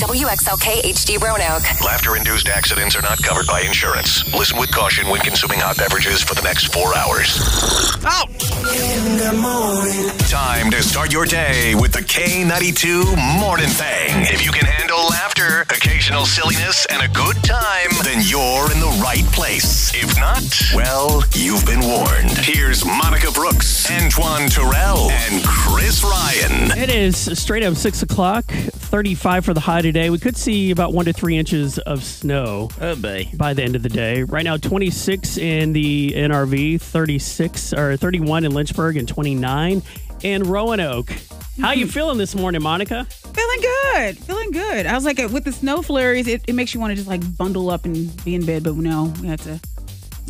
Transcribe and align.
WXLK 0.00 0.80
HD 0.80 1.20
Roanoke. 1.20 1.62
Laughter 1.84 2.16
induced 2.16 2.48
accidents 2.48 2.96
are 2.96 3.02
not 3.02 3.22
covered 3.22 3.46
by 3.46 3.60
insurance. 3.60 4.24
Listen 4.32 4.58
with 4.58 4.70
caution 4.72 5.06
when 5.08 5.20
consuming 5.20 5.58
hot 5.60 5.76
beverages 5.76 6.22
for 6.22 6.34
the 6.34 6.40
next 6.40 6.72
four 6.72 6.96
hours. 6.96 7.36
Out. 8.06 8.30
In 8.30 9.18
the 9.20 9.36
morning. 9.36 10.08
Time 10.30 10.70
to 10.70 10.82
start 10.82 11.12
your 11.12 11.26
day 11.26 11.74
with 11.74 11.92
the 11.92 12.00
K92 12.00 13.40
Morning 13.40 13.68
Thing. 13.68 14.24
If 14.32 14.42
you 14.42 14.52
can 14.52 14.64
handle 14.64 15.04
laughter, 15.10 15.62
occasional 15.68 16.24
silliness, 16.24 16.86
and 16.88 17.02
a 17.02 17.08
good 17.08 17.36
time, 17.44 17.90
then 18.02 18.22
you're 18.24 18.72
in 18.72 18.80
the 18.80 19.00
right 19.04 19.26
place. 19.32 19.92
If 19.94 20.18
not, 20.18 20.42
well, 20.74 21.22
you've 21.34 21.66
been 21.66 21.80
warned. 21.80 22.38
Here's 22.38 22.86
Monica 22.86 23.30
Brooks, 23.32 23.90
Antoine 23.90 24.48
Terrell, 24.48 25.10
and 25.10 25.44
Chris 25.44 26.02
Ryan. 26.02 26.78
It 26.78 26.88
is 26.88 27.38
straight 27.38 27.64
up 27.64 27.74
6 27.74 28.02
o'clock, 28.02 28.50
35 28.90 29.44
for 29.44 29.54
the 29.54 29.60
high 29.60 29.80
today. 29.82 30.10
We 30.10 30.18
could 30.18 30.36
see 30.36 30.72
about 30.72 30.92
one 30.92 31.04
to 31.04 31.12
three 31.12 31.36
inches 31.38 31.78
of 31.78 32.02
snow 32.02 32.68
Oh, 32.80 32.96
boy. 32.96 33.30
by 33.34 33.54
the 33.54 33.62
end 33.62 33.76
of 33.76 33.84
the 33.84 33.88
day. 33.88 34.24
Right 34.24 34.42
now, 34.42 34.56
26 34.56 35.38
in 35.38 35.72
the 35.72 36.12
NRV, 36.16 36.80
36 36.80 37.72
or 37.74 37.96
31 37.96 38.44
in 38.44 38.52
Lynchburg, 38.52 38.96
and 38.96 39.06
29 39.06 39.82
in 40.24 40.42
Roanoke. 40.42 41.12
How 41.60 41.70
you 41.72 41.86
feeling 41.86 42.18
this 42.18 42.34
morning, 42.34 42.62
Monica? 42.62 43.04
Feeling 43.04 43.60
good. 43.60 44.18
Feeling 44.18 44.50
good. 44.50 44.86
I 44.86 44.94
was 44.94 45.04
like, 45.04 45.20
uh, 45.20 45.28
with 45.30 45.44
the 45.44 45.52
snow 45.52 45.82
flurries, 45.82 46.26
it, 46.26 46.42
it 46.48 46.54
makes 46.54 46.74
you 46.74 46.80
want 46.80 46.90
to 46.90 46.96
just 46.96 47.08
like 47.08 47.22
bundle 47.36 47.70
up 47.70 47.84
and 47.84 48.24
be 48.24 48.34
in 48.34 48.44
bed, 48.44 48.64
but 48.64 48.74
no, 48.74 49.12
we 49.22 49.28
have 49.28 49.40
to 49.42 49.60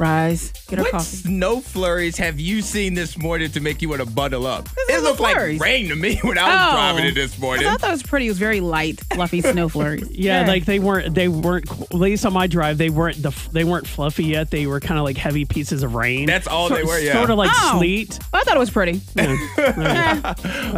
rise, 0.01 0.53
get 0.69 0.79
our 0.79 0.85
What 0.87 0.93
coffee. 0.93 1.05
snow 1.17 1.61
flurries 1.61 2.17
have 2.17 2.41
you 2.41 2.63
seen 2.63 2.95
this 2.95 3.17
morning 3.19 3.51
to 3.53 3.61
make 3.61 3.83
you 3.83 3.89
want 3.89 4.01
to 4.01 4.11
bundle 4.11 4.47
up? 4.47 4.69
It 4.89 5.03
looked 5.03 5.19
the 5.19 5.23
like 5.23 5.61
rain 5.61 5.89
to 5.91 5.97
me 5.97 6.17
when 6.23 6.39
I 6.39 6.49
was 6.49 6.69
Oh. 6.71 6.73
driving 6.73 7.05
it 7.07 7.15
this 7.15 7.39
morning. 7.39 7.67
I 7.67 7.77
thought 7.77 7.91
it 7.91 7.93
was 7.93 8.03
pretty. 8.03 8.27
It 8.27 8.31
was 8.31 8.39
very 8.39 8.61
light, 8.61 9.01
fluffy 9.13 9.41
snow 9.43 9.69
flurries. 9.69 10.11
Yeah, 10.11 10.47
like 10.47 10.65
they 10.65 10.79
weren't. 10.79 11.15
They 11.15 11.29
weren't. 11.29 11.71
At 11.71 11.95
least 11.95 12.25
on 12.27 12.33
my 12.33 12.47
drive, 12.47 12.79
they 12.79 12.91
weren't. 12.91 13.23
The 13.23 13.31
they 13.53 13.65
weren't 13.65 13.87
fluffy 13.87 14.25
yet. 14.25 14.51
They 14.51 14.67
were 14.67 14.81
kind 14.81 14.98
of 14.98 15.05
like 15.05 15.17
heavy 15.19 15.45
pieces 15.45 15.83
of 15.83 15.95
rain. 15.95 16.27
That's 16.27 16.47
all 16.48 16.69
they 16.69 16.83
were, 16.83 16.98
yeah. 16.98 17.12
Sort 17.12 17.31
of 17.31 17.39
like 17.39 17.51
Oh. 17.53 17.77
sleet. 17.79 18.19
I 18.33 18.42
thought 18.42 18.57
it 18.57 18.61
was 18.61 18.70
pretty. 18.70 19.01
Eh. 19.59 20.35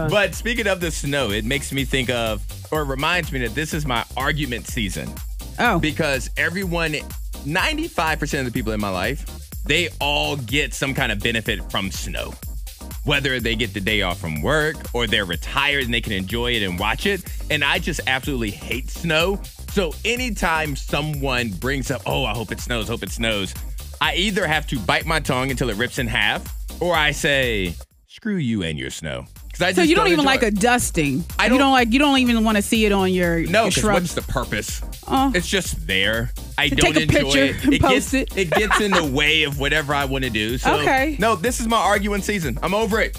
But 0.09 0.35
speaking 0.35 0.67
of 0.67 0.81
the 0.81 0.91
snow, 0.91 1.31
it 1.31 1.45
makes 1.45 1.73
me 1.73 1.85
think 1.85 2.11
of, 2.11 2.43
or 2.71 2.83
it 2.83 2.87
reminds 2.87 3.33
me 3.33 3.41
that 3.41 3.55
this 3.55 3.73
is 3.75 3.87
my 3.87 4.05
argument 4.17 4.67
season 4.67 5.13
Oh, 5.59 5.79
because 5.79 6.31
everyone, 6.37 6.97
95% 7.45 8.41
of 8.41 8.45
the 8.47 8.53
people 8.53 8.73
in 8.73 8.81
my 8.81 8.89
life, 8.89 9.25
they 9.65 9.89
all 10.01 10.37
get 10.37 10.75
some 10.75 10.95
kind 10.95 11.13
of 11.13 11.21
benefit 11.21 11.71
from 11.71 11.91
snow. 11.91 12.33
Whether 13.05 13.41
they 13.41 13.57
get 13.57 13.75
the 13.75 13.81
day 13.81 14.03
off 14.03 14.21
from 14.21 14.43
work 14.43 14.77
or 14.95 15.07
they're 15.07 15.25
retired 15.25 15.85
and 15.85 15.95
they 15.95 16.01
can 16.01 16.13
enjoy 16.13 16.53
it 16.53 16.63
and 16.63 16.79
watch 16.79 17.07
it. 17.07 17.25
And 17.51 17.65
I 17.65 17.79
just 17.79 18.01
absolutely 18.07 18.51
hate 18.51 18.91
snow. 18.91 19.41
So 19.71 19.93
anytime 20.05 20.77
someone 20.77 21.51
brings 21.51 21.91
up, 21.91 22.03
oh, 22.07 22.25
I 22.25 22.33
hope 22.33 22.53
it 22.53 22.61
snows, 22.61 22.89
hope 22.89 23.03
it 23.03 23.11
snows, 23.11 23.55
I 24.01 24.15
either 24.15 24.47
have 24.47 24.67
to 24.69 24.79
bite 24.79 25.07
my 25.07 25.21
tongue 25.21 25.51
until 25.51 25.71
it 25.71 25.77
rips 25.77 25.99
in 25.99 26.07
half 26.07 26.47
or 26.81 26.95
I 26.95 27.13
say, 27.13 27.75
screw 28.09 28.37
you 28.37 28.63
and 28.63 28.79
your 28.79 28.91
snow. 28.91 29.27
So 29.55 29.83
you 29.83 29.95
don't, 29.95 30.09
even 30.09 30.25
like 30.25 30.43
it. 30.43 30.47
a 30.47 30.51
dusting. 30.51 31.25
I 31.39 31.45
you 31.45 31.51
don't- 31.51 31.59
don't 31.59 31.73
like. 31.73 31.93
You 31.93 31.99
don't 31.99 32.19
even 32.19 32.43
want 32.43 32.57
to 32.57 32.63
see 32.63 32.85
it 32.87 32.93
on 32.93 33.13
your, 33.13 33.41
No, 33.41 33.69
because 33.69 33.85
what's 33.85 34.15
the 34.15 34.23
purpose? 34.23 34.81
Oh. 35.07 35.31
It's 35.35 35.47
just 35.49 35.87
there. 35.87 36.33
I 36.59 36.69
don't 36.69 36.95
take 36.95 36.97
a 36.97 37.03
enjoy 37.03 37.21
picture 37.21 37.45
it. 37.45 37.65
and 37.65 37.75
it 37.75 37.83
post 37.83 38.13
gets, 38.13 38.37
it. 38.37 38.51
gets 38.51 38.81
in 38.81 38.91
the 38.93 39.05
way 39.05 39.43
of 39.45 39.59
whatever 39.59 39.95
I 39.95 40.05
want 40.07 40.25
to 40.25 40.31
do. 40.31 40.59
So 40.59 40.81
Okay. 40.81 41.17
no, 41.19 41.37
this 41.37 41.61
is 41.61 41.67
my 41.69 41.77
arguing 41.77 42.23
season. 42.23 42.59
I'm 42.63 42.75
over 42.75 43.01
it. 43.01 43.17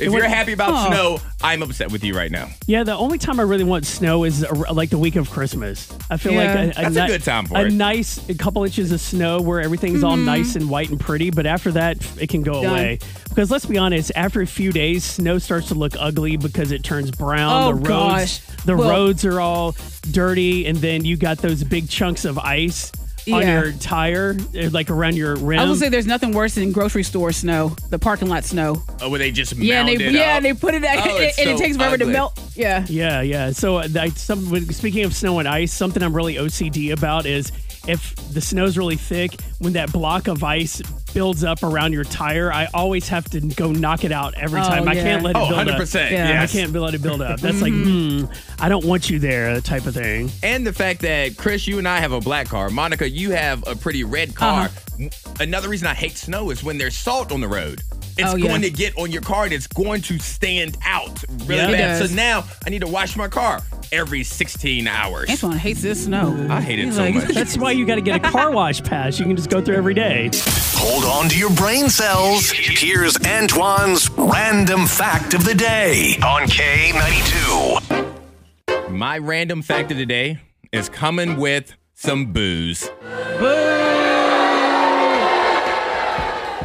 If 0.00 0.10
would- 0.10 0.18
you're 0.18 0.28
happy 0.28 0.52
about 0.52 0.70
Oh. 0.72 0.90
snow, 0.90 1.20
I'm 1.42 1.62
upset 1.62 1.92
with 1.92 2.02
you 2.02 2.16
right 2.16 2.30
now. 2.30 2.48
Yeah, 2.66 2.82
the 2.82 2.96
only 2.96 3.16
time 3.16 3.38
I 3.38 3.44
really 3.44 3.62
want 3.64 3.86
snow 3.86 4.24
is 4.24 4.42
uh, 4.44 4.72
like 4.72 4.90
the 4.90 4.98
week 4.98 5.14
of 5.14 5.30
Christmas. 5.30 5.88
I 6.10 6.16
feel 6.16 6.32
Yeah. 6.32 6.38
like 6.38 6.76
a, 6.78 6.82
That's 6.90 6.96
a 6.96 7.06
good 7.06 7.22
time 7.22 7.46
for 7.46 7.56
a 7.58 7.66
it. 7.66 7.72
nice 7.72 8.18
a 8.28 8.34
couple 8.34 8.64
inches 8.64 8.90
of 8.90 9.00
snow 9.00 9.40
where 9.40 9.60
everything's 9.60 10.02
all 10.02 10.16
Mm-hmm. 10.16 10.24
nice 10.24 10.56
and 10.56 10.68
white 10.68 10.90
and 10.90 10.98
pretty. 10.98 11.30
But 11.30 11.46
after 11.46 11.70
that, 11.72 11.98
it 12.20 12.28
can 12.28 12.42
go 12.42 12.62
Done. 12.62 12.72
away. 12.72 12.98
Because 13.28 13.50
let's 13.50 13.66
be 13.66 13.78
honest, 13.78 14.10
after 14.16 14.40
a 14.42 14.46
few 14.46 14.72
days, 14.72 15.04
snow 15.04 15.38
starts 15.38 15.68
to 15.68 15.74
look 15.74 15.92
ugly 15.98 16.36
because 16.36 16.72
it 16.72 16.82
turns 16.82 17.10
brown. 17.12 17.52
Oh, 17.64 17.66
the 17.68 17.74
roads, 17.74 17.88
gosh. 17.88 18.38
the 18.64 18.76
Well- 18.76 18.90
roads 18.90 19.24
are 19.24 19.40
all 19.40 19.76
dirty, 20.10 20.66
and 20.66 20.76
then 20.78 21.04
you 21.04 21.16
got 21.16 21.38
those 21.38 21.62
big 21.64 21.88
chunks 21.88 22.24
of 22.24 22.38
ice 22.38 22.90
on 23.32 23.46
your 23.46 23.72
tire, 23.72 24.36
uh, 24.56 24.70
like 24.70 24.90
around 24.90 25.16
your 25.16 25.36
rim. 25.36 25.60
I 25.60 25.64
was 25.64 25.78
gonna 25.80 25.86
say 25.86 25.88
there's 25.90 26.06
nothing 26.06 26.32
worse 26.32 26.54
than 26.54 26.72
grocery 26.72 27.02
store 27.02 27.32
snow, 27.32 27.68
the 27.90 27.98
parking 27.98 28.28
lot 28.28 28.44
snow. 28.44 28.82
Oh, 29.00 29.08
where 29.08 29.18
they 29.18 29.30
just 29.30 29.54
Yeah, 29.56 29.80
and 29.80 29.88
they 29.88 29.94
it 29.94 30.12
yeah, 30.12 30.20
up. 30.20 30.26
and 30.36 30.44
they 30.44 30.52
put 30.54 30.74
it, 30.74 30.82
Oh, 30.84 30.86
and, 30.86 31.24
it's 31.24 31.38
and 31.38 31.50
it 31.50 31.58
takes 31.58 31.76
forever 31.76 31.96
to 31.98 32.04
melt. 32.06 32.38
Yeah. 32.54 32.84
Yeah, 32.88 33.22
yeah. 33.22 33.50
So, 33.50 33.78
uh, 33.78 33.88
I, 33.98 34.08
some, 34.10 34.54
speaking 34.72 35.04
of 35.04 35.14
snow 35.14 35.38
and 35.38 35.48
ice, 35.48 35.72
something 35.72 36.02
I'm 36.02 36.14
really 36.14 36.34
OCD 36.34 36.92
about 36.92 37.26
is 37.26 37.50
if 37.86 38.14
the 38.32 38.40
snow's 38.40 38.76
really 38.78 38.96
thick, 38.96 39.40
when 39.58 39.72
that 39.74 39.92
block 39.92 40.28
of 40.28 40.42
ice 40.44 40.80
builds 41.14 41.44
up 41.44 41.62
around 41.62 41.92
your 41.92 42.04
tire, 42.04 42.52
I 42.52 42.66
always 42.74 43.08
have 43.08 43.30
to 43.30 43.40
go 43.40 43.72
knock 43.72 44.04
it 44.04 44.12
out 44.12 44.34
every 44.34 44.60
Oh, 44.60 44.64
time. 44.64 44.88
I 44.88 44.94
can't 44.94 45.22
let 45.22 45.36
it 45.36 45.38
Oh, 45.38 45.48
build 45.48 45.68
100%. 45.68 46.04
up. 46.06 46.10
Yeah. 46.10 46.42
I 46.42 46.46
can't 46.46 46.72
let 46.72 46.92
it 46.94 47.00
build 47.02 47.22
up. 47.22 47.40
That's 47.40 47.62
like, 47.62 47.72
hmm, 47.74 48.24
I 48.58 48.68
don't 48.68 48.84
want 48.84 49.08
you 49.08 49.18
there, 49.18 49.58
type 49.60 49.86
of 49.86 49.94
thing. 49.94 50.30
And 50.42 50.66
the 50.66 50.72
fact 50.72 51.00
that 51.00 51.36
Chris, 51.36 51.66
you 51.66 51.78
and 51.78 51.88
I 51.88 51.98
have 52.00 52.12
a 52.12 52.20
black 52.20 52.48
car. 52.48 52.68
Monica, 52.68 53.08
you 53.08 53.30
have 53.30 53.66
a 53.66 53.74
pretty 53.76 54.04
red 54.04 54.34
car. 54.34 54.66
Uh-huh. 54.66 55.08
Another 55.40 55.68
reason 55.68 55.86
I 55.88 55.94
hate 55.94 56.16
snow 56.16 56.50
is 56.50 56.62
when 56.62 56.76
there's 56.78 56.96
salt 56.96 57.32
on 57.32 57.40
the 57.40 57.48
road. 57.48 57.80
It's 58.16 58.32
Oh, 58.32 58.36
yeah. 58.36 58.46
going 58.48 58.62
to 58.62 58.70
get 58.70 58.96
on 58.96 59.10
your 59.10 59.22
car 59.22 59.44
and 59.44 59.52
it's 59.52 59.66
going 59.66 60.00
to 60.02 60.18
stand 60.20 60.76
out 60.84 61.22
really 61.46 61.72
Yeah. 61.72 61.98
Bad. 61.98 62.08
So 62.08 62.14
now 62.14 62.44
I 62.64 62.70
need 62.70 62.80
to 62.82 62.86
wash 62.86 63.16
my 63.16 63.26
car 63.26 63.60
every 63.94 64.24
16 64.24 64.86
hours. 64.88 65.30
Antoine 65.30 65.56
hates 65.58 65.82
this 65.82 66.04
snow. 66.04 66.46
I 66.50 66.60
hate 66.60 66.78
it 66.78 66.86
He's 66.86 66.96
so 66.96 67.02
like- 67.02 67.14
much. 67.14 67.28
That's 67.28 67.56
why 67.56 67.70
you 67.72 67.86
got 67.86 67.94
to 67.96 68.00
get 68.00 68.16
a 68.16 68.30
car 68.30 68.50
wash 68.50 68.82
pass. 68.82 69.18
You 69.18 69.26
can 69.26 69.36
just 69.36 69.50
go 69.50 69.60
through 69.60 69.76
every 69.76 69.94
day. 69.94 70.30
Hold 70.76 71.04
on 71.04 71.28
to 71.30 71.38
your 71.38 71.50
brain 71.54 71.88
cells. 71.88 72.50
Here's 72.50 73.16
Antoine's 73.24 74.10
random 74.10 74.86
fact 74.86 75.34
of 75.34 75.44
the 75.44 75.54
day 75.54 76.16
on 76.24 76.42
K92. 76.48 78.90
My 78.90 79.18
random 79.18 79.62
fact 79.62 79.90
of 79.92 79.98
the 79.98 80.06
day 80.06 80.40
is 80.72 80.88
coming 80.88 81.36
with 81.38 81.74
some 81.94 82.32
booze. 82.32 82.90
Boo! 83.38 83.46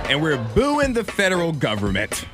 And 0.09 0.21
we're 0.23 0.43
booing 0.55 0.93
the 0.93 1.03
federal 1.03 1.51
government 1.51 2.25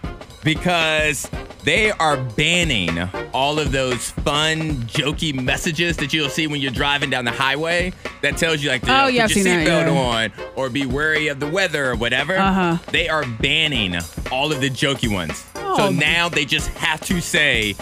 because 0.43 1.29
they 1.65 1.91
are 1.91 2.15
banning 2.15 2.99
all 3.33 3.59
of 3.59 3.71
those 3.71 4.11
fun, 4.11 4.75
jokey 4.83 5.33
messages 5.33 5.97
that 5.97 6.13
you'll 6.13 6.29
see 6.29 6.47
when 6.47 6.61
you're 6.61 6.71
driving 6.71 7.09
down 7.09 7.25
the 7.25 7.31
highway 7.31 7.91
that 8.21 8.37
tells 8.37 8.63
you 8.63 8.69
like 8.69 8.83
Oh, 8.87 9.07
yeah, 9.07 9.23
I've 9.23 9.29
put 9.31 9.37
your 9.37 9.45
seatbelt 9.45 9.65
yeah. 9.65 9.89
on 9.89 10.31
or 10.55 10.69
be 10.69 10.85
wary 10.85 11.27
of 11.27 11.39
the 11.39 11.49
weather 11.49 11.91
or 11.91 11.95
whatever. 11.95 12.37
Uh-huh. 12.37 12.77
They 12.91 13.09
are 13.09 13.25
banning 13.25 13.95
all 14.31 14.51
of 14.51 14.61
the 14.61 14.69
jokey 14.69 15.11
ones. 15.11 15.43
Oh. 15.55 15.77
So 15.77 15.89
now 15.89 16.29
they 16.29 16.45
just 16.45 16.69
have 16.69 17.01
to 17.01 17.19
say 17.19 17.75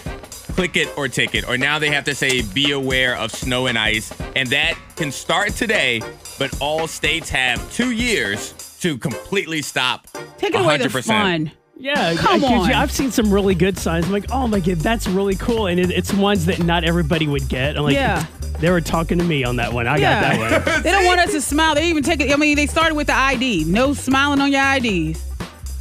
click 0.56 0.78
it 0.78 0.96
or 0.98 1.08
ticket. 1.08 1.48
Or 1.48 1.58
now 1.58 1.80
they 1.80 1.90
have 1.90 2.06
to 2.06 2.16
say 2.16 2.42
be 2.42 2.72
aware 2.72 3.18
of 3.18 3.32
snow 3.32 3.68
and 3.68 3.78
ice. 3.78 4.14
And 4.36 4.50
that 4.50 4.78
can 4.96 5.12
start 5.12 5.54
today, 5.54 6.02
but 6.40 6.56
all 6.62 6.88
states 6.88 7.30
have 7.30 7.72
two 7.74 7.92
years 7.92 8.54
to 8.80 8.98
completely 8.98 9.62
stop. 9.62 10.08
Take 10.38 10.56
away 10.56 10.78
the 10.78 10.86
100%. 10.86 11.06
fun. 11.06 11.52
Yeah, 11.78 12.14
Come 12.16 12.40
'cause, 12.42 12.44
on. 12.52 12.70
yeah, 12.70 12.82
I've 12.82 12.92
seen 12.92 13.12
some 13.12 13.34
really 13.34 13.56
good 13.56 13.78
signs. 13.78 14.06
I'm 14.06 14.12
like, 14.12 14.32
oh 14.32 14.48
my 14.48 14.60
god, 14.60 14.78
that's 14.78 15.08
really 15.08 15.36
cool, 15.36 15.68
and 15.68 15.80
it, 15.80 15.90
it's 15.90 16.14
ones 16.14 16.46
that 16.46 16.64
not 16.64 16.84
everybody 16.84 17.28
would 17.28 17.48
get. 17.50 17.76
I'm 17.78 17.84
like, 17.84 17.96
Yeah. 17.96 18.26
they 18.60 18.70
were 18.70 18.80
talking 18.80 19.18
to 19.18 19.24
me 19.24 19.44
on 19.44 19.56
that 19.58 19.74
one. 19.74 19.88
I 19.88 19.98
Yeah. 19.98 20.22
got 20.22 20.40
that 20.40 20.66
one. 20.76 20.84
They 20.84 20.92
don't 20.92 21.06
want 21.06 21.20
us 21.22 21.32
to 21.32 21.42
smile. 21.42 21.76
They 21.76 21.88
even 21.90 22.04
take 22.04 22.20
it. 22.22 22.32
I 22.32 22.36
mean, 22.36 22.56
they 22.56 22.68
started 22.68 22.94
with 22.96 23.08
the 23.08 23.16
ID. 23.16 23.66
No 23.66 23.94
smiling 23.94 24.40
on 24.40 24.52
your 24.52 24.62
IDs. 24.62 25.22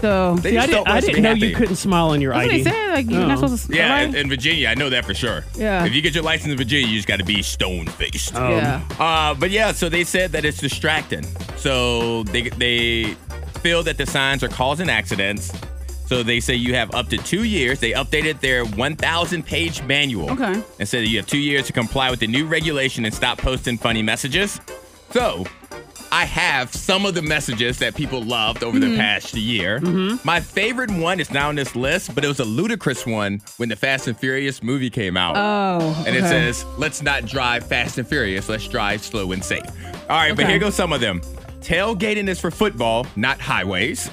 So 0.01 0.35
They 0.37 0.53
See, 0.53 0.59
I 0.59 0.63
didn't, 0.63 0.71
don't 0.73 0.79
want 0.81 0.89
I 0.89 0.99
us 0.99 1.05
to 1.05 1.11
didn't 1.11 1.23
know 1.23 1.35
happy. 1.35 1.47
you 1.47 1.55
couldn't 1.55 1.77
smile 1.77 2.09
on 2.09 2.21
your 2.21 2.33
that's 2.33 2.47
what 2.47 2.53
ID. 2.55 2.63
they 2.65 2.71
said. 2.71 2.91
Like 2.95 3.11
you're 3.11 3.23
Oh. 3.23 3.27
not 3.29 3.39
supposed 3.39 3.55
to. 3.55 3.63
Smile. 3.67 3.79
Yeah, 3.79 3.93
right? 3.95 4.09
in, 4.09 4.15
in 4.17 4.29
Virginia, 4.29 4.69
I 4.69 4.75
know 4.75 4.91
that 4.91 5.05
for 5.05 5.15
sure. 5.15 5.45
Yeah. 5.55 5.85
If 5.85 5.95
you 5.95 6.01
get 6.03 6.15
your 6.15 6.25
license 6.25 6.51
in 6.51 6.57
Virginia, 6.59 6.89
you 6.89 6.97
just 6.97 7.07
got 7.07 7.19
to 7.19 7.25
be 7.25 7.41
stone 7.43 7.87
faced. 7.87 8.35
Um, 8.35 8.51
yeah. 8.53 8.81
Uh, 8.99 9.35
but 9.35 9.51
yeah, 9.51 9.71
so 9.73 9.89
they 9.89 10.03
said 10.03 10.33
that 10.33 10.45
it's 10.45 10.59
distracting. 10.59 11.25
So 11.57 12.25
they 12.25 12.49
they 12.49 13.15
feel 13.61 13.85
that 13.85 13.97
the 13.99 14.07
signs 14.07 14.43
are 14.43 14.49
causing 14.49 14.89
accidents. 14.91 15.53
So 16.13 16.23
they 16.23 16.41
say 16.41 16.57
you 16.57 16.75
have 16.75 16.95
up 16.95 17.09
to 17.09 17.17
two 17.17 17.45
years. 17.45 17.81
They 17.81 17.93
updated 17.93 18.41
their 18.41 18.67
1,000 18.67 19.47
page 19.47 19.83
manual. 19.85 20.31
Okay. 20.33 20.63
And 20.79 20.87
said 20.87 21.05
that 21.05 21.09
you 21.09 21.17
have 21.17 21.27
two 21.27 21.39
years 21.39 21.67
to 21.69 21.73
comply 21.73 22.11
with 22.11 22.21
the 22.21 22.27
new 22.27 22.47
regulation 22.47 23.07
and 23.07 23.15
stop 23.15 23.39
posting 23.39 23.79
funny 23.79 24.03
messages. 24.03 24.61
So 25.13 25.47
I 26.13 26.27
have 26.27 26.71
some 26.75 27.07
of 27.07 27.15
the 27.15 27.23
messages 27.23 27.79
that 27.79 27.95
people 27.95 28.21
loved 28.21 28.63
over 28.63 28.79
the 28.79 28.89
mm-hmm. 28.89 28.99
past 28.99 29.33
year. 29.33 29.81
Mm-hmm. 29.81 30.17
My 30.23 30.39
favorite 30.39 30.91
one 30.91 31.19
is 31.19 31.31
not 31.31 31.45
on 31.47 31.55
this 31.55 31.75
list, 31.75 32.15
but 32.15 32.27
it 32.27 32.29
was 32.29 32.41
a 32.41 32.45
ludicrous 32.45 33.07
one 33.07 33.41
when 33.57 33.71
the 33.71 33.77
Fast 33.77 34.07
and 34.07 34.15
Furious 34.15 34.63
movie 34.63 34.91
came 34.91 35.17
out. 35.17 35.35
Oh. 35.39 36.05
And 36.07 36.15
it 36.15 36.25
says, 36.25 36.67
let's 36.77 37.01
not 37.01 37.25
drive 37.25 37.65
fast 37.65 37.97
and 37.97 38.07
furious. 38.07 38.51
Let's 38.51 38.69
drive 38.69 39.03
slow 39.03 39.33
and 39.33 39.43
safe. 39.43 39.65
All 40.11 40.19
right, 40.19 40.37
but 40.37 40.47
here 40.47 40.59
goes 40.59 40.75
some 40.75 40.93
of 40.93 41.01
them. 41.01 41.23
Tailgating 41.61 42.29
is 42.29 42.39
for 42.39 42.51
football, 42.51 43.07
not 43.17 43.41
highways. 43.41 44.11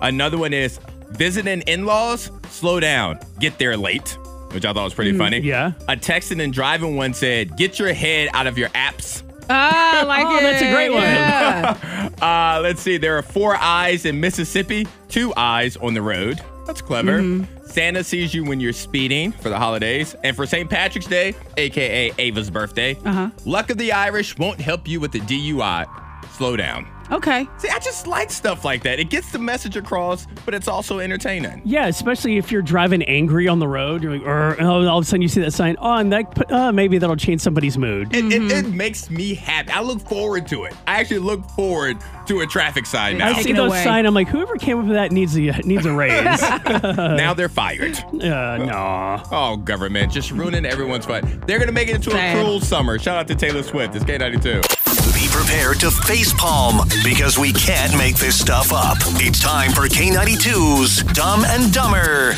Another 0.00 0.38
one 0.38 0.52
is 0.52 0.78
visiting 1.12 1.62
in 1.62 1.84
laws, 1.86 2.30
slow 2.50 2.80
down, 2.80 3.18
get 3.40 3.58
there 3.58 3.76
late. 3.76 4.16
which 4.52 4.64
I 4.64 4.72
thought 4.72 4.84
was 4.84 4.94
pretty 4.94 5.16
funny. 5.16 5.40
yeah. 5.40 5.72
A 5.88 5.96
texting 5.96 6.42
and 6.42 6.52
driving 6.52 6.96
one 6.96 7.12
said, 7.12 7.56
"Get 7.58 7.78
your 7.78 7.92
head 7.92 8.30
out 8.32 8.46
of 8.46 8.56
your 8.56 8.70
apps." 8.70 9.22
Ah, 9.50 10.00
I 10.00 10.02
like 10.04 10.26
Oh, 10.28 10.38
it. 10.38 10.42
that's 10.42 10.62
a 10.62 10.72
great 10.72 10.90
one. 10.90 11.02
Yeah. 11.02 12.08
Uh, 12.18 12.58
let's 12.62 12.80
see. 12.82 12.96
There 12.98 13.16
are 13.16 13.22
four 13.22 13.54
eyes 13.56 14.04
in 14.04 14.18
Mississippi, 14.18 14.88
two 15.08 15.32
eyes 15.36 15.76
on 15.76 15.94
the 15.94 16.02
road. 16.02 16.40
That's 16.66 16.80
clever. 16.82 17.20
Mm-hmm. 17.20 17.66
Santa 17.66 18.02
sees 18.02 18.34
you 18.34 18.42
when 18.44 18.58
you're 18.58 18.72
speeding 18.72 19.30
for 19.30 19.48
the 19.50 19.56
holidays. 19.58 20.16
And 20.24 20.34
for 20.34 20.44
St. 20.44 20.68
Patrick's 20.68 21.06
Day, 21.06 21.34
aka 21.56 22.12
Ava's 22.18 22.50
birthday, 22.50 22.96
Uh-huh. 23.04 23.30
Luck 23.44 23.70
of 23.70 23.78
the 23.78 23.92
Irish 23.92 24.36
won't 24.36 24.60
help 24.60 24.88
you 24.88 24.98
with 24.98 25.12
the 25.12 25.20
DUI. 25.20 25.86
Slow 26.32 26.56
down. 26.56 26.86
Okay. 27.10 27.48
See, 27.58 27.68
I 27.68 27.78
just 27.78 28.06
like 28.06 28.30
stuff 28.30 28.64
like 28.64 28.82
that. 28.84 28.98
It 28.98 29.10
gets 29.10 29.32
the 29.32 29.38
message 29.38 29.76
across, 29.76 30.26
but 30.44 30.54
it's 30.54 30.68
also 30.68 30.98
entertaining. 30.98 31.62
Yeah, 31.64 31.86
especially 31.86 32.36
if 32.36 32.50
you're 32.52 32.62
driving 32.62 33.02
angry 33.04 33.48
on 33.48 33.58
the 33.58 33.68
road, 33.68 34.02
you're 34.02 34.12
like, 34.18 34.26
"Arr," 34.26 34.54
and 34.54 34.66
all 34.66 34.86
all 34.88 34.98
of 34.98 35.02
a 35.02 35.06
sudden 35.06 35.22
you 35.22 35.28
see 35.28 35.40
that 35.40 35.52
sign. 35.52 35.76
Oh, 35.80 35.94
and 35.96 36.12
that 36.12 36.50
uh, 36.52 36.72
maybe 36.72 36.98
that'll 36.98 37.16
change 37.16 37.40
somebody's 37.40 37.76
mood. 37.78 38.14
It, 38.14 38.24
Mm-hmm. 38.28 38.50
it, 38.50 38.66
it 38.66 38.68
makes 38.72 39.08
me 39.10 39.34
happy. 39.34 39.70
I 39.70 39.80
look 39.80 40.00
forward 40.00 40.46
to 40.48 40.64
it. 40.64 40.74
I 40.86 41.00
actually 41.00 41.20
look 41.20 41.48
forward 41.50 41.96
to 42.26 42.40
a 42.40 42.46
traffic 42.46 42.84
sign 42.84 43.18
now. 43.18 43.28
I 43.28 43.42
see 43.42 43.50
it 43.50 43.56
those 43.56 43.70
away. 43.70 43.82
sign. 43.84 44.04
I'm 44.06 44.12
like, 44.14 44.28
whoever 44.28 44.56
came 44.56 44.78
up 44.78 44.84
with 44.84 44.94
that 44.94 45.12
needs 45.12 45.34
a 45.36 45.40
needs 45.62 45.86
a 45.86 45.92
raise. 45.92 46.42
uh, 46.42 47.14
now 47.18 47.32
they're 47.34 47.48
fired. 47.48 47.98
no. 48.12 49.22
Oh, 49.30 49.56
government, 49.56 50.12
just 50.12 50.30
ruining 50.30 50.66
everyone's 50.66 51.06
fun. 51.06 51.42
They're 51.46 51.58
gonna 51.58 51.72
make 51.72 51.88
it 51.88 51.96
into 51.96 52.10
Sad. 52.10 52.36
a 52.36 52.40
cruel 52.42 52.60
summer. 52.60 52.98
Shout 52.98 53.16
out 53.18 53.28
to 53.28 53.34
Taylor 53.34 53.62
Swift. 53.62 53.94
It's 53.96 54.04
K92. 54.04 54.77
Be 55.18 55.26
prepared 55.32 55.80
to 55.80 55.90
face 55.90 56.32
palm 56.32 56.88
because 57.02 57.36
we 57.36 57.52
can't 57.52 57.98
make 57.98 58.14
this 58.14 58.38
stuff 58.38 58.72
up. 58.72 58.98
It's 59.16 59.40
time 59.40 59.72
for 59.72 59.88
K92's 59.88 61.02
Dumb 61.12 61.44
and 61.44 61.72
Dumber 61.72 62.34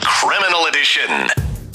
Criminal 0.00 0.64
Edition. 0.68 1.10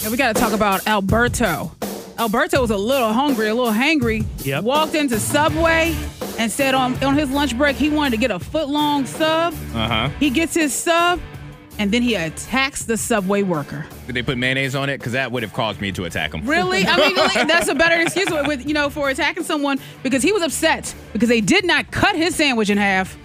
And 0.01 0.09
we 0.09 0.17
got 0.17 0.35
to 0.35 0.41
talk 0.41 0.53
about 0.53 0.87
Alberto. 0.87 1.71
Alberto 2.17 2.61
was 2.61 2.71
a 2.71 2.77
little 2.77 3.13
hungry, 3.13 3.49
a 3.49 3.53
little 3.53 3.71
hangry. 3.71 4.25
Yep. 4.43 4.63
Walked 4.63 4.95
into 4.95 5.19
Subway 5.19 5.95
and 6.39 6.51
said 6.51 6.73
on, 6.73 6.95
on 7.03 7.15
his 7.15 7.29
lunch 7.29 7.55
break 7.55 7.75
he 7.75 7.91
wanted 7.91 8.15
to 8.15 8.17
get 8.17 8.31
a 8.31 8.39
foot 8.39 8.69
long 8.69 9.05
sub. 9.05 9.53
Uh 9.75 9.87
huh. 9.87 10.09
He 10.19 10.31
gets 10.31 10.55
his 10.55 10.73
sub 10.73 11.19
and 11.79 11.91
then 11.91 12.01
he 12.01 12.15
attacks 12.15 12.85
the 12.85 12.97
Subway 12.97 13.43
worker. 13.43 13.85
Did 14.07 14.15
they 14.15 14.23
put 14.23 14.37
mayonnaise 14.37 14.75
on 14.75 14.89
it? 14.89 14.97
Because 14.97 15.13
that 15.13 15.31
would 15.31 15.43
have 15.43 15.53
caused 15.53 15.79
me 15.81 15.91
to 15.93 16.05
attack 16.05 16.33
him. 16.33 16.45
Really? 16.47 16.85
I 16.85 16.97
mean, 16.97 17.15
that's 17.47 17.67
a 17.67 17.75
better 17.75 17.99
excuse 18.01 18.29
with, 18.29 18.65
you 18.67 18.73
know, 18.73 18.89
for 18.89 19.09
attacking 19.09 19.43
someone 19.43 19.79
because 20.03 20.23
he 20.23 20.31
was 20.31 20.41
upset 20.43 20.93
because 21.13 21.29
they 21.29 21.41
did 21.41 21.65
not 21.65 21.91
cut 21.91 22.15
his 22.15 22.35
sandwich 22.35 22.69
in 22.69 22.77
half. 22.77 23.17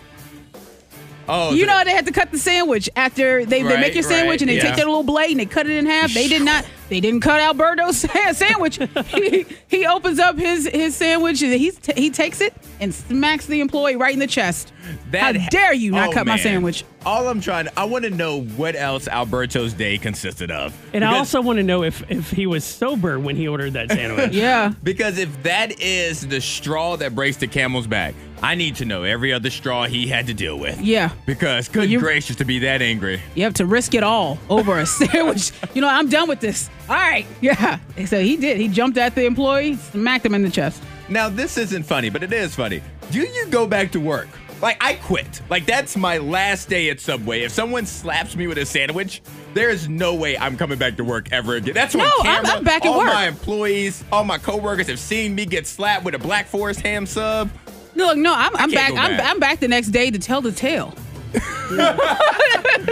Oh, 1.28 1.52
You 1.54 1.60
so- 1.60 1.66
know 1.66 1.84
they 1.84 1.92
had 1.92 2.06
to 2.06 2.12
cut 2.12 2.32
the 2.32 2.38
sandwich 2.38 2.90
after 2.96 3.46
they, 3.46 3.62
they 3.62 3.80
make 3.80 3.94
your 3.94 4.02
sandwich 4.02 4.28
right, 4.28 4.40
and 4.42 4.50
they 4.50 4.56
yeah. 4.56 4.62
take 4.62 4.74
their 4.76 4.86
little 4.86 5.04
blade 5.04 5.30
and 5.30 5.38
they 5.40 5.46
cut 5.46 5.66
it 5.66 5.76
in 5.76 5.86
half. 5.86 6.12
They 6.12 6.26
did 6.26 6.42
not. 6.42 6.66
They 6.88 6.98
didn't 7.00 7.20
cut 7.20 7.40
Alberto's 7.40 7.96
sandwich. 8.36 8.80
he, 9.06 9.46
he 9.68 9.86
opens 9.86 10.18
up 10.18 10.36
his 10.36 10.66
his 10.66 10.96
sandwich 10.96 11.40
and 11.42 11.52
he 11.54 11.70
t- 11.70 11.92
he 11.96 12.10
takes 12.10 12.40
it 12.40 12.52
and 12.80 12.92
smacks 12.92 13.46
the 13.46 13.60
employee 13.60 13.94
right 13.96 14.12
in 14.12 14.18
the 14.18 14.26
chest. 14.26 14.72
That- 15.12 15.36
How 15.36 15.48
dare 15.48 15.72
you 15.72 15.92
not 15.92 16.08
Oh, 16.08 16.12
cut 16.12 16.26
my 16.26 16.36
sandwich? 16.36 16.84
All 17.04 17.28
I'm 17.28 17.40
trying 17.40 17.64
to, 17.66 17.78
I 17.78 17.84
want 17.84 18.04
to 18.04 18.10
know 18.10 18.42
what 18.42 18.76
else 18.76 19.08
Alberto's 19.08 19.72
day 19.72 19.98
consisted 19.98 20.50
of. 20.50 20.74
And 20.92 21.04
I 21.04 21.18
also 21.18 21.40
want 21.40 21.56
to 21.58 21.62
know 21.62 21.82
if 21.82 22.08
if 22.10 22.30
he 22.30 22.46
was 22.46 22.64
sober 22.64 23.18
when 23.18 23.36
he 23.36 23.48
ordered 23.48 23.72
that 23.74 23.90
sandwich. 23.90 24.32
Yeah. 24.42 24.72
Because 24.82 25.18
if 25.18 25.42
that 25.42 25.80
is 25.80 26.26
the 26.26 26.40
straw 26.40 26.96
that 26.96 27.14
breaks 27.14 27.36
the 27.38 27.46
camel's 27.48 27.86
back, 27.86 28.14
I 28.42 28.54
need 28.54 28.76
to 28.76 28.84
know 28.84 29.02
every 29.04 29.32
other 29.32 29.50
straw 29.50 29.86
he 29.86 30.06
had 30.06 30.26
to 30.28 30.34
deal 30.34 30.58
with. 30.58 30.80
Yeah. 30.80 31.10
Because 31.26 31.68
good 31.68 31.88
You- 31.90 31.98
gracious 32.00 32.36
to 32.36 32.44
be 32.44 32.60
that 32.60 32.82
angry. 32.82 33.20
You 33.34 33.44
have 33.44 33.54
to 33.54 33.66
risk 33.66 33.94
it 33.94 34.02
all 34.02 34.38
over 34.48 34.78
a 34.78 34.86
sandwich. 34.98 35.52
You 35.74 35.80
know, 35.80 35.88
I'm 35.88 36.08
done 36.08 36.28
with 36.28 36.40
this. 36.40 36.70
All 36.88 36.96
right. 36.96 37.26
Yeah. 37.40 37.78
So 38.06 38.20
he 38.20 38.36
did. 38.36 38.58
He 38.58 38.68
jumped 38.68 38.98
at 38.98 39.14
the 39.14 39.24
employee, 39.26 39.76
smacked 39.76 40.24
him 40.26 40.34
in 40.34 40.42
the 40.42 40.50
chest. 40.50 40.82
Now 41.08 41.28
this 41.28 41.56
isn't 41.58 41.82
funny, 41.84 42.10
but 42.10 42.22
it 42.22 42.32
is 42.32 42.54
funny. 42.54 42.80
Do 43.10 43.20
you 43.20 43.46
go 43.48 43.66
back 43.66 43.92
to 43.92 44.00
work? 44.00 44.28
Like 44.62 44.76
I 44.80 44.94
quit. 44.94 45.42
Like 45.50 45.66
that's 45.66 45.96
my 45.96 46.18
last 46.18 46.68
day 46.68 46.88
at 46.90 47.00
Subway. 47.00 47.40
If 47.42 47.50
someone 47.52 47.84
slaps 47.84 48.36
me 48.36 48.46
with 48.46 48.58
a 48.58 48.64
sandwich, 48.64 49.20
there's 49.54 49.88
no 49.88 50.14
way 50.14 50.38
I'm 50.38 50.56
coming 50.56 50.78
back 50.78 50.96
to 50.98 51.04
work 51.04 51.28
ever 51.32 51.56
again. 51.56 51.74
That's 51.74 51.94
No, 51.96 52.04
on 52.04 52.26
I'm- 52.26 52.42
camera. 52.44 52.58
I'm 52.58 52.64
back 52.64 52.84
at 52.86 52.90
all 52.92 52.98
work. 52.98 53.12
my 53.12 53.26
employees, 53.26 54.04
all 54.12 54.22
my 54.24 54.38
coworkers 54.38 54.86
have 54.86 55.00
seen 55.00 55.34
me 55.34 55.44
get 55.46 55.66
slapped 55.66 56.04
with 56.04 56.14
a 56.14 56.18
Black 56.18 56.46
Forest 56.46 56.80
ham 56.80 57.04
sub. 57.06 57.50
Look, 57.96 58.16
no, 58.16 58.32
I'm, 58.32 58.54
I'm 58.56 58.70
can't 58.70 58.94
back. 58.94 59.04
I'm, 59.04 59.16
back. 59.18 59.30
I'm 59.30 59.38
back 59.40 59.60
the 59.60 59.68
next 59.68 59.88
day 59.88 60.10
to 60.10 60.18
tell 60.18 60.40
the 60.40 60.52
tale. 60.52 60.94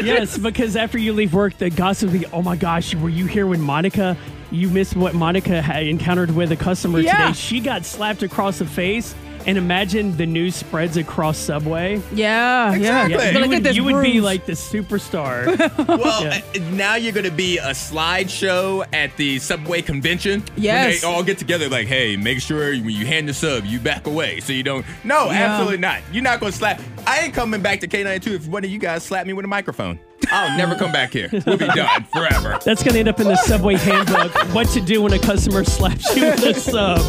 yes, 0.03 0.37
because 0.39 0.77
after 0.77 0.99
you 0.99 1.13
leave 1.13 1.33
work, 1.35 1.57
the 1.59 1.71
gossip 1.71 2.11
will 2.13 2.19
be, 2.21 2.27
oh 2.27 2.43
my 2.43 2.57
gosh, 2.57 2.95
were 2.95 3.09
you 3.09 3.27
here 3.27 3.47
when 3.47 3.61
Monica? 3.61 4.17
You 4.51 4.69
missed 4.69 4.97
what 4.97 5.15
Monica 5.15 5.63
had 5.63 5.87
encountered 5.87 6.33
with 6.35 6.51
a 6.53 6.57
customer 6.57 7.01
Yeah. 7.01 7.29
today. 7.29 7.33
She 7.35 7.61
got 7.61 7.85
slapped 7.85 8.23
across 8.23 8.59
the 8.59 8.67
face. 8.67 9.15
And 9.47 9.57
imagine 9.57 10.17
the 10.17 10.27
news 10.27 10.55
spreads 10.55 10.97
across 10.99 11.39
Subway. 11.39 12.01
Yeah, 12.13 12.75
Exactly. 12.75 12.85
yeah. 12.85 13.07
You 13.09 13.17
But 13.17 13.33
You 13.33 13.39
look 13.41 13.49
would, 13.49 13.57
at 13.57 13.63
this 13.63 13.77
you 13.77 13.85
would 13.85 14.03
be 14.03 14.11
bruise. 14.13 14.23
like 14.23 14.47
the 14.47 14.53
superstar. 14.53 15.47
Well, 15.89 16.23
Yeah. 16.25 16.41
uh, 16.55 16.59
now 16.73 16.95
you're 16.97 17.13
going 17.13 17.25
to 17.25 17.31
be 17.33 17.59
a 17.59 17.71
slideshow 17.71 18.85
at 18.93 19.17
the 19.17 19.39
Subway 19.39 19.83
convention. 19.83 20.45
Yes. 20.57 21.03
When 21.03 21.11
they 21.11 21.17
all 21.17 21.23
get 21.23 21.39
together, 21.39 21.69
like, 21.69 21.87
hey, 21.87 22.17
make 22.17 22.41
sure 22.41 22.71
when 22.73 22.91
you 22.91 23.07
hand 23.07 23.29
the 23.29 23.35
sub, 23.35 23.65
you 23.65 23.81
back 23.81 24.07
away 24.07 24.41
so 24.41 24.53
you 24.53 24.63
don't. 24.63 24.85
No, 25.05 25.27
Yeah. 25.31 25.47
absolutely 25.53 25.79
not. 25.79 26.01
You're 26.13 26.23
not 26.23 26.41
going 26.41 26.53
to 26.53 26.59
slap. 26.59 26.81
I 27.07 27.21
ain't 27.21 27.35
coming 27.35 27.63
back 27.63 27.81
to 27.81 27.89
K92 27.89 28.35
if 28.35 28.47
one 28.47 28.63
of 28.65 28.71
you 28.71 28.79
guys 28.79 29.03
slap 29.05 29.27
me 29.27 29.33
with 29.33 29.45
a 29.45 29.49
microphone. 29.49 29.99
I'll 30.31 30.57
never 30.57 30.75
come 30.75 30.93
back 30.93 31.13
here. 31.13 31.29
We'll 31.33 31.57
be 31.57 31.67
done 31.67 32.05
forever. 32.13 32.59
That's 32.65 32.83
going 32.83 32.93
to 32.95 33.01
end 33.01 33.09
up 33.09 33.19
in 33.21 33.27
the 33.27 33.37
Subway 33.37 33.77
handbook. 33.77 34.33
what 34.55 34.69
to 34.69 34.81
do 34.81 35.03
when 35.03 35.13
a 35.15 35.19
customer 35.19 35.65
slaps 35.77 36.15
you 36.15 36.27
with 36.27 36.43
a 36.45 36.55
sub. 36.55 37.01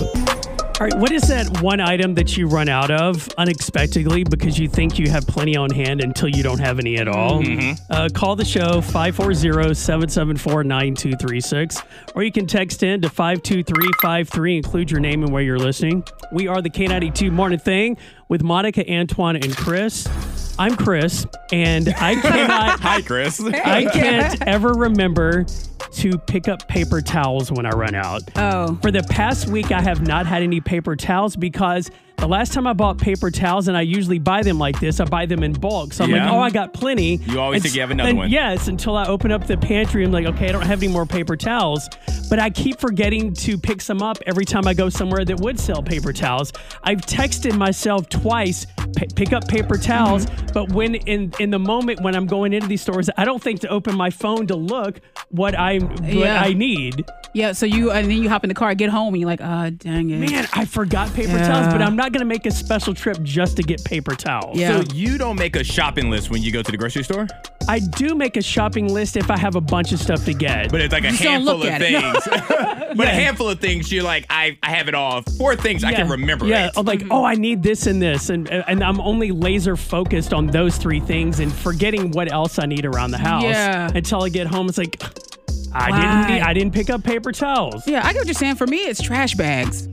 All 0.81 0.87
right, 0.87 0.97
what 0.97 1.11
is 1.11 1.21
that 1.27 1.61
one 1.61 1.79
item 1.79 2.15
that 2.15 2.35
you 2.35 2.47
run 2.47 2.67
out 2.67 2.89
of 2.89 3.29
unexpectedly 3.37 4.23
because 4.23 4.57
you 4.57 4.67
think 4.67 4.97
you 4.97 5.11
have 5.11 5.27
plenty 5.27 5.55
on 5.55 5.69
hand 5.69 6.01
until 6.01 6.27
you 6.27 6.41
don't 6.41 6.57
have 6.57 6.79
any 6.79 6.97
at 6.97 7.07
all? 7.07 7.43
Uh, 7.91 8.09
call 8.11 8.35
the 8.35 8.43
show 8.43 8.81
540 8.81 9.75
774 9.75 10.63
9236, 10.63 11.83
or 12.15 12.23
you 12.23 12.31
can 12.31 12.47
text 12.47 12.81
in 12.81 12.99
to 13.01 13.09
52353, 13.09 14.57
include 14.57 14.89
your 14.89 14.99
name 14.99 15.21
and 15.21 15.31
where 15.31 15.43
you're 15.43 15.59
listening. 15.59 16.03
We 16.31 16.47
are 16.47 16.63
the 16.63 16.71
K92 16.71 17.31
Morning 17.31 17.59
Thing 17.59 17.95
with 18.31 18.43
Monica, 18.43 18.89
Antoine, 18.89 19.35
and 19.35 19.55
Chris. 19.57 20.07
I'm 20.57 20.77
Chris, 20.77 21.27
and 21.51 21.89
I 21.89 22.15
cannot. 22.15 22.79
Hi, 22.81 23.01
Chris. 23.01 23.43
I 23.43 23.83
can't 23.83 24.41
ever 24.47 24.69
remember 24.69 25.43
to 25.95 26.17
pick 26.17 26.47
up 26.47 26.65
paper 26.69 27.01
towels 27.01 27.51
when 27.51 27.65
I 27.65 27.71
run 27.71 27.93
out. 27.93 28.21
Oh. 28.37 28.79
For 28.81 28.89
the 28.89 29.03
past 29.03 29.49
week, 29.49 29.73
I 29.73 29.81
have 29.81 30.07
not 30.07 30.27
had 30.27 30.43
any 30.43 30.61
paper 30.61 30.95
towels 30.95 31.35
because 31.35 31.91
the 32.17 32.27
last 32.27 32.53
time 32.53 32.67
I 32.67 32.73
bought 32.73 32.97
paper 32.99 33.31
towels, 33.31 33.67
and 33.67 33.75
I 33.75 33.81
usually 33.81 34.19
buy 34.19 34.43
them 34.43 34.59
like 34.59 34.79
this, 34.79 34.99
I 34.99 35.05
buy 35.05 35.25
them 35.25 35.41
in 35.43 35.53
bulk. 35.53 35.93
So 35.93 36.03
I'm 36.03 36.11
Yeah. 36.11 36.25
like, 36.25 36.33
oh, 36.33 36.39
I 36.39 36.49
got 36.51 36.73
plenty. 36.73 37.15
You 37.25 37.39
always 37.39 37.57
And 37.57 37.63
think 37.63 37.75
you 37.75 37.81
have 37.81 37.89
another 37.91 38.09
and 38.09 38.17
one. 38.19 38.29
Yes, 38.29 38.67
until 38.67 38.95
I 38.95 39.07
open 39.07 39.31
up 39.31 39.47
the 39.47 39.57
pantry. 39.57 40.03
I'm 40.05 40.11
like, 40.11 40.25
okay, 40.27 40.49
I 40.49 40.51
don't 40.51 40.65
have 40.65 40.83
any 40.83 40.91
more 40.91 41.05
paper 41.05 41.35
towels. 41.35 41.89
But 42.29 42.39
I 42.39 42.49
keep 42.49 42.79
forgetting 42.79 43.33
to 43.33 43.57
pick 43.57 43.81
some 43.81 44.01
up 44.01 44.17
every 44.27 44.45
time 44.45 44.67
I 44.67 44.73
go 44.73 44.87
somewhere 44.89 45.25
that 45.25 45.39
would 45.41 45.59
sell 45.59 45.81
paper 45.81 46.13
towels. 46.13 46.53
I've 46.83 47.01
texted 47.01 47.57
myself 47.57 48.07
twice, 48.07 48.67
"P- 48.95 49.07
pick 49.15 49.33
up 49.33 49.47
paper 49.47 49.77
towels. 49.77 50.25
Mm-hmm. 50.27 50.47
But 50.53 50.71
when 50.71 50.95
in 50.95 51.33
in 51.39 51.49
the 51.49 51.59
moment 51.59 52.01
when 52.01 52.15
I'm 52.15 52.27
going 52.27 52.53
into 52.53 52.67
these 52.67 52.81
stores, 52.81 53.09
I 53.17 53.25
don't 53.25 53.41
think 53.41 53.59
to 53.61 53.67
open 53.69 53.95
my 53.97 54.09
phone 54.11 54.47
to 54.47 54.55
look 54.55 55.01
what 55.29 55.57
I 55.57 55.79
what 55.79 56.03
Yeah. 56.03 56.41
I 56.41 56.53
need. 56.53 57.03
Yeah, 57.33 57.53
so 57.53 57.65
you 57.65 57.91
and 57.91 58.09
then 58.09 58.21
you 58.23 58.29
hop 58.29 58.43
in 58.43 58.49
the 58.49 58.53
car, 58.53 58.75
get 58.75 58.89
home, 58.89 59.13
and 59.13 59.21
you're 59.21 59.29
like, 59.29 59.41
ah, 59.41 59.69
dang 59.69 60.09
it. 60.09 60.29
Man, 60.29 60.47
I 60.53 60.65
forgot 60.65 61.13
paper 61.13 61.31
Yeah. 61.37 61.47
towels, 61.47 61.73
but 61.73 61.81
I'm 61.81 61.95
not 61.95 62.00
gonna 62.09 62.25
make 62.25 62.45
a 62.45 62.51
special 62.51 62.93
trip 62.93 63.21
just 63.21 63.57
to 63.57 63.63
get 63.63 63.83
paper 63.83 64.15
towels. 64.15 64.57
Yeah. 64.57 64.81
So 64.81 64.93
you 64.93 65.17
don't 65.17 65.37
make 65.37 65.55
a 65.55 65.63
shopping 65.63 66.09
list 66.09 66.29
when 66.29 66.41
you 66.41 66.51
go 66.51 66.61
to 66.61 66.71
the 66.71 66.77
grocery 66.77 67.03
store? 67.03 67.27
I 67.67 67.79
do 67.79 68.15
make 68.15 68.37
a 68.37 68.41
shopping 68.41 68.91
list 68.91 69.17
if 69.17 69.29
I 69.29 69.37
have 69.37 69.55
a 69.55 69.61
bunch 69.61 69.91
of 69.91 69.99
stuff 69.99 70.25
to 70.25 70.33
get. 70.33 70.71
But 70.71 70.81
it's 70.81 70.91
like 70.91 71.03
a 71.03 71.09
Just 71.09 71.21
don't 71.21 71.33
handful 71.33 71.57
look 71.57 71.67
of 71.67 71.73
at 71.73 71.81
it. 71.81 72.01
things. 72.01 72.27
but 72.95 73.07
a 73.07 73.11
handful 73.11 73.49
of 73.49 73.59
things, 73.59 73.91
you're 73.91 74.03
like, 74.03 74.25
I, 74.29 74.57
I 74.63 74.71
have 74.71 74.87
it 74.87 74.95
all. 74.95 75.21
Four 75.37 75.55
things 75.55 75.83
I 75.83 75.93
can 75.93 76.09
remember. 76.09 76.45
Yeah, 76.45 76.67
it. 76.67 76.73
I'm 76.75 76.85
like, 76.85 76.99
mm-hmm. 76.99 77.11
oh, 77.11 77.23
I 77.23 77.35
need 77.35 77.63
this 77.63 77.87
and 77.87 78.01
this, 78.01 78.29
and 78.29 78.49
and 78.49 78.83
I'm 78.83 78.99
only 79.01 79.31
laser 79.31 79.75
focused 79.77 80.33
on 80.33 80.47
those 80.47 80.77
three 80.77 80.99
things 80.99 81.39
and 81.39 81.53
forgetting 81.53 82.11
what 82.11 82.31
else 82.31 82.59
I 82.59 82.65
need 82.65 82.85
around 82.85 83.11
the 83.11 83.17
house. 83.17 83.43
Yeah. 83.43 83.89
Until 83.93 84.23
I 84.23 84.29
get 84.29 84.47
home, 84.47 84.67
it's 84.67 84.77
like, 84.77 85.01
I 85.73 85.89
Why? 85.89 86.01
didn't 86.01 86.35
need, 86.35 86.41
I 86.41 86.53
didn't 86.53 86.73
pick 86.73 86.89
up 86.89 87.03
paper 87.03 87.31
towels. 87.31 87.87
Yeah, 87.87 88.05
I 88.05 88.13
get 88.13 88.19
what 88.19 88.27
you're 88.27 88.33
saying. 88.33 88.55
For 88.55 88.67
me, 88.67 88.77
it's 88.77 89.01
trash 89.01 89.35
bags. 89.35 89.87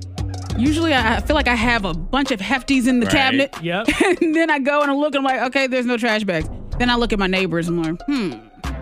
Usually, 0.58 0.92
I 0.94 1.20
feel 1.20 1.34
like 1.36 1.48
I 1.48 1.54
have 1.54 1.84
a 1.84 1.94
bunch 1.94 2.30
of 2.30 2.40
hefties 2.40 2.86
in 2.88 3.00
the 3.00 3.06
Right. 3.06 3.14
cabinet. 3.14 3.54
Yep. 3.62 3.86
and 4.20 4.34
then 4.34 4.50
I 4.50 4.58
go 4.58 4.82
and 4.82 4.90
I 4.90 4.94
look, 4.94 5.14
and 5.14 5.26
I'm 5.26 5.36
like, 5.38 5.48
okay, 5.48 5.66
there's 5.66 5.86
no 5.86 5.96
trash 5.96 6.24
bags. 6.24 6.48
Then 6.78 6.90
I 6.90 6.96
look 6.96 7.12
at 7.12 7.18
my 7.18 7.26
neighbors, 7.28 7.68
and 7.68 7.78
I'm 7.86 7.94
like, 7.94 8.02
hmm, 8.06 8.30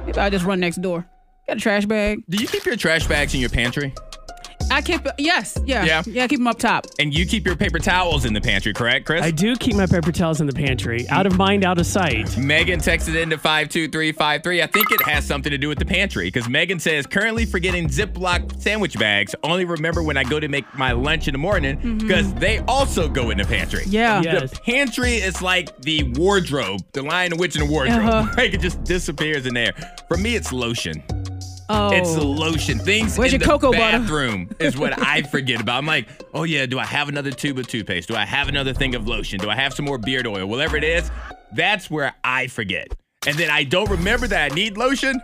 maybe 0.06 0.18
I'll 0.18 0.30
just 0.30 0.44
run 0.44 0.60
next 0.60 0.76
door. 0.82 1.06
Got 1.46 1.58
a 1.58 1.60
trash 1.60 1.84
bag. 1.86 2.22
Do 2.28 2.38
you 2.38 2.48
keep 2.48 2.64
your 2.64 2.76
trash 2.76 3.06
bags 3.06 3.34
in 3.34 3.40
your 3.40 3.50
pantry? 3.50 3.94
I 4.70 4.82
keep 4.82 5.00
yes, 5.18 5.56
yeah, 5.64 5.84
Yeah. 5.84 6.02
yeah. 6.06 6.26
Keep 6.26 6.40
them 6.40 6.46
up 6.48 6.58
top. 6.58 6.86
And 6.98 7.14
you 7.16 7.24
keep 7.26 7.46
your 7.46 7.56
paper 7.56 7.78
towels 7.78 8.24
in 8.24 8.32
the 8.32 8.40
pantry, 8.40 8.72
correct, 8.72 9.06
Chris? 9.06 9.22
I 9.22 9.30
do 9.30 9.56
keep 9.56 9.74
my 9.76 9.86
paper 9.86 10.12
towels 10.12 10.40
in 10.40 10.46
the 10.46 10.52
pantry, 10.52 11.08
out 11.08 11.26
of 11.26 11.36
mind, 11.36 11.64
out 11.64 11.78
of 11.78 11.86
sight. 11.86 12.36
Megan 12.36 12.80
texted 12.80 13.20
into 13.20 13.38
52353. 13.38 14.62
I 14.62 14.66
think 14.66 14.90
it 14.90 15.02
has 15.06 15.26
something 15.26 15.50
to 15.50 15.58
do 15.58 15.68
with 15.68 15.78
the 15.78 15.84
pantry 15.84 16.26
because 16.26 16.48
Megan 16.48 16.78
says, 16.80 17.06
currently 17.06 17.46
forgetting 17.46 17.88
Ziploc 17.88 18.60
sandwich 18.60 18.98
bags. 18.98 19.34
Only 19.42 19.64
remember 19.64 20.02
when 20.02 20.16
I 20.16 20.24
go 20.24 20.40
to 20.40 20.48
make 20.48 20.64
my 20.76 20.92
lunch 20.92 21.28
in 21.28 21.32
the 21.32 21.38
morning 21.38 21.98
because 21.98 22.32
they 22.34 22.58
also 22.60 23.08
go 23.08 23.30
in 23.30 23.38
the 23.38 23.44
pantry. 23.44 23.84
Yeah. 23.86 24.20
Yes. 24.22 24.50
The 24.50 24.60
pantry 24.60 25.14
is 25.16 25.40
like 25.42 25.76
the 25.82 26.02
wardrobe, 26.16 26.80
the 26.92 27.02
lion, 27.02 27.30
the 27.30 27.36
witch, 27.36 27.56
and 27.56 27.66
the 27.68 27.70
wardrobe. 27.70 28.00
Uh-huh. 28.04 28.32
Like 28.36 28.52
it 28.52 28.60
just 28.60 28.82
disappears 28.84 29.46
in 29.46 29.54
there. 29.54 29.72
For 30.08 30.16
me, 30.16 30.34
it's 30.36 30.52
lotion. 30.52 31.02
Oh, 31.68 31.90
It's 31.92 32.14
the 32.14 32.22
lotion. 32.24 32.78
Things 32.78 33.18
Where's 33.18 33.32
in 33.32 33.40
your 33.40 33.46
the 33.46 33.52
cocoa 33.52 33.72
butter? 33.72 33.98
bathroom 33.98 34.50
is 34.60 34.76
what 34.76 35.00
I 35.02 35.22
forget 35.22 35.60
about. 35.60 35.78
I'm 35.78 35.86
like, 35.86 36.08
oh 36.34 36.44
yeah, 36.44 36.66
do 36.66 36.78
I 36.78 36.84
have 36.84 37.08
another 37.08 37.30
tube 37.32 37.58
of 37.58 37.66
toothpaste? 37.66 38.08
Do 38.08 38.14
I 38.14 38.24
have 38.24 38.48
another 38.48 38.72
thing 38.72 38.94
of 38.94 39.08
lotion? 39.08 39.40
Do 39.40 39.50
I 39.50 39.56
have 39.56 39.74
some 39.74 39.84
more 39.84 39.98
beard 39.98 40.26
oil? 40.26 40.46
Whatever 40.46 40.76
it 40.76 40.84
is, 40.84 41.10
that's 41.54 41.90
where 41.90 42.14
I 42.22 42.46
forget. 42.46 42.88
And 43.26 43.36
then 43.36 43.50
I 43.50 43.64
don't 43.64 43.90
remember 43.90 44.28
that 44.28 44.52
I 44.52 44.54
need 44.54 44.76
lotion 44.76 45.20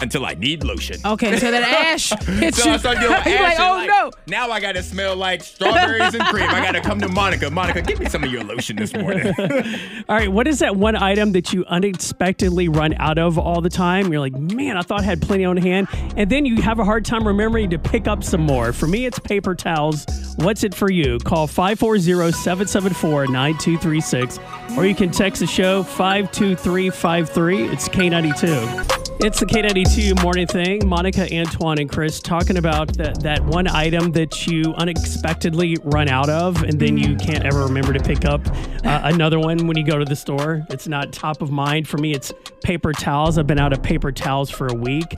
until 0.00 0.24
I 0.26 0.34
need 0.34 0.64
lotion. 0.64 0.98
okay. 1.04 1.38
So 1.38 1.50
that 1.50 1.62
ash 1.92 2.10
hits 2.26 2.58
So 2.62 2.68
you. 2.68 2.74
I 2.74 2.76
start 2.78 2.98
dealing 2.98 3.16
with 3.24 3.26
You're 3.26 3.42
like, 3.42 3.60
oh 3.60 3.74
like, 3.74 3.88
no. 3.88 4.10
Now 4.26 4.50
I 4.50 4.60
gotta 4.60 4.82
smell 4.82 5.16
like 5.16 5.42
strawberries 5.42 6.14
and 6.14 6.22
cream. 6.24 6.48
I 6.48 6.60
gotta 6.60 6.80
come 6.80 7.00
to 7.00 7.08
Monica. 7.08 7.50
Monica, 7.50 7.82
give 7.82 7.98
me 7.98 8.06
some 8.08 8.24
of 8.24 8.30
your 8.30 8.44
lotion 8.44 8.76
this 8.76 8.92
morning. 8.94 9.32
All 10.08 10.16
right, 10.16 10.30
what 10.30 10.46
is 10.46 10.58
that 10.60 10.76
one 10.76 10.96
item 10.96 11.32
that 11.32 11.52
you 11.52 11.64
unexpectedly 11.66 12.68
run 12.68 12.94
out 12.94 13.18
of 13.18 13.38
all 13.38 13.60
the 13.60 13.70
time? 13.70 14.12
You're 14.12 14.20
like, 14.20 14.34
man, 14.34 14.76
I 14.76 14.82
thought 14.82 15.00
I 15.00 15.04
had 15.04 15.22
plenty 15.22 15.44
on 15.44 15.56
hand. 15.56 15.88
And 16.16 16.30
then 16.30 16.44
you 16.46 16.60
have 16.62 16.78
a 16.78 16.84
hard 16.84 17.04
time 17.04 17.26
remembering 17.26 17.70
to 17.70 17.78
pick 17.78 18.06
up 18.06 18.22
some 18.22 18.42
more. 18.42 18.72
For 18.72 18.86
me, 18.86 19.06
it's 19.06 19.18
paper 19.18 19.54
towels. 19.54 20.06
What's 20.36 20.64
it 20.64 20.74
for 20.74 20.90
you? 20.90 21.18
Call 21.18 21.46
540 21.46 22.32
774 22.32 23.26
9236, 23.28 24.38
or 24.76 24.86
you 24.86 24.94
can 24.94 25.10
text 25.10 25.40
the 25.40 25.46
show 25.46 25.82
52353. 25.82 27.64
It's 27.68 27.88
K92. 27.88 28.92
It's 29.20 29.40
the 29.40 29.46
K92 29.46 29.85
morning 30.26 30.46
thing. 30.46 30.86
Monica, 30.86 31.26
Antoine, 31.32 31.78
and 31.78 31.90
Chris 31.90 32.20
talking 32.20 32.56
about 32.56 32.92
that, 32.96 33.20
that 33.20 33.44
one 33.44 33.66
item 33.68 34.12
that 34.12 34.46
you 34.46 34.74
unexpectedly 34.74 35.76
run 35.84 36.08
out 36.08 36.28
of, 36.28 36.62
and 36.62 36.78
then 36.80 36.98
you 36.98 37.16
can't 37.16 37.44
ever 37.44 37.64
remember 37.64 37.92
to 37.92 38.00
pick 38.00 38.24
up 38.24 38.40
uh, 38.84 39.00
another 39.04 39.38
one 39.38 39.66
when 39.66 39.76
you 39.76 39.84
go 39.84 39.98
to 39.98 40.04
the 40.04 40.16
store. 40.16 40.66
It's 40.70 40.88
not 40.88 41.12
top 41.12 41.40
of 41.40 41.50
mind. 41.50 41.88
For 41.88 41.98
me, 41.98 42.12
it's 42.12 42.32
paper 42.62 42.92
towels. 42.92 43.38
I've 43.38 43.46
been 43.46 43.58
out 43.58 43.72
of 43.72 43.82
paper 43.82 44.10
towels 44.12 44.50
for 44.50 44.66
a 44.66 44.74
week. 44.74 45.14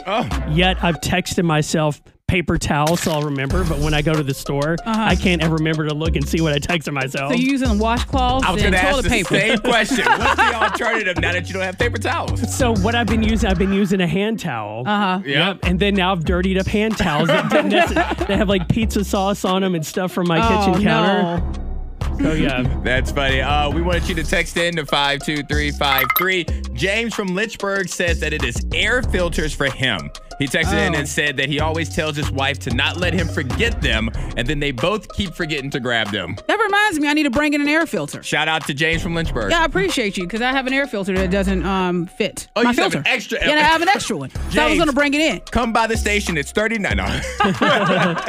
Yet 0.50 0.82
I've 0.84 1.00
texted 1.00 1.44
myself 1.44 2.00
paper 2.28 2.58
towels 2.58 3.00
so 3.00 3.10
I'll 3.10 3.22
remember, 3.22 3.64
but 3.64 3.78
when 3.78 3.94
I 3.94 4.02
go 4.02 4.12
to 4.12 4.22
the 4.22 4.34
store, 4.34 4.76
I 4.84 5.16
can't 5.16 5.42
ever 5.42 5.54
remember 5.56 5.88
to 5.88 5.94
look 5.94 6.14
and 6.14 6.28
see 6.28 6.42
what 6.42 6.52
I 6.52 6.58
texted 6.58 6.92
myself. 6.92 7.32
So 7.32 7.38
you 7.38 7.50
using 7.52 7.68
washcloths 7.78 8.42
I 8.44 8.52
was 8.52 8.62
and 8.62 8.74
gonna 8.74 8.76
ask 8.76 8.90
toilet 8.90 9.02
the 9.04 9.08
paper. 9.08 9.34
same 9.34 9.58
question. 9.58 10.04
What's 10.06 10.36
the 10.36 10.54
alternative 10.54 11.16
now 11.18 11.32
that 11.32 11.48
you 11.48 11.54
don't 11.54 11.62
have 11.62 11.78
paper 11.78 11.96
towels? 11.96 12.54
So 12.54 12.74
what 12.76 12.94
I've 12.94 13.06
been 13.06 13.22
using, 13.22 13.48
I've 13.48 13.58
been 13.58 13.72
using 13.72 14.02
a 14.02 14.06
hand 14.06 14.38
towel. 14.40 14.82
Uh 14.86 15.18
huh. 15.18 15.22
Yep. 15.24 15.60
And 15.62 15.80
then 15.80 15.94
now 15.94 16.12
I've 16.12 16.24
dirtied 16.26 16.58
up 16.58 16.66
hand 16.66 16.98
towels. 16.98 17.28
that 17.28 17.50
didn't 17.50 17.72
necess- 17.72 18.26
they 18.26 18.36
have 18.36 18.48
like 18.50 18.68
pizza 18.68 19.04
sauce 19.04 19.46
on 19.46 19.62
them 19.62 19.74
and 19.74 19.84
stuff 19.84 20.12
from 20.12 20.28
my 20.28 20.38
Oh, 20.38 20.66
kitchen 20.66 20.82
counter. 20.82 21.22
no. 21.40 22.18
So 22.20 22.32
yeah. 22.34 22.62
That's 22.84 23.10
funny. 23.10 23.40
Uh, 23.40 23.70
we 23.70 23.80
wanted 23.80 24.06
you 24.06 24.14
to 24.16 24.22
text 24.24 24.56
in 24.58 24.76
to 24.76 24.84
52353. 24.84 26.74
James 26.74 27.14
from 27.14 27.28
Lynchburg 27.28 27.88
says 27.88 28.20
that 28.20 28.34
it 28.34 28.44
is 28.44 28.56
air 28.74 29.02
filters 29.02 29.54
for 29.54 29.70
him. 29.70 30.10
He 30.38 30.46
texted 30.46 30.86
in 30.86 30.94
Oh. 30.94 30.98
and 30.98 31.08
said 31.08 31.36
that 31.38 31.48
he 31.48 31.60
always 31.60 31.88
tells 31.88 32.16
his 32.16 32.30
wife 32.30 32.58
to 32.60 32.70
not 32.74 32.96
let 32.96 33.12
him 33.12 33.26
forget 33.28 33.80
them, 33.82 34.08
and 34.36 34.46
then 34.46 34.60
they 34.60 34.70
both 34.70 35.12
keep 35.14 35.34
forgetting 35.34 35.70
to 35.70 35.80
grab 35.80 36.10
them. 36.10 36.36
That 36.46 36.58
reminds 36.58 37.00
me, 37.00 37.08
I 37.08 37.12
need 37.12 37.24
to 37.24 37.30
bring 37.30 37.54
in 37.54 37.60
an 37.60 37.68
air 37.68 37.86
filter. 37.86 38.22
Shout 38.22 38.46
out 38.48 38.66
to 38.66 38.74
James 38.74 39.02
from 39.02 39.14
Lynchburg. 39.14 39.50
Yeah, 39.50 39.62
I 39.62 39.64
appreciate 39.64 40.16
you 40.16 40.24
because 40.24 40.40
I 40.40 40.50
have 40.52 40.66
an 40.66 40.72
air 40.72 40.86
filter 40.86 41.14
that 41.16 41.30
doesn't 41.30 41.64
um 41.64 42.06
fit 42.06 42.48
Oh, 42.56 42.62
my 42.62 42.70
you 42.70 42.76
have 42.82 42.92
filter. 42.92 42.98
an 42.98 43.06
extra- 43.06 43.38
Yeah, 43.46 43.54
I 43.54 43.58
have 43.60 43.82
an 43.82 43.88
extra 43.88 44.16
one. 44.16 44.30
So 44.50 44.62
I 44.62 44.68
was 44.70 44.78
gonna 44.78 44.92
bring 44.92 45.12
it 45.14 45.20
in. 45.20 45.40
Come 45.50 45.72
by 45.72 45.86
the 45.86 45.96
station. 45.96 46.36
It's 46.38 46.52
39. 46.52 46.96
No. 46.96 47.20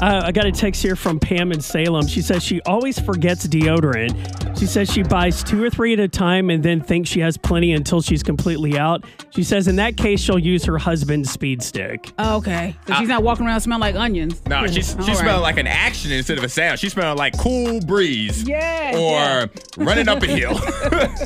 Uh, 0.00 0.22
I 0.24 0.32
got 0.32 0.44
a 0.44 0.50
text 0.52 0.82
here 0.82 0.96
from 0.96 1.20
Pam 1.20 1.52
in 1.52 1.60
Salem. 1.60 2.06
She 2.08 2.20
says 2.20 2.42
she 2.42 2.60
always 2.62 2.98
forgets 2.98 3.46
deodorant. 3.46 4.58
She 4.58 4.66
says 4.66 4.90
she 4.90 5.02
buys 5.04 5.44
two 5.44 5.62
or 5.62 5.70
three 5.70 5.92
at 5.92 6.00
a 6.00 6.08
time 6.08 6.50
and 6.50 6.62
then 6.62 6.80
thinks 6.80 7.08
she 7.08 7.20
has 7.20 7.36
plenty 7.36 7.72
until 7.72 8.02
she's 8.02 8.22
completely 8.22 8.76
out. 8.76 9.04
She 9.30 9.44
says 9.44 9.68
in 9.68 9.76
that 9.76 9.96
case 9.96 10.20
she'll 10.20 10.38
use 10.38 10.64
her 10.64 10.76
husband's 11.24 11.32
speed 11.32 11.62
stick. 11.62 12.12
Oh, 12.18 12.36
okay. 12.36 12.76
So 12.86 12.94
she's 12.94 13.08
not 13.08 13.22
walking 13.22 13.46
around 13.46 13.60
smelling 13.60 13.80
like 13.80 13.94
onions. 13.94 14.44
No, 14.46 14.66
she's 14.66 14.94
All 14.94 15.00
she's 15.00 15.08
right. 15.08 15.18
smelling 15.18 15.42
like 15.42 15.58
an 15.58 15.66
action 15.66 16.12
instead 16.12 16.38
of 16.38 16.44
a 16.44 16.48
sound. 16.48 16.78
She's 16.78 16.92
smelling 16.92 17.18
like 17.18 17.36
cool 17.38 17.80
breeze. 17.80 18.46
Yeah, 18.46 18.92
Or 18.94 19.00
yeah. 19.00 19.46
running 19.78 20.08
up 20.08 20.22
a 20.22 20.26
hill. 20.26 20.58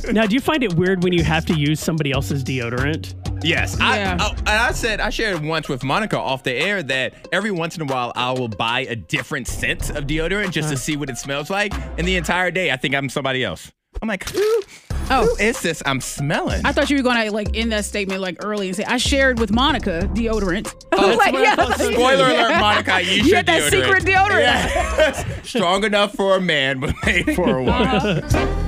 Now, 0.13 0.27
do 0.27 0.35
you 0.35 0.41
find 0.41 0.63
it 0.63 0.75
weird 0.75 1.03
when 1.05 1.13
you 1.13 1.23
have 1.25 1.45
to 1.47 1.55
use 1.55 1.81
somebody 1.81 2.13
else's 2.13 2.43
deodorant? 2.43 3.15
yes. 3.45 3.77
Yeah. 3.79 4.17
I, 4.19 4.25
I, 4.25 4.31
and 4.39 4.49
I 4.49 4.73
said, 4.73 5.01
I 5.01 5.11
shared 5.11 5.45
once 5.45 5.69
with 5.69 5.85
Monica 5.85 6.19
off 6.19 6.43
the 6.45 6.53
air 6.53 6.83
that 6.83 7.29
every 7.33 7.51
once 7.51 7.77
in 7.77 7.83
a 7.83 7.85
while 7.85 8.13
I 8.17 8.33
will 8.33 8.49
buy 8.49 8.81
a 8.81 8.97
different 8.97 9.47
scent 9.49 9.91
of 9.91 10.05
deodorant 10.07 10.51
just 10.53 10.71
to 10.71 10.77
see 10.77 10.97
what 10.97 11.11
it 11.11 11.19
smells 11.19 11.51
like. 11.51 11.73
And 11.99 12.07
the 12.07 12.17
entire 12.17 12.51
day 12.51 12.71
I 12.71 12.77
think 12.77 12.95
I'm 12.95 13.09
somebody 13.09 13.45
else. 13.45 13.71
I'm 14.01 14.09
like, 14.09 14.29
who, 14.31 14.63
Oh. 15.11 15.27
who 15.27 15.43
is 15.43 15.61
this 15.63 15.83
I'm 15.87 16.01
smelling? 16.01 16.65
I 16.65 16.73
thought 16.73 16.91
you 16.91 16.97
were 16.97 17.03
gonna 17.03 17.31
like 17.31 17.57
end 17.57 17.73
that 17.73 17.85
statement 17.85 18.21
like 18.21 18.37
early 18.45 18.69
and 18.69 18.77
say 18.77 18.85
I 18.85 18.97
shared 18.99 19.39
with 19.39 19.51
Monica 19.53 20.09
deodorant. 20.13 20.75
I 20.93 20.97
Oh, 21.01 21.17
like, 21.19 21.33
yeah. 21.35 21.55
Spoiler 21.75 22.27
alert, 22.27 22.61
Monica, 22.61 22.95
I 22.95 23.01
use 23.01 23.17
You 23.19 23.25
your 23.25 23.37
had 23.37 23.47
that 23.47 23.63
deodorant. 23.63 23.85
secret 23.85 24.05
deodorant. 24.05 24.41
Yeah. 24.41 25.43
Strong 25.43 25.85
enough 25.85 26.15
for 26.15 26.37
a 26.37 26.41
man, 26.41 26.81
but 26.81 26.95
made 27.07 27.35
for 27.35 27.59
a 27.59 27.63
woman. 27.65 27.83
Uh-huh. 27.89 28.65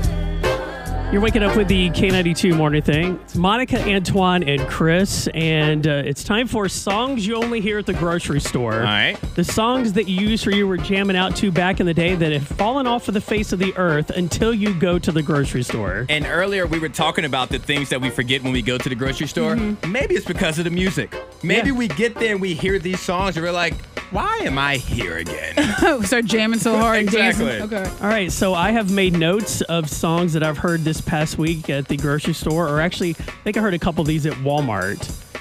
You're 1.12 1.20
waking 1.20 1.42
up 1.42 1.56
with 1.56 1.66
the 1.66 1.90
K92 1.90 2.56
morning 2.56 2.82
thing. 2.82 3.18
It's 3.24 3.34
Monica, 3.34 3.82
Antoine, 3.82 4.44
and 4.44 4.64
Chris, 4.68 5.28
and 5.34 5.84
uh, 5.84 6.02
it's 6.06 6.22
time 6.22 6.46
for 6.46 6.68
songs 6.68 7.26
you 7.26 7.34
only 7.34 7.60
hear 7.60 7.78
at 7.80 7.86
the 7.86 7.94
grocery 7.94 8.38
store. 8.40 8.74
All 8.74 8.80
right. 8.84 9.16
The 9.34 9.42
songs 9.42 9.94
that 9.94 10.06
you 10.06 10.20
used 10.28 10.46
or 10.46 10.52
you 10.52 10.68
were 10.68 10.76
jamming 10.76 11.16
out 11.16 11.34
to 11.38 11.50
back 11.50 11.80
in 11.80 11.86
the 11.86 11.94
day 11.94 12.14
that 12.14 12.30
have 12.30 12.46
fallen 12.46 12.86
off 12.86 13.08
of 13.08 13.14
the 13.14 13.20
face 13.20 13.52
of 13.52 13.58
the 13.58 13.76
earth 13.76 14.10
until 14.10 14.54
you 14.54 14.72
go 14.72 15.00
to 15.00 15.10
the 15.10 15.20
grocery 15.22 15.64
store. 15.64 16.06
And 16.08 16.24
earlier 16.26 16.64
we 16.68 16.78
were 16.78 16.88
talking 16.88 17.24
about 17.24 17.48
the 17.48 17.58
things 17.58 17.88
that 17.88 18.00
we 18.00 18.08
forget 18.08 18.44
when 18.44 18.52
we 18.52 18.62
go 18.62 18.78
to 18.78 18.88
the 18.88 18.94
grocery 18.94 19.26
store. 19.26 19.56
Maybe 19.88 20.14
it's 20.14 20.26
because 20.26 20.58
of 20.58 20.64
the 20.64 20.70
music. 20.70 21.16
Maybe 21.42 21.70
Yeah. 21.70 21.74
we 21.74 21.88
get 21.88 22.14
there 22.14 22.30
and 22.34 22.40
we 22.40 22.54
hear 22.54 22.78
these 22.78 23.00
songs 23.00 23.36
and 23.36 23.44
we're 23.44 23.50
like, 23.50 23.74
why 24.10 24.38
am 24.42 24.58
I 24.58 24.76
here 24.76 25.18
again? 25.18 25.54
We 25.98 26.06
start 26.06 26.24
jamming 26.26 26.60
so 26.60 26.76
hard 26.76 26.98
and 26.98 27.08
Exactly. 27.08 27.46
dancing. 27.46 27.78
Okay. 27.78 27.90
All 28.02 28.08
right, 28.08 28.30
so 28.30 28.54
I 28.54 28.70
have 28.70 28.90
made 28.90 29.14
notes 29.16 29.60
of 29.62 29.88
songs 29.90 30.32
that 30.34 30.42
I've 30.42 30.58
heard 30.58 30.80
this 30.84 31.00
past 31.00 31.38
week 31.38 31.68
at 31.70 31.88
the 31.88 31.96
grocery 31.96 32.34
store, 32.34 32.68
or 32.68 32.80
actually, 32.80 33.10
I 33.18 33.22
think 33.44 33.56
I 33.56 33.60
heard 33.60 33.74
a 33.74 33.78
couple 33.78 34.02
of 34.02 34.08
these 34.08 34.26
at 34.26 34.34
Walmart. 34.34 34.98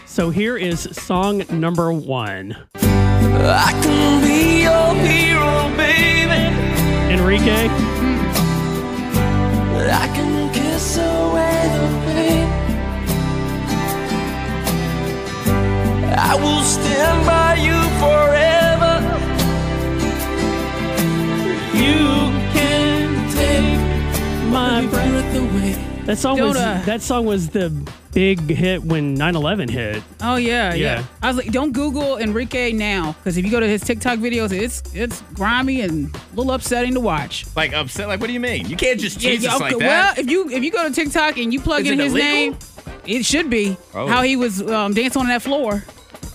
So 0.07 0.29
here 0.31 0.57
is 0.57 0.81
song 0.91 1.43
number 1.51 1.91
one. 1.93 2.55
I 2.75 3.71
can 3.83 4.21
be 4.21 4.63
your 4.63 4.93
hero, 5.05 5.69
baby. 5.77 6.41
Enrique, 7.13 7.67
I 9.91 10.07
can 10.13 10.53
kiss 10.53 10.97
away 10.97 11.69
the 11.73 11.87
pain. 12.05 12.47
I 16.17 16.35
will 16.35 16.63
stand 16.63 17.25
by 17.25 17.38
That 26.09 26.17
song 26.17 26.39
was 26.39 26.57
uh, 26.57 26.81
that 26.87 27.03
song 27.03 27.27
was 27.27 27.49
the 27.49 27.69
big 28.13 28.39
hit 28.49 28.81
when 28.83 29.15
9/11 29.15 29.69
hit. 29.69 30.01
Oh 30.21 30.37
yeah, 30.37 30.73
yeah, 30.73 30.95
Yeah. 31.01 31.03
I 31.21 31.27
was 31.27 31.37
like, 31.37 31.51
don't 31.51 31.71
Google 31.71 32.17
Enrique 32.17 32.71
now 32.71 33.11
because 33.19 33.37
if 33.37 33.45
you 33.45 33.51
go 33.51 33.59
to 33.59 33.67
his 33.67 33.81
TikTok 33.83 34.17
videos, 34.17 34.51
it's 34.51 34.81
it's 34.95 35.21
grimy 35.35 35.81
and 35.81 36.13
a 36.15 36.19
little 36.35 36.51
upsetting 36.51 36.95
to 36.95 36.99
watch. 36.99 37.45
like 37.55 37.73
upset? 37.73 38.07
Like, 38.07 38.19
what 38.19 38.25
do 38.25 38.33
you 38.33 38.39
mean? 38.39 38.67
You 38.67 38.75
can't 38.75 38.99
just 38.99 39.19
change 39.19 39.43
yeah, 39.43 39.51
this 39.51 39.61
okay, 39.61 39.75
like 39.75 39.83
Well, 39.83 40.13
if 40.17 40.27
you 40.31 40.49
if 40.49 40.63
you 40.63 40.71
go 40.71 40.87
to 40.87 40.91
TikTok 40.91 41.37
and 41.37 41.53
you 41.53 41.61
plug 41.61 41.81
Is 41.85 41.91
in 41.91 41.99
his 41.99 42.13
illegal? 42.13 42.27
name, 42.27 42.57
it 43.05 43.23
should 43.23 43.51
be 43.51 43.77
Oh. 43.93 44.07
how 44.07 44.23
he 44.23 44.35
was 44.35 44.63
um, 44.63 44.95
dancing 44.95 45.21
on 45.21 45.27
that 45.27 45.43
floor. 45.43 45.83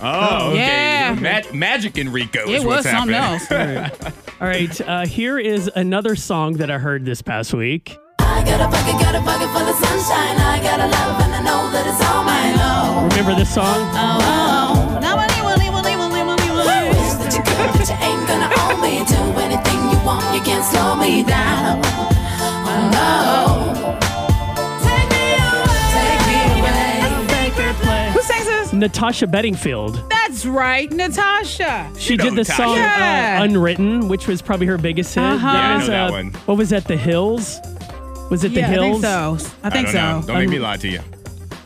oh, 0.01 0.51
okay. 0.53 0.59
Yeah. 0.59 1.19
Ma- 1.21 1.53
Magic 1.53 1.99
Enrico 1.99 2.45
is 2.49 2.63
It 2.63 2.67
was 2.67 2.85
what's 2.85 2.91
something 2.91 3.13
happening. 3.17 3.91
else. 3.91 4.13
All 4.41 4.47
right, 4.47 4.81
uh, 4.83 5.05
here 5.05 5.37
is 5.37 5.69
another 5.75 6.15
song 6.15 6.55
that 6.59 6.71
I 6.71 6.79
heard 6.79 7.05
this 7.05 7.23
past 7.23 7.53
week. 7.55 7.97
I 8.25 8.43
got 8.45 8.61
a 8.61 8.69
bucket, 8.73 8.97
got 9.01 9.15
a 9.15 9.21
bucket 9.21 9.49
full 9.55 9.67
of 9.69 9.77
sunshine. 9.77 10.37
I 10.41 10.59
got 10.63 10.81
a 10.81 10.89
love 10.89 11.21
and 11.25 11.33
I 11.35 11.41
know 11.45 11.71
that 11.73 11.85
it's 11.87 12.03
all 12.09 12.25
mine. 12.25 12.57
Oh, 12.59 13.09
Remember 13.11 13.35
this 13.35 13.53
song? 13.55 13.89
oh. 13.95 15.01
Wish 15.85 17.15
that 17.21 17.33
you 17.35 17.43
could, 17.43 17.71
but 17.73 17.89
you 17.89 17.97
ain't 18.01 18.27
gonna 18.29 18.49
own 18.63 18.81
me. 18.81 19.05
Do 19.05 19.21
anything 19.41 19.81
you 19.91 19.99
want, 20.07 20.25
you 20.35 20.41
can't 20.43 20.65
slow 20.65 20.97
me 20.97 21.23
down. 21.25 21.81
Oh, 21.85 22.91
no. 22.95 23.99
Take 24.83 25.09
me 25.13 25.25
away. 25.41 27.29
Take 27.29 27.57
me 27.57 27.65
away. 27.87 28.11
Who 28.13 28.21
sings 28.23 28.47
this? 28.47 28.73
Natasha 28.73 29.27
Bedingfield. 29.27 29.97
That's 30.11 30.25
That's 30.25 30.47
right, 30.47 30.91
Natasha. 30.91 31.91
She 31.97 32.13
You 32.15 32.17
know 32.19 32.25
did 32.25 32.33
the 32.33 32.37
Natasha. 32.39 32.63
song 32.63 32.77
Yeah. 32.77 33.39
uh, 33.41 33.45
"Unwritten," 33.45 34.09
which 34.09 34.27
was 34.27 34.43
probably 34.43 34.67
her 34.67 34.77
biggest 34.79 35.15
hit. 35.15 35.23
Uh-huh. 35.23 35.47
Yeah, 35.47 35.75
I 35.75 35.79
know 35.79 35.87
that 35.87 36.09
uh, 36.09 36.13
one. 36.13 36.33
What 36.47 36.57
was 36.59 36.71
that? 36.71 36.85
The 36.87 36.97
Hills. 36.97 37.61
Was 38.35 38.43
it 38.43 38.49
the 38.53 38.61
yeah, 38.63 38.67
Hills? 38.67 39.05
I 39.05 39.31
think 39.31 39.49
so. 39.49 39.57
I 39.63 39.71
think 39.71 39.87
don't 39.87 39.93
so. 39.93 40.21
know. 40.21 40.27
Don't 40.27 40.39
make 40.41 40.49
me 40.49 40.57
Um, 40.57 40.63
lie 40.63 40.77
to 40.79 40.89
you. 40.89 40.99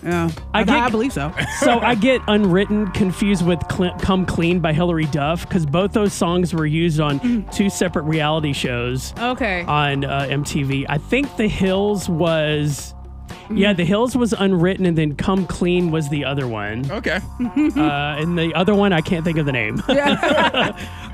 Yeah. 0.05 0.31
I 0.53 0.61
I, 0.61 0.65
get- 0.65 0.77
I 0.77 0.89
believe 0.91 1.15
so. 1.15 1.33
so 1.61 1.79
I 1.81 1.95
get 1.95 2.21
"Unwritten" 2.29 2.89
confused 2.89 3.47
with 3.47 3.59
Cl- 3.73 3.97
"Come 4.01 4.27
Clean" 4.27 4.61
by 4.61 4.75
Hilary 4.75 5.07
Duff 5.07 5.49
because 5.49 5.65
both 5.65 5.93
those 5.93 6.13
songs 6.13 6.53
were 6.53 6.67
used 6.67 7.01
on 7.01 7.21
Mm. 7.21 7.51
two 7.55 7.71
separate 7.71 8.03
reality 8.03 8.53
shows 8.53 9.15
Okay. 9.19 9.63
on 9.63 10.05
uh, 10.05 10.27
MTV. 10.29 10.85
I 10.91 10.99
think 10.99 11.35
The 11.39 11.49
Hills 11.49 12.07
was. 12.07 12.95
Yeah, 13.51 13.73
The 13.73 13.85
Hills 13.85 14.17
was 14.17 14.33
unwritten, 14.33 14.87
and 14.87 14.97
then 14.97 15.15
Come 15.17 15.47
Clean 15.47 15.91
was 15.91 16.09
the 16.09 16.25
other 16.25 16.47
one. 16.47 16.91
Okay. 16.91 17.21
Uh, 17.79 18.17
and 18.19 18.39
the 18.39 18.55
other 18.55 18.75
one, 18.75 18.93
I 18.93 19.01
can't 19.01 19.25
think 19.25 19.39
of 19.39 19.47
the 19.47 19.53
name. 19.53 19.83
All 19.89 19.95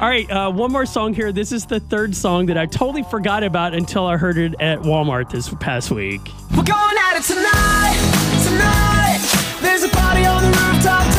right, 0.09 0.30
uh, 0.30 0.50
one 0.50 0.73
more 0.73 0.87
song 0.87 1.12
here. 1.14 1.33
This 1.33 1.52
is 1.52 1.66
the 1.66 1.80
third 1.80 2.14
song 2.16 2.47
that 2.47 2.56
I 2.56 2.66
totally 2.66 3.02
forgot 3.04 3.42
about 3.42 3.75
until 3.75 4.06
I 4.06 4.16
heard 4.16 4.38
it 4.38 4.54
at 4.61 4.80
Walmart 4.80 5.30
this 5.30 5.52
past 5.61 5.90
week. 5.90 6.21
We're 6.56 6.62
going 6.62 6.97
at 7.11 7.16
it 7.16 7.25
tonight, 7.25 7.97
tonight. 8.44 9.21
There's 9.61 9.83
a 9.83 9.88
party 9.88 10.25
on 10.26 10.42
the 10.42 10.49
rooftop, 10.49 11.13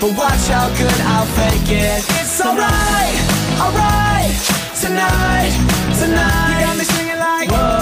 but 0.00 0.16
watch 0.16 0.46
how 0.48 0.68
good 0.78 1.00
I'll 1.02 1.26
fake 1.26 1.70
it. 1.70 2.04
It's 2.20 2.40
alright, 2.40 3.16
alright. 3.60 4.34
Tonight, 4.80 5.52
tonight. 5.98 6.60
You 6.60 6.66
got 6.66 6.76
me 6.78 6.84
singing 6.84 7.18
like, 7.18 7.50
whoa. 7.50 7.76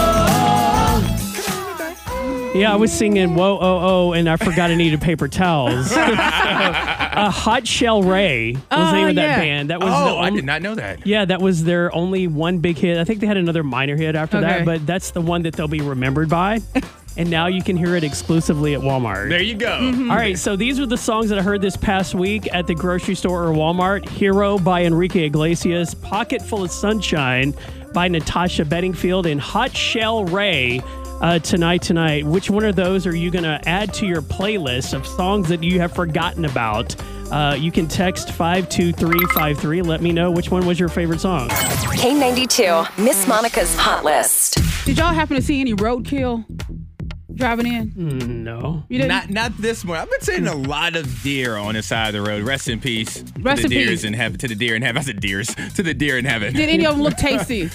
Yeah, 2.59 2.73
I 2.73 2.77
was 2.77 2.91
singing 2.93 3.35
"Whoa 3.37 3.57
Oh 3.61 3.79
Oh" 4.09 4.13
and 4.15 4.29
I 4.29 4.37
forgot 4.37 4.71
I 4.71 4.75
needed 4.75 5.01
paper 5.01 5.29
towels. 5.29 5.93
uh, 5.97 7.31
Hot 7.31 7.63
Chelle 7.65 8.03
Rae 8.03 8.53
was 8.55 8.61
the 8.69 8.93
name 8.93 9.07
Oh, 9.07 9.11
of 9.11 9.15
that 9.17 9.23
yeah. 9.23 9.37
band. 9.39 9.71
That 9.71 9.79
was 9.81 9.91
the 9.91 9.95
Oh, 9.95 10.17
I 10.17 10.27
only- 10.27 10.41
did 10.41 10.47
not 10.47 10.63
know 10.63 10.75
that. 10.75 11.07
Yeah, 11.07 11.25
that 11.27 11.41
was 11.41 11.63
their 11.63 11.95
only 11.95 12.27
one 12.27 12.59
big 12.59 12.79
hit. 12.79 12.99
I 12.99 13.05
think 13.05 13.21
they 13.21 13.29
had 13.29 13.37
another 13.37 13.63
minor 13.63 13.95
hit 13.97 14.17
after 14.17 14.39
Okay. 14.39 14.47
that, 14.47 14.65
but 14.65 14.85
that's 14.87 15.13
the 15.13 15.21
one 15.21 15.43
that 15.43 15.55
they'll 15.55 15.69
be 15.69 15.83
remembered 15.83 16.29
by. 16.31 16.61
and 17.19 17.29
now 17.29 17.49
you 17.49 17.63
can 17.63 17.77
hear 17.77 17.97
it 17.97 18.05
exclusively 18.05 18.75
at 18.75 18.81
Walmart. 18.81 19.29
There 19.29 19.43
you 19.43 19.57
go. 19.57 19.81
Mm-hmm. 19.81 20.11
All 20.11 20.17
right, 20.17 20.39
so 20.39 20.55
these 20.55 20.79
are 20.79 20.87
the 20.87 20.97
songs 20.97 21.29
that 21.31 21.39
I 21.39 21.43
heard 21.43 21.61
this 21.61 21.77
past 21.77 22.15
week 22.15 22.49
at 22.55 22.69
the 22.69 22.75
grocery 22.75 23.17
store 23.17 23.45
or 23.45 23.53
Walmart. 23.53 24.09
Hero 24.09 24.57
by 24.57 24.85
Enrique 24.85 25.27
Iglesias, 25.27 25.95
Pocket 25.95 26.41
Full 26.41 26.63
of 26.63 26.71
Sunshine 26.71 27.55
by 27.93 28.07
Natasha 28.07 28.65
Bedingfield, 28.65 29.27
and 29.27 29.41
Hot 29.41 29.73
Chelle 29.73 30.25
Rae. 30.27 30.81
Uh, 31.21 31.41
tonight, 31.41 31.83
tonight. 31.83 32.25
Which 32.25 32.49
one 32.49 32.65
of 32.65 32.77
those 32.77 33.05
are 33.05 33.17
you 33.17 33.33
going 33.33 33.43
to 33.43 33.61
add 33.69 33.93
to 33.95 34.07
your 34.07 34.23
playlist 34.23 34.95
of 34.95 35.05
songs 35.05 35.49
that 35.49 35.65
you 35.65 35.81
have 35.81 35.93
forgotten 35.93 36.45
about? 36.45 36.95
Uh, 37.33 37.57
you 37.59 37.73
can 37.73 37.89
text 37.89 38.31
52353. 38.31 39.83
Let 39.83 40.01
me 40.01 40.13
know 40.13 40.31
which 40.31 40.53
one 40.53 40.65
was 40.65 40.79
your 40.79 40.89
favorite 40.89 41.21
song. 41.21 41.49
K92, 41.49 43.05
Miss 43.05 43.27
Monica's 43.27 43.75
Hot 43.77 44.05
List. 44.05 44.59
Did 44.85 44.99
y'all 44.99 45.13
happen 45.13 45.35
to 45.35 45.43
see 45.43 45.61
any 45.61 45.75
roadkill 45.75 46.45
driving 47.39 47.67
in? 47.67 48.45
No. 48.45 48.83
You 48.89 48.99
didn't? 48.99 49.09
Not 49.09 49.31
not 49.31 49.57
this 49.59 49.85
one. 49.85 49.99
I've 49.99 50.11
been 50.11 50.21
seeing 50.21 50.47
a 50.47 50.55
lot 50.55 50.97
of 50.97 51.23
deer 51.23 51.57
on 51.57 51.75
the 51.75 51.83
side 51.83 52.15
of 52.15 52.25
the 52.25 52.29
road. 52.31 52.43
Rest 52.45 52.69
in 52.69 52.81
peace. 52.81 53.23
Rest 53.41 53.61
to 53.61 53.67
in 53.67 53.71
the 53.71 53.77
deers 53.77 53.91
peace. 53.91 54.05
in 54.05 54.13
heaven. 54.15 54.39
To 54.39 54.49
the 54.49 54.55
deer 54.55 54.75
in 54.77 54.83
heaven. 54.83 55.01
I 55.01 55.05
said 55.05 55.21
deers. 55.21 55.55
To 55.77 55.83
the 55.83 55.95
deer 55.95 56.19
in 56.19 56.25
heaven. 56.25 56.53
Did 56.55 56.69
any 56.69 56.85
of 56.87 56.95
them 56.95 57.03
look 57.03 57.17
tasty? 57.19 57.71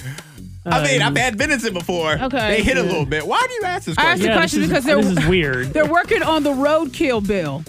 I 0.66 0.82
mean, 0.82 1.02
I've 1.02 1.08
um, 1.08 1.16
had 1.16 1.36
venison 1.36 1.74
before. 1.74 2.12
Okay. 2.12 2.56
They 2.56 2.62
hit 2.62 2.78
a 2.78 2.82
little 2.82 3.04
bit. 3.04 3.26
Why 3.26 3.44
do 3.46 3.52
you 3.54 3.62
ask 3.64 3.84
this 3.86 3.96
question? 3.96 4.08
I 4.08 4.12
asked 4.12 4.20
question? 4.22 4.22
the 4.22 4.28
Yeah, 4.28 4.36
question 4.38 4.60
this 4.60 4.68
is, 4.70 4.72
because 4.72 4.84
they're 4.84 5.02
this 5.14 5.24
is 5.24 5.28
weird. 5.28 5.66
they're 5.74 5.86
working 5.90 6.22
on 6.22 6.42
the 6.42 6.52
roadkill 6.52 7.26
bill. 7.26 7.62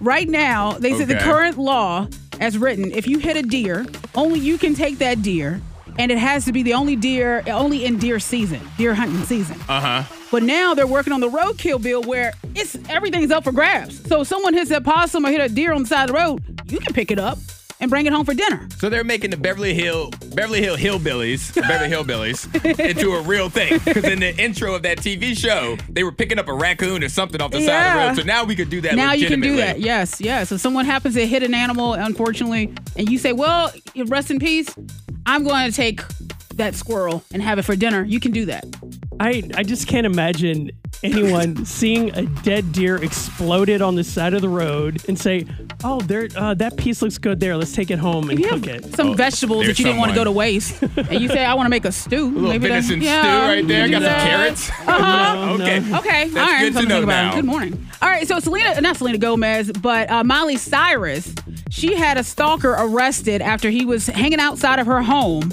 Right 0.00 0.28
now, 0.28 0.72
they 0.72 0.92
said 0.96 1.08
the 1.08 1.16
Okay. 1.16 1.24
current 1.24 1.58
law, 1.58 2.06
as 2.40 2.58
written, 2.58 2.92
if 2.92 3.06
you 3.06 3.18
hit 3.18 3.36
a 3.36 3.42
deer, 3.42 3.86
only 4.14 4.40
you 4.40 4.58
can 4.58 4.74
take 4.74 4.98
that 4.98 5.22
deer, 5.22 5.60
and 5.98 6.10
it 6.10 6.18
has 6.18 6.44
to 6.46 6.52
be 6.52 6.62
the 6.62 6.74
only 6.74 6.96
deer, 6.96 7.42
only 7.46 7.84
in 7.84 7.98
deer 7.98 8.18
season, 8.18 8.60
deer 8.76 8.94
hunting 8.94 9.22
season. 9.24 9.60
Uh 9.68 10.02
huh. 10.02 10.14
But 10.30 10.42
now 10.42 10.74
they're 10.74 10.86
working 10.86 11.12
on 11.12 11.20
the 11.20 11.28
roadkill 11.28 11.82
bill 11.82 12.02
where 12.02 12.32
it's 12.54 12.76
everything's 12.88 13.30
up 13.30 13.44
for 13.44 13.52
grabs. 13.52 14.06
So 14.08 14.22
if 14.22 14.28
someone 14.28 14.54
hits 14.54 14.70
that 14.70 14.84
possum 14.84 15.26
or 15.26 15.30
hit 15.30 15.40
a 15.40 15.52
deer 15.52 15.72
on 15.72 15.82
the 15.82 15.88
side 15.88 16.08
of 16.08 16.14
the 16.14 16.20
road, 16.20 16.42
you 16.66 16.78
can 16.78 16.94
pick 16.94 17.10
it 17.10 17.18
up 17.18 17.38
and 17.80 17.90
bring 17.90 18.06
it 18.06 18.12
home 18.12 18.24
for 18.24 18.34
dinner. 18.34 18.68
So 18.78 18.88
they're 18.88 19.04
making 19.04 19.30
the 19.30 19.36
Beverly 19.36 19.74
Hill 19.74 20.10
Beverly 20.34 20.60
Hill 20.60 20.76
Hillbillies, 20.76 21.54
Beverly 21.54 21.90
Hillbillies, 21.90 22.80
into 22.90 23.12
a 23.12 23.22
real 23.22 23.48
thing. 23.48 23.80
Because 23.84 24.04
in 24.04 24.20
the 24.20 24.36
intro 24.36 24.74
of 24.74 24.82
that 24.82 24.98
TV 24.98 25.36
show, 25.36 25.76
they 25.88 26.04
were 26.04 26.12
picking 26.12 26.38
up 26.38 26.48
a 26.48 26.54
raccoon 26.54 27.02
or 27.02 27.08
something 27.08 27.40
off 27.40 27.50
the 27.50 27.60
side 27.60 27.86
of 27.88 27.92
the 27.94 28.08
road. 28.08 28.16
So 28.16 28.22
now 28.22 28.44
we 28.44 28.56
could 28.56 28.70
do 28.70 28.80
that. 28.82 28.94
now 28.94 29.12
you 29.12 29.28
can 29.28 29.40
do 29.40 29.50
legitimately. 29.50 29.80
that. 29.80 29.86
Yes, 29.86 30.20
yes. 30.20 30.52
If 30.52 30.60
someone 30.60 30.84
happens 30.84 31.14
to 31.14 31.26
hit 31.26 31.42
an 31.42 31.54
animal, 31.54 31.94
unfortunately, 31.94 32.72
and 32.96 33.08
you 33.08 33.18
say, 33.18 33.32
"Well, 33.32 33.72
rest 34.06 34.30
in 34.30 34.38
peace," 34.38 34.74
I'm 35.26 35.44
going 35.44 35.70
to 35.70 35.76
take 35.76 36.00
that 36.54 36.74
squirrel 36.74 37.24
and 37.32 37.42
have 37.42 37.58
it 37.58 37.62
for 37.62 37.76
dinner. 37.76 38.04
You 38.04 38.20
can 38.20 38.32
do 38.32 38.46
that. 38.46 38.66
I, 39.20 39.42
I 39.54 39.62
just 39.62 39.88
can't 39.88 40.06
imagine 40.06 40.70
anyone 41.02 41.64
seeing 41.64 42.10
a 42.14 42.22
dead 42.22 42.72
deer 42.72 42.96
exploded 42.96 43.82
on 43.82 43.94
the 43.94 44.04
side 44.04 44.34
of 44.34 44.42
the 44.42 44.48
road 44.48 45.02
and 45.08 45.18
say, 45.18 45.46
"Oh, 45.84 46.00
there, 46.00 46.28
uh, 46.36 46.54
that 46.54 46.76
piece 46.76 47.02
looks 47.02 47.18
good 47.18 47.40
there. 47.40 47.56
Let's 47.56 47.72
take 47.72 47.90
it 47.90 47.98
home 47.98 48.30
and 48.30 48.38
You 48.38 48.48
cook 48.48 48.66
have 48.66 48.84
it." 48.84 48.94
some 48.96 49.08
Oh, 49.10 49.12
vegetables 49.14 49.60
that 49.60 49.66
there's 49.66 49.78
you 49.78 49.84
didn't 49.86 49.98
want 50.00 50.10
to 50.10 50.14
go 50.16 50.24
to 50.24 50.28
someone. 50.28 50.36
waste, 50.38 50.82
and 50.96 51.20
you 51.20 51.28
say, 51.28 51.44
"I 51.44 51.54
want 51.54 51.66
to 51.66 51.70
make 51.70 51.84
a 51.84 51.92
stew." 51.92 52.24
A 52.24 52.26
little 52.26 52.48
Maybe 52.50 52.68
that- 52.68 52.74
venison 52.84 53.00
yeah, 53.02 53.22
stew 53.22 53.48
right 53.54 53.66
there. 53.68 53.86
you 53.86 53.92
Got 53.92 53.98
do 54.00 54.04
some 54.04 54.12
that. 54.14 54.26
carrots. 54.28 54.70
Uh-huh. 54.88 55.52
okay. 55.54 55.78
Okay, 55.96 56.28
That's 56.28 56.36
all 56.36 56.42
right. 56.52 56.60
good 56.60 56.66
to 56.68 56.72
something 56.74 56.88
know 56.88 56.94
think 56.96 57.04
about. 57.04 57.24
now. 57.30 57.34
Good 57.36 57.44
morning. 57.44 57.84
All 58.00 58.08
right, 58.08 58.26
so 58.28 58.38
Selena, 58.40 58.80
not 58.80 58.96
Selena 58.96 59.18
Gomez, 59.18 59.70
but 59.72 60.08
uh, 60.10 60.22
Miley 60.24 60.56
Cyrus, 60.56 61.34
she 61.70 61.94
had 61.96 62.16
a 62.16 62.22
stalker 62.24 62.70
arrested 62.78 63.42
after 63.42 63.70
he 63.70 63.84
was 63.84 64.06
hanging 64.06 64.38
outside 64.40 64.78
of 64.78 64.86
her 64.86 65.02
home 65.02 65.48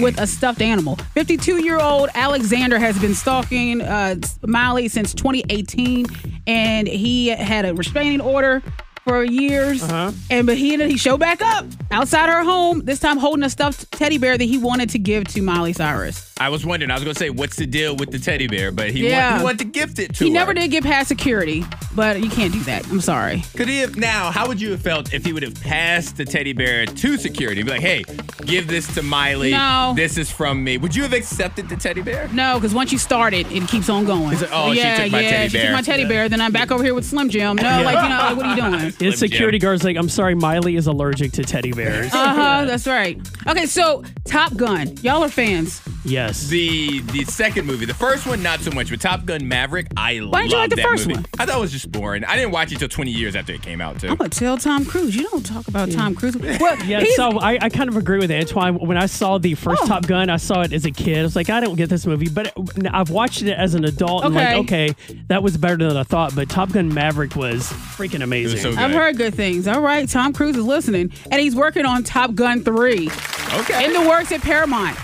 with 0.00 0.18
a 0.20 0.26
stuffed 0.26 0.60
animal. 0.60 0.96
52-year-old 1.16 2.08
Alexander 2.14 2.78
has 2.78 2.98
been 2.98 3.14
stalking 3.14 3.80
uh, 3.80 4.16
Miley 4.44 4.88
since 4.88 5.14
2018, 5.14 6.06
and 6.48 6.88
he 6.88 7.28
had 7.28 7.64
a 7.64 7.74
restraining 7.74 8.20
order 8.20 8.60
for 9.04 9.22
years. 9.22 9.82
Uh-huh. 9.82 10.12
And 10.30 10.46
but 10.46 10.56
he 10.56 10.76
he 10.88 10.96
showed 10.96 11.20
back 11.20 11.40
up 11.42 11.66
outside 11.90 12.28
her 12.28 12.42
home. 12.42 12.80
This 12.84 12.98
time 13.00 13.18
holding 13.18 13.44
a 13.44 13.50
stuffed 13.50 13.90
teddy 13.92 14.18
bear 14.18 14.36
that 14.36 14.44
he 14.44 14.58
wanted 14.58 14.90
to 14.90 14.98
give 14.98 15.24
to 15.28 15.42
Miley 15.42 15.72
Cyrus. 15.72 16.32
I 16.40 16.48
was 16.48 16.64
wondering. 16.66 16.90
I 16.90 16.94
was 16.94 17.04
gonna 17.04 17.14
say, 17.14 17.30
what's 17.30 17.56
the 17.56 17.66
deal 17.66 17.94
with 17.96 18.10
the 18.10 18.18
teddy 18.18 18.46
bear? 18.48 18.72
But 18.72 18.90
he, 18.90 19.08
Yeah. 19.08 19.30
want, 19.30 19.38
he 19.40 19.44
wanted 19.44 19.58
to 19.58 19.64
gift 19.66 19.98
it 19.98 20.14
to 20.16 20.24
He 20.24 20.30
her. 20.30 20.34
never 20.34 20.54
did 20.54 20.70
get 20.70 20.82
past 20.82 21.08
security, 21.08 21.64
but 21.94 22.20
you 22.22 22.30
can't 22.30 22.52
do 22.52 22.60
that. 22.64 22.86
I'm 22.90 23.00
sorry. 23.00 23.42
Could 23.56 23.68
he 23.68 23.78
have 23.78 23.96
now? 23.96 24.30
How 24.30 24.46
would 24.48 24.60
you 24.60 24.72
have 24.72 24.82
felt 24.82 25.12
if 25.14 25.24
he 25.24 25.32
would 25.32 25.42
have 25.42 25.54
passed 25.60 26.16
the 26.16 26.24
teddy 26.24 26.52
bear 26.52 26.86
to 26.86 27.16
security? 27.16 27.62
Be 27.62 27.70
like, 27.70 27.80
hey, 27.80 28.04
give 28.44 28.66
this 28.66 28.92
to 28.94 29.02
Miley. 29.02 29.52
No. 29.52 29.92
This 29.96 30.18
is 30.18 30.30
from 30.30 30.62
me. 30.64 30.78
Would 30.78 30.94
you 30.94 31.02
have 31.02 31.12
accepted 31.12 31.68
the 31.68 31.76
teddy 31.76 32.02
bear? 32.02 32.28
No, 32.28 32.56
because 32.56 32.74
once 32.74 32.92
you 32.92 32.98
start 32.98 33.34
it, 33.34 33.50
it 33.50 33.68
keeps 33.68 33.88
on 33.88 34.04
going. 34.04 34.38
Like, 34.38 34.48
oh, 34.52 34.72
she 34.72 34.80
yeah, 34.80 35.02
took 35.02 35.12
my 35.12 35.20
yeah, 35.20 35.30
teddy 35.30 35.48
she 35.50 35.58
took 35.58 35.72
my 35.72 35.82
teddy 35.82 36.04
bear. 36.04 36.28
Then 36.28 36.40
I'm 36.40 36.52
back 36.52 36.70
over 36.70 36.82
here 36.82 36.94
with 36.94 37.04
Slim 37.04 37.28
Jim. 37.28 37.56
No, 37.56 37.82
like 37.82 38.02
you 38.02 38.08
know, 38.08 38.16
like, 38.16 38.36
what 38.36 38.46
are 38.46 38.56
you 38.56 38.62
doing? 38.62 38.80
His 38.80 38.94
Slim 38.98 39.12
security 39.12 39.58
Jim. 39.58 39.68
guard's 39.68 39.84
like, 39.84 39.96
"I'm 39.96 40.08
sorry, 40.08 40.34
Miley 40.34 40.76
is 40.76 40.86
allergic 40.86 41.32
to 41.32 41.44
teddy 41.44 41.72
bears." 41.72 42.12
Uh 42.12 42.34
huh. 42.34 42.64
That's 42.64 42.86
right. 42.86 43.18
Okay, 43.46 43.66
so 43.66 44.02
Top 44.24 44.56
Gun, 44.56 44.96
y'all 44.98 45.22
are 45.22 45.28
fans. 45.28 45.80
Yes. 46.04 46.46
The 46.48 47.00
the 47.00 47.24
second 47.24 47.66
movie, 47.66 47.86
the 47.86 47.94
first 47.94 48.26
one 48.26 48.42
not 48.42 48.60
so 48.60 48.70
much, 48.70 48.90
but 48.90 49.00
Top 49.00 49.24
Gun 49.24 49.46
Maverick, 49.48 49.86
I 49.96 50.18
Why 50.20 50.42
didn't 50.42 50.50
you 50.52 50.56
like 50.56 50.70
love 50.70 50.70
the 50.70 50.82
first 50.82 51.06
movie. 51.06 51.20
one? 51.20 51.26
I 51.38 51.46
thought 51.46 51.56
it 51.58 51.60
was 51.60 51.72
just 51.72 51.90
boring. 51.90 52.24
I 52.24 52.36
didn't 52.36 52.52
watch 52.52 52.72
it 52.72 52.78
till 52.78 52.88
20 52.88 53.10
years 53.10 53.34
after 53.36 53.52
it 53.52 53.62
came 53.62 53.80
out 53.80 54.00
too. 54.00 54.08
I'm 54.08 54.16
gonna 54.16 54.28
tell 54.30 54.56
Tom 54.58 54.84
Cruise. 54.84 55.14
You 55.16 55.28
don't 55.30 55.44
talk 55.44 55.66
about 55.68 55.90
Tom 55.90 56.14
Cruise. 56.14 56.36
Well, 56.60 56.78
yeah, 56.84 57.04
so 57.16 57.38
I, 57.38 57.58
I 57.60 57.68
kind 57.68 57.88
of 57.88 57.96
agree 57.96 58.18
with 58.18 58.30
Antoine. 58.30 58.74
When 58.78 58.96
I 58.96 59.06
saw 59.06 59.38
the 59.38 59.54
first 59.54 59.82
Oh. 59.82 59.86
Top 59.86 60.06
Gun, 60.06 60.30
I 60.30 60.36
saw 60.36 60.62
it 60.62 60.72
as 60.72 60.84
a 60.84 60.90
kid. 60.90 61.18
I 61.18 61.22
was 61.22 61.36
like, 61.36 61.50
I 61.50 61.60
don't 61.60 61.74
get 61.76 61.88
this 61.90 62.06
movie, 62.06 62.28
but 62.28 62.52
I've 62.92 63.10
watched 63.10 63.42
it 63.42 63.52
as 63.52 63.74
an 63.74 63.84
adult 63.84 64.24
and 64.24 64.34
like, 64.34 64.56
Okay. 64.56 64.90
okay, 64.90 65.22
that 65.28 65.42
was 65.42 65.56
better 65.56 65.76
than 65.76 65.96
I 65.96 66.02
thought. 66.04 66.34
But 66.34 66.48
Top 66.48 66.72
Gun 66.72 66.92
Maverick 66.92 67.34
was 67.36 67.64
freaking 67.70 68.22
amazing. 68.22 68.60
so 68.60 68.70
good. 68.70 68.78
I've 68.78 68.92
heard 68.92 69.16
good 69.16 69.34
things. 69.34 69.66
All 69.68 69.80
right, 69.80 70.08
Tom 70.08 70.32
Cruise 70.32 70.56
is 70.56 70.64
listening, 70.64 71.12
and 71.30 71.40
he's 71.40 71.54
working 71.56 71.84
on 71.86 72.02
Top 72.04 72.34
Gun 72.34 72.62
3 72.64 73.10
Okay. 73.54 73.84
in 73.84 73.92
the 73.92 74.08
works 74.08 74.32
at 74.32 74.40
Paramount. 74.42 74.96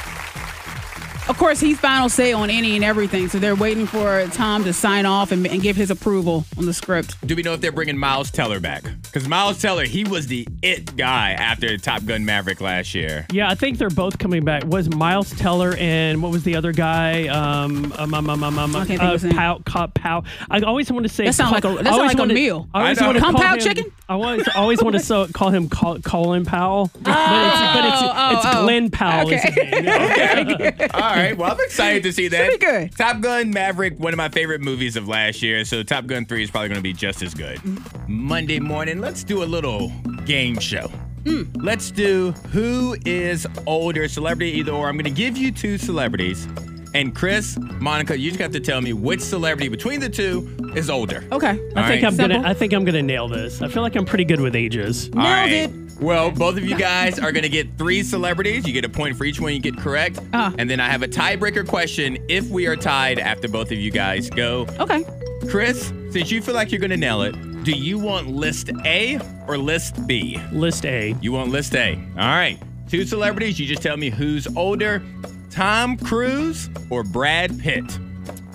Of 1.28 1.38
course, 1.38 1.61
he's 1.61 1.78
final 1.78 2.09
say 2.09 2.33
on 2.33 2.50
any 2.50 2.74
and 2.74 2.85
everything, 2.85 3.28
so 3.28 3.38
they're 3.38 3.54
waiting 3.54 3.87
for 3.87 4.26
Tom 4.33 4.64
to 4.64 4.72
sign 4.72 5.06
off 5.06 5.30
and, 5.33 5.46
and 5.46 5.62
give 5.62 5.76
his 5.76 5.90
approval 5.90 6.44
on 6.59 6.66
the 6.66 6.74
script. 6.74 7.24
Do 7.26 7.37
we 7.37 7.42
know 7.42 7.54
if 7.54 7.61
they're 7.61 7.70
bringing 7.72 7.96
Miles 7.96 8.30
Teller 8.30 8.59
back? 8.61 8.83
Because 9.02 9.28
Miles 9.28 9.61
Teller, 9.61 9.85
he 9.85 10.04
was 10.04 10.26
the 10.26 10.46
it 10.62 10.96
guy 10.96 11.33
after 11.33 11.76
Top 11.78 12.04
Gun 12.04 12.24
Maverick 12.24 12.61
last 12.61 12.94
year. 12.94 13.26
Yeah, 13.33 13.48
I 13.48 13.54
think 13.54 13.78
they're 13.78 13.90
both 13.90 14.18
coming 14.18 14.44
back. 14.44 14.64
Was 14.66 14.88
Miles 14.94 15.30
Teller 15.37 15.74
and 15.78 16.22
what 16.22 16.33
was 16.33 16.42
the 16.42 16.56
other 16.56 16.72
guy? 16.72 17.28
Um, 17.28 17.92
um, 17.96 18.12
um, 18.14 18.28
um, 18.28 18.42
um, 18.42 18.59
um, 18.59 18.76
I 18.76 18.87
can't 18.87 18.88
think 18.88 19.02
uh, 19.02 19.14
of 19.14 19.22
his. 19.22 19.33
Pow, 19.33 19.59
Pow, 19.64 19.87
Pow. 19.88 20.24
I 20.50 20.61
always 20.61 20.90
want 20.90 21.04
to 21.04 21.09
say 21.09 21.26
That 21.26 21.35
sound 21.35 21.52
like 21.52 21.64
a- 21.64 21.68
that 21.68 21.87
I 21.87 21.90
sound 21.90 22.00
always 22.00 22.14
like 22.14 22.30
a 22.30 22.35
meal. 22.35 22.68
I 22.74 22.83
always 22.83 22.98
I 22.98 23.06
want 23.06 23.18
to 23.18 23.24
Kung 23.24 23.35
call 23.35 23.42
Pao 23.42 23.54
him, 23.54 23.61
chicken? 23.61 23.92
I 24.09 24.14
always 24.14 24.48
always 24.56 24.83
want 24.83 24.96
to 24.96 25.00
so, 25.02 25.26
call 25.28 25.50
him 25.50 25.68
call, 25.68 25.98
Colin 26.00 26.44
Powell, 26.44 26.90
but 27.00 27.00
it's 27.00 27.06
but 27.06 27.85
it's, 27.85 28.02
oh, 28.02 28.37
it's 28.37 28.46
oh. 28.46 28.62
Glen 28.64 28.90
Powell. 28.90 29.30
is 29.30 29.42
his 29.42 29.56
Okay. 29.56 30.88
All 30.94 31.00
right. 31.00 31.19
Right. 31.22 31.37
Well, 31.40 31.52
I'm 31.52 31.61
excited 31.61 32.02
to 32.02 32.12
see 32.12 32.28
that. 32.28 32.50
Should 32.50 32.61
be 32.61 32.66
good. 32.66 32.96
Top 32.96 33.20
Gun 33.20 33.50
Maverick, 33.50 33.98
one 33.98 34.12
of 34.12 34.16
my 34.16 34.28
favorite 34.28 34.61
movies 34.61 34.96
of 34.96 35.09
last 35.09 35.42
year. 35.42 35.64
So 35.64 35.83
Top 35.83 36.06
Gun 36.06 36.26
3 36.26 36.42
is 36.42 36.50
probably 36.50 36.68
going 36.68 36.76
to 36.78 36.83
be 36.83 36.92
just 36.92 37.22
as 37.22 37.35
good. 37.35 37.61
Monday 38.09 38.59
morning, 38.61 39.00
let's 39.00 39.24
do 39.24 39.42
a 39.42 39.44
little 39.46 39.88
game 40.24 40.59
show. 40.59 40.88
Hmm. 41.24 41.42
Let's 41.54 41.90
do 41.90 42.33
who 42.52 42.96
is 43.04 43.46
older, 43.66 44.09
celebrity 44.09 44.52
either 44.52 44.72
or. 44.72 44.88
I'm 44.88 44.96
going 44.96 45.04
to 45.04 45.11
give 45.11 45.37
you 45.37 45.52
two 45.52 45.78
celebrities. 45.78 46.46
And 46.94 47.14
Chris, 47.14 47.56
Monica, 47.80 48.18
you 48.18 48.30
just 48.30 48.40
have 48.40 48.50
to 48.52 48.61
tell 48.61 48.80
me 48.80 48.92
which 48.92 49.20
celebrity 49.20 49.68
between 49.68 50.00
the 50.00 50.09
two 50.09 50.72
is 50.74 50.90
older. 50.90 51.24
Okay. 51.30 51.50
I 51.50 51.54
think 51.54 51.76
All 51.76 51.83
right. 51.83 52.04
I'm 52.04 52.16
gonna. 52.16 52.42
I 52.44 52.52
think 52.52 52.72
I'm 52.72 52.85
gonna 52.85 53.02
nail 53.02 53.28
this. 53.28 53.62
I 53.62 53.68
feel 53.68 53.83
like 53.83 53.94
I'm 53.94 54.04
pretty 54.04 54.24
good 54.24 54.40
with 54.40 54.56
ages. 54.56 55.09
All 55.14 55.20
right. 55.20 55.52
it. 55.52 55.70
Well, 56.00 56.30
both 56.30 56.56
of 56.56 56.64
you 56.64 56.76
guys 56.76 57.18
are 57.18 57.30
going 57.30 57.42
to 57.42 57.48
get 57.50 57.76
three 57.76 58.02
celebrities. 58.02 58.66
You 58.66 58.72
get 58.72 58.86
a 58.86 58.88
point 58.88 59.16
for 59.16 59.24
each 59.24 59.38
one 59.38 59.52
you 59.52 59.60
get 59.60 59.76
correct. 59.76 60.18
Uh. 60.32 60.50
And 60.56 60.68
then 60.68 60.80
I 60.80 60.88
have 60.88 61.02
a 61.02 61.08
tiebreaker 61.08 61.66
question 61.66 62.16
if 62.28 62.48
we 62.48 62.66
are 62.66 62.76
tied 62.76 63.18
after 63.18 63.48
both 63.48 63.70
of 63.70 63.78
you 63.78 63.90
guys 63.90 64.30
go. 64.30 64.66
Okay. 64.78 65.04
Chris, 65.50 65.92
since 66.10 66.30
you 66.30 66.40
feel 66.40 66.54
like 66.54 66.72
you're 66.72 66.80
going 66.80 66.90
to 66.90 66.96
nail 66.96 67.20
it, 67.22 67.32
do 67.64 67.72
you 67.72 67.98
want 67.98 68.28
list 68.28 68.70
A 68.86 69.20
or 69.46 69.58
list 69.58 70.06
B? 70.06 70.40
List 70.52 70.86
A. 70.86 71.14
You 71.20 71.32
want 71.32 71.50
list 71.50 71.74
A. 71.74 71.94
All 71.94 72.28
right. 72.28 72.58
Two 72.88 73.04
celebrities. 73.04 73.60
You 73.60 73.66
just 73.66 73.82
tell 73.82 73.98
me 73.98 74.08
who's 74.08 74.46
older 74.56 75.02
Tom 75.50 75.98
Cruise 75.98 76.70
or 76.88 77.04
Brad 77.04 77.58
Pitt? 77.58 77.84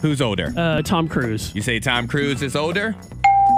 Who's 0.01 0.21
older? 0.21 0.53
Uh, 0.57 0.81
Tom 0.81 1.07
Cruise. 1.07 1.53
You 1.53 1.61
say 1.61 1.79
Tom 1.79 2.07
Cruise 2.07 2.41
is 2.41 2.55
older? 2.55 2.95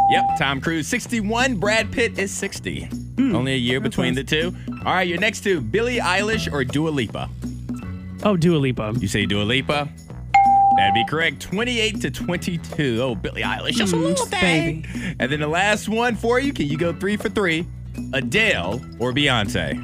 Yep, 0.10 0.24
Tom 0.40 0.62
Cruise 0.62 0.88
61, 0.88 1.56
Brad 1.58 1.92
Pitt 1.92 2.18
is 2.18 2.32
60. 2.32 2.88
Only 3.20 3.54
a 3.54 3.58
year 3.58 3.80
between 3.82 4.14
the 4.16 4.24
two. 4.24 4.56
All 4.86 4.94
right, 4.94 5.08
your 5.08 5.20
next 5.20 5.42
two, 5.44 5.60
Billie 5.60 5.98
Eilish 5.98 6.52
or 6.52 6.64
Dua 6.64 6.90
Lipa? 6.90 7.30
Oh, 8.24 8.38
Dua 8.38 8.58
Lipa. 8.58 8.94
You 9.00 9.08
say 9.08 9.26
Dua 9.26 9.44
Lipa? 9.44 9.90
That'd 10.78 10.94
be 10.94 11.06
correct. 11.10 11.42
28 11.42 12.02
to 12.02 12.12
22. 12.12 13.00
Oh, 13.02 13.16
Billie 13.16 13.42
Eilish, 13.42 13.72
just 13.74 13.94
a 13.94 13.98
little 13.98 14.26
thing. 14.28 14.82
baby. 14.84 15.16
And 15.20 15.32
then 15.32 15.40
the 15.42 15.48
last 15.48 15.90
one 15.90 16.16
for 16.16 16.40
you, 16.40 16.54
can 16.54 16.68
you 16.68 16.78
go 16.78 16.94
three 16.94 17.18
for 17.18 17.30
three? 17.30 17.66
Adele 18.14 18.80
or 19.00 19.12
Beyonce? 19.12 19.84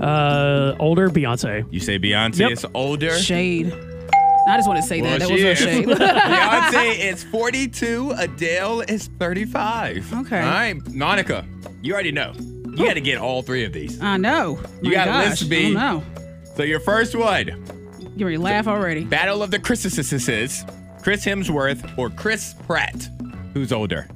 Uh, 0.00 0.74
older 0.80 1.08
Beyonce. 1.08 1.64
You 1.72 1.80
say 1.80 1.98
Beyonce 1.98 2.40
Yep. 2.40 2.50
is 2.52 2.66
older. 2.74 3.16
Shade. 3.18 3.72
I 4.50 4.56
just 4.56 4.68
want 4.68 4.80
to 4.80 4.86
say 4.86 5.00
Well, 5.02 5.18
that. 5.18 5.20
That 5.20 5.28
she 5.28 5.32
was 5.34 5.42
real 5.42 5.52
is. 5.52 5.58
shade. 5.58 5.86
Beyonce 5.88 6.98
is 7.12 7.24
42. 7.24 8.14
Adele 8.18 8.80
is 8.82 9.06
35. 9.18 10.12
Okay. 10.12 10.40
All 10.40 10.46
right, 10.46 10.74
Monica, 10.94 11.46
you 11.82 11.92
already 11.92 12.12
know. 12.12 12.32
You 12.36 12.86
got 12.86 12.94
to 12.94 13.00
get 13.00 13.18
all 13.18 13.42
three 13.42 13.64
of 13.64 13.72
these. 13.72 14.00
I 14.00 14.16
know. 14.16 14.60
You 14.82 14.90
My 14.90 14.94
got 14.96 15.06
gosh, 15.06 15.30
list 15.30 15.50
B. 15.50 15.58
I 15.58 15.62
don't 15.62 15.74
know. 15.74 16.04
So 16.56 16.62
your 16.62 16.80
first 16.80 17.14
one, 17.16 17.48
You 18.16 18.24
ready 18.26 18.36
laugh 18.38 18.66
already? 18.68 19.04
Battle 19.04 19.42
of 19.42 19.50
the 19.50 19.58
Christmases, 19.58 20.64
Chris 21.02 21.24
Hemsworth 21.24 21.96
or 21.98 22.10
Chris 22.10 22.54
Pratt? 22.66 23.08
Who's 23.54 23.72
older? 23.72 24.08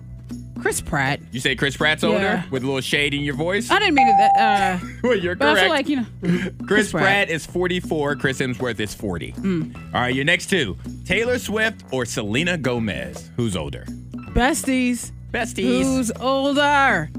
Chris 0.65 0.81
Pratt. 0.81 1.21
You 1.31 1.41
say 1.41 1.55
Chris 1.57 1.77
Pratt's 1.77 2.03
Yeah. 2.03 2.09
older 2.09 2.45
with 2.51 2.63
a 2.63 2.67
little 2.67 2.81
shade 2.81 3.13
in 3.13 3.21
your 3.21 3.35
voice? 3.35 3.71
I 3.71 3.79
didn't 3.81 3.97
mean 3.97 4.09
it 4.09 4.15
that. 4.17 4.81
Uh, 4.83 4.87
well, 5.03 5.15
you're 5.15 5.37
correct. 5.37 5.59
I 5.59 5.61
feel 5.61 5.69
like 5.69 5.89
you 5.91 5.97
know. 5.97 6.07
Chris, 6.23 6.53
Chris 6.67 6.91
Pratt. 6.91 7.03
Pratt. 7.03 7.29
is 7.31 7.45
44. 7.45 8.17
Chris 8.17 8.41
Hemsworth 8.41 8.81
is 8.81 8.95
40. 8.95 9.33
Mm. 9.33 9.77
All 9.95 10.01
right, 10.01 10.15
your 10.15 10.25
next 10.25 10.49
two 10.49 10.79
Taylor 11.05 11.39
Swift 11.39 11.85
or 11.93 12.07
Selena 12.07 12.57
Gomez? 12.57 13.31
Who's 13.37 13.57
older? 13.57 13.85
Besties. 14.33 15.13
Besties. 15.33 15.83
Who's 15.83 16.11
older? 16.13 17.11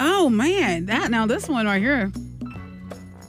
Oh 0.00 0.30
man, 0.30 0.86
that 0.86 1.10
now 1.10 1.26
this 1.26 1.46
one 1.46 1.66
right 1.66 1.82
here. 1.82 2.10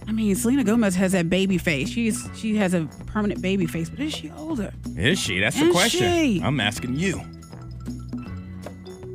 I 0.07 0.13
mean, 0.13 0.35
Selena 0.37 0.63
Gomez 0.63 0.95
has 0.95 1.11
that 1.11 1.29
baby 1.29 1.57
face. 1.57 1.89
She's 1.89 2.29
she 2.33 2.55
has 2.55 2.73
a 2.73 2.85
permanent 3.07 3.41
baby 3.41 3.65
face, 3.65 3.89
but 3.89 3.99
is 3.99 4.13
she 4.13 4.31
older? 4.31 4.71
Is 4.95 5.19
she? 5.19 5.41
That's 5.41 5.59
the 5.59 5.69
question. 5.69 5.99
she? 6.13 6.41
I'm 6.41 6.61
asking 6.61 6.95
you. 6.95 7.21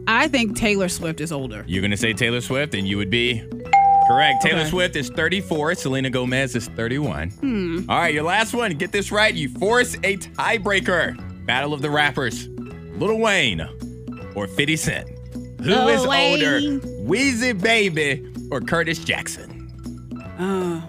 I 0.06 0.28
think 0.28 0.56
Taylor 0.56 0.88
Swift 0.88 1.20
is 1.20 1.32
older. 1.32 1.64
You're 1.66 1.80
going 1.82 1.90
to 1.90 1.96
say 1.96 2.12
Taylor 2.12 2.40
Swift, 2.40 2.74
and 2.74 2.86
you 2.86 2.96
would 2.98 3.10
be 3.10 3.42
correct. 4.08 4.42
Taylor 4.42 4.60
Okay. 4.60 4.70
Swift 4.70 4.96
is 4.96 5.08
34. 5.10 5.74
Selena 5.76 6.10
Gomez 6.10 6.54
is 6.54 6.68
31. 6.68 7.30
Hmm. 7.30 7.80
All 7.88 7.98
right, 7.98 8.12
your 8.12 8.22
last 8.24 8.52
one. 8.54 8.72
Get 8.72 8.92
this 8.92 9.10
right. 9.10 9.34
You 9.34 9.48
force 9.48 9.94
a 10.04 10.16
tiebreaker. 10.18 11.46
Battle 11.46 11.72
of 11.72 11.82
the 11.82 11.90
rappers. 11.90 12.48
Lil 12.48 13.18
Wayne 13.18 13.60
or 14.34 14.46
50 14.46 14.76
Cent? 14.76 15.08
Who 15.60 15.70
Lil 15.70 15.88
is 15.88 16.06
Wayne. 16.06 16.44
older? 16.44 16.86
Weezy 17.04 17.58
Baby 17.60 18.30
or 18.50 18.60
Curtis 18.60 18.98
Jackson? 18.98 19.50
Oh, 20.38 20.88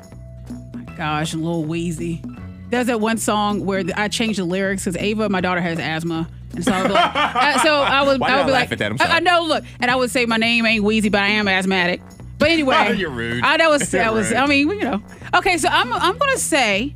my 0.74 0.84
gosh, 0.96 1.34
Lil 1.34 1.64
Weezy. 1.66 2.22
There's 2.70 2.88
that 2.88 3.00
one 3.00 3.18
song 3.18 3.66
where 3.66 3.84
I 3.96 4.08
changed 4.08 4.40
the 4.40 4.44
lyrics 4.44 4.84
because 4.86 4.98
Ava, 5.02 5.30
my 5.30 5.40
daughter, 5.40 5.62
has 5.62 5.80
asthma. 5.80 6.28
And 6.56 6.64
so 6.64 6.72
I 6.72 6.82
would 6.82 6.88
be 6.88 6.94
like, 6.94 7.16
uh, 7.16 7.64
so 7.64 7.76
I 7.76 8.02
would, 8.04 8.20
Why 8.20 8.28
I 8.28 8.30
did 8.30 8.36
would 8.38 8.42
I 8.42 8.46
be 8.46 8.52
laugh 8.52 8.62
like, 8.62 8.72
at 8.72 8.80
that? 8.80 8.92
I'm 8.92 9.12
I, 9.12 9.16
I 9.16 9.20
know, 9.20 9.44
look, 9.46 9.64
and 9.80 9.92
I 9.92 9.96
would 9.96 10.10
say 10.10 10.26
my 10.26 10.38
name 10.38 10.66
ain't 10.66 10.84
Wheezy, 10.84 11.10
but 11.10 11.22
I 11.22 11.28
am 11.28 11.48
asthmatic. 11.48 12.02
But 12.38 12.50
anyway, 12.52 12.96
You're 12.98 13.10
rude. 13.10 13.44
I 13.44 13.58
that 13.58 13.70
was, 13.70 13.82
You're 13.94 14.04
that 14.04 14.14
was, 14.14 14.30
rude. 14.30 14.38
I 14.38 14.46
mean, 14.48 14.70
you 14.70 14.84
know. 14.84 15.02
Okay, 15.36 15.58
so 15.58 15.68
I'm, 15.70 15.92
I'm 15.94 16.18
gonna 16.18 16.38
say, 16.38 16.94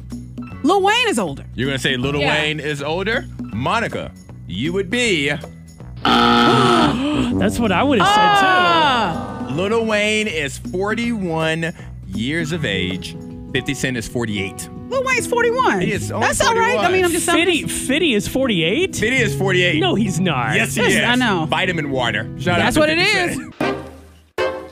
Lil 0.63 0.82
Wayne 0.82 1.08
is 1.08 1.19
older. 1.19 1.45
You're 1.56 1.67
going 1.67 1.78
to 1.78 1.82
say 1.82 1.95
Lil 1.95 2.17
Yeah. 2.17 2.30
Wayne 2.30 2.60
is 2.60 2.82
older? 2.82 3.26
Monica, 3.54 4.12
you 4.48 4.74
would 4.74 4.89
be 4.89 5.30
That's 6.04 7.60
what 7.60 7.72
I 7.72 7.84
would 7.84 8.00
have 8.00 8.08
said 8.08 8.15
Ah, 8.17 9.48
Lil 9.52 9.86
Wayne 9.86 10.28
is 10.28 10.58
41 10.58 11.74
years 12.08 12.52
of 12.52 12.65
age. 12.65 13.15
50 13.54 13.74
Cent 13.74 13.98
is 13.98 14.08
48. 14.08 14.69
Lil 14.89 15.04
Wayne's 15.04 15.28
41. 15.28 15.82
He 15.82 15.91
is 15.93 16.12
only 16.12 16.28
That's 16.28 16.41
all 16.41 16.54
right. 16.56 16.78
I 16.80 16.91
mean, 16.91 17.06
I'm 17.06 17.12
just 17.12 17.25
too. 17.25 17.32
I'm 17.32 17.38
Fitty, 17.38 17.62
just- 17.63 17.88
Fitty 17.88 18.13
is 18.13 18.28
48. 18.28 18.95
Fitty 18.95 19.15
is 19.17 19.36
48. 19.36 19.80
No, 19.80 19.95
he's 19.95 20.19
not. 20.19 20.56
Yes, 20.56 20.75
he 20.75 20.82
Yes, 20.82 20.93
is. 20.93 21.04
I 21.04 21.15
know. 21.15 21.45
Vitamin 21.45 21.91
water. 21.91 22.23
Shout 22.39 22.60
That's 22.60 22.75
out 22.78 22.86
to 22.86 22.88
what 22.88 22.89
it 22.89 22.99
50 22.99 23.41
is. 23.41 23.54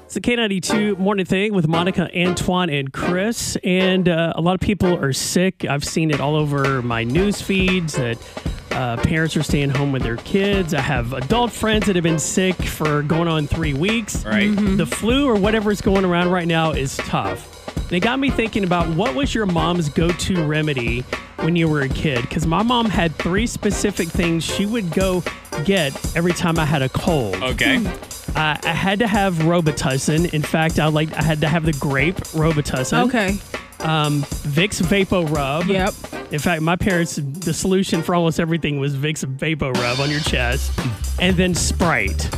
It's 0.06 0.14
the 0.14 0.22
K92 0.22 0.98
morning 0.98 1.26
thing 1.26 1.54
with 1.54 1.68
Monica, 1.68 2.10
Antoine, 2.18 2.70
and 2.70 2.92
Chris. 2.94 3.58
And 3.64 4.08
uh, 4.08 4.34
a 4.36 4.42
lot 4.42 4.56
of 4.56 4.62
people 4.62 4.96
are 4.98 5.12
sick. 5.14 5.66
I've 5.66 5.84
seen 5.84 6.12
it 6.12 6.20
all 6.22 6.36
over 6.36 6.82
my 6.82 7.04
news 7.04 7.42
feeds 7.42 7.94
that 7.96 8.18
uh, 8.72 8.96
parents 8.98 9.36
are 9.36 9.44
staying 9.44 9.70
home 9.72 9.92
with 9.92 10.04
their 10.04 10.16
kids. 10.18 10.74
I 10.74 10.80
have 10.80 11.12
adult 11.12 11.52
friends 11.52 11.88
that 11.88 11.96
have 11.98 12.04
been 12.04 12.20
sick 12.20 12.56
for 12.56 13.02
going 13.04 13.28
on 13.28 13.48
three 13.48 13.74
weeks. 13.74 14.24
Right. 14.26 14.50
Mm-hmm. 14.50 14.78
The 14.78 14.86
flu 14.86 15.28
or 15.28 15.36
whatever 15.36 15.72
is 15.72 15.82
going 15.82 16.06
around 16.06 16.32
right 16.32 16.48
now 16.48 16.72
is 16.72 16.96
tough. 16.98 17.54
And 17.84 17.94
it 17.94 18.00
got 18.02 18.20
me 18.20 18.30
thinking 18.30 18.64
about 18.64 18.88
what 18.96 19.16
was 19.16 19.34
your 19.34 19.46
mom's 19.46 19.90
go 19.90 20.10
to 20.10 20.44
remedy 20.46 21.02
when 21.38 21.56
you 21.56 21.68
were 21.68 21.82
a 21.82 21.90
kid? 21.90 22.22
Because 22.22 22.46
my 22.46 22.64
mom 22.64 22.86
had 22.90 23.16
three 23.16 23.48
specific 23.48 24.08
things 24.10 24.44
she 24.44 24.66
would 24.66 24.92
go 24.92 25.24
get 25.64 25.94
every 26.16 26.34
time 26.34 26.60
I 26.60 26.66
had 26.66 26.82
a 26.82 26.90
cold. 26.90 27.36
Okay. 27.36 27.78
Uh, 28.36 28.58
I 28.64 28.74
had 28.74 29.00
to 29.00 29.08
have 29.08 29.36
Robitussin. 29.36 30.34
In 30.34 30.42
fact, 30.42 30.80
I 30.80 30.88
like 30.88 31.12
I 31.14 31.24
had 31.24 31.42
to 31.42 31.48
have 31.48 31.66
the 31.66 31.74
grape 31.74 32.18
Robitussin. 32.34 33.08
okay. 33.08 33.30
Um, 33.80 34.24
Vicks 34.24 34.82
Vapo 34.82 35.30
Rub. 35.30 35.66
Yep. 35.68 35.94
In 36.34 36.40
fact, 36.40 36.62
my 36.62 36.76
parents, 36.76 37.16
the 37.16 37.54
solution 37.54 38.02
for 38.02 38.16
almost 38.16 38.40
everything 38.40 38.80
was 38.80 38.96
Vicks 38.96 39.24
Vapo 39.24 39.72
Rub 39.78 40.00
on 40.00 40.10
your 40.10 40.20
chest, 40.20 40.78
and 41.20 41.36
then 41.38 41.54
Sprite. 41.56 42.30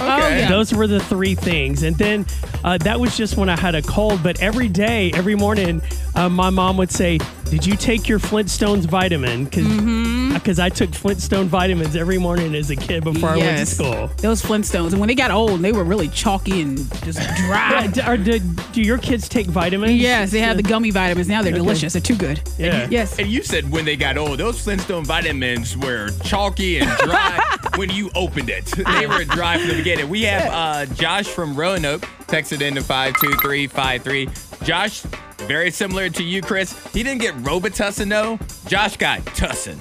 Oh, 0.00 0.28
yeah. 0.28 0.48
Those 0.48 0.72
were 0.72 0.86
the 0.86 1.00
three 1.00 1.34
things. 1.34 1.82
And 1.82 1.96
then 1.96 2.26
uh, 2.64 2.78
that 2.78 2.98
was 2.98 3.16
just 3.16 3.36
when 3.36 3.48
I 3.48 3.58
had 3.58 3.74
a 3.74 3.82
cold. 3.82 4.22
But 4.22 4.40
every 4.40 4.68
day, 4.68 5.10
every 5.14 5.34
morning, 5.34 5.82
uh, 6.18 6.28
my 6.28 6.50
mom 6.50 6.76
would 6.76 6.90
say, 6.90 7.18
Did 7.50 7.64
you 7.64 7.76
take 7.76 8.08
your 8.08 8.18
Flintstones 8.18 8.84
vitamin? 8.86 9.44
Because 9.44 9.64
Mm-hmm. 9.66 10.60
I 10.62 10.68
took 10.70 10.94
Flintstone 10.94 11.46
vitamins 11.48 11.94
every 11.96 12.16
morning 12.18 12.54
as 12.54 12.70
a 12.70 12.76
kid 12.76 13.04
before 13.04 13.30
I 13.30 13.36
went 13.36 13.42
to 13.42 13.54
Yes. 13.58 13.74
school. 13.74 14.06
Those 14.18 14.40
Flintstones. 14.42 14.90
And 14.92 14.98
when 15.00 15.08
they 15.08 15.14
got 15.14 15.30
old, 15.30 15.60
they 15.60 15.72
were 15.72 15.84
really 15.84 16.08
chalky 16.08 16.60
and 16.62 16.78
just 17.04 17.18
dry. 17.36 17.82
Yeah, 17.82 17.86
d- 17.88 18.00
are, 18.02 18.16
do, 18.16 18.38
do 18.72 18.80
your 18.82 18.98
kids 18.98 19.28
take 19.28 19.46
vitamins? 19.46 19.92
Yes, 20.00 20.30
they 20.30 20.40
have 20.40 20.56
the 20.56 20.62
gummy 20.62 20.90
vitamins. 20.90 21.28
Now 21.28 21.42
they're 21.42 21.52
delicious. 21.52 21.92
They're 21.92 22.02
too 22.02 22.16
good. 22.16 22.40
Yeah. 22.58 22.86
Yes. 22.90 23.18
And 23.18 23.28
you 23.28 23.42
said 23.42 23.70
when 23.70 23.84
they 23.84 23.96
got 23.96 24.16
old, 24.16 24.38
those 24.38 24.60
Flintstone 24.62 25.04
vitamins 25.04 25.76
were 25.76 26.10
chalky 26.24 26.78
and 26.78 26.90
dry 26.98 27.40
when 27.76 27.90
you 27.90 28.10
opened 28.14 28.48
it. 28.50 28.64
They 28.66 29.06
were 29.06 29.24
dry 29.24 29.58
from 29.58 29.68
the 29.68 29.76
beginning. 29.76 30.08
We 30.08 30.22
have 30.22 30.52
uh, 30.90 30.94
Josh 30.94 31.26
from 31.26 31.54
Roanoke 31.56 32.02
texted 32.26 32.60
into 32.62 32.82
52353. 32.82 34.28
Josh, 34.64 35.02
very 35.48 35.70
similar 35.70 36.08
to 36.10 36.22
you, 36.22 36.42
Chris. 36.42 36.72
He 36.92 37.02
didn't 37.02 37.20
get 37.20 37.34
Robitussin, 37.36 38.08
though. 38.08 38.38
Josh 38.68 38.96
got 38.96 39.20
Tussin. 39.20 39.76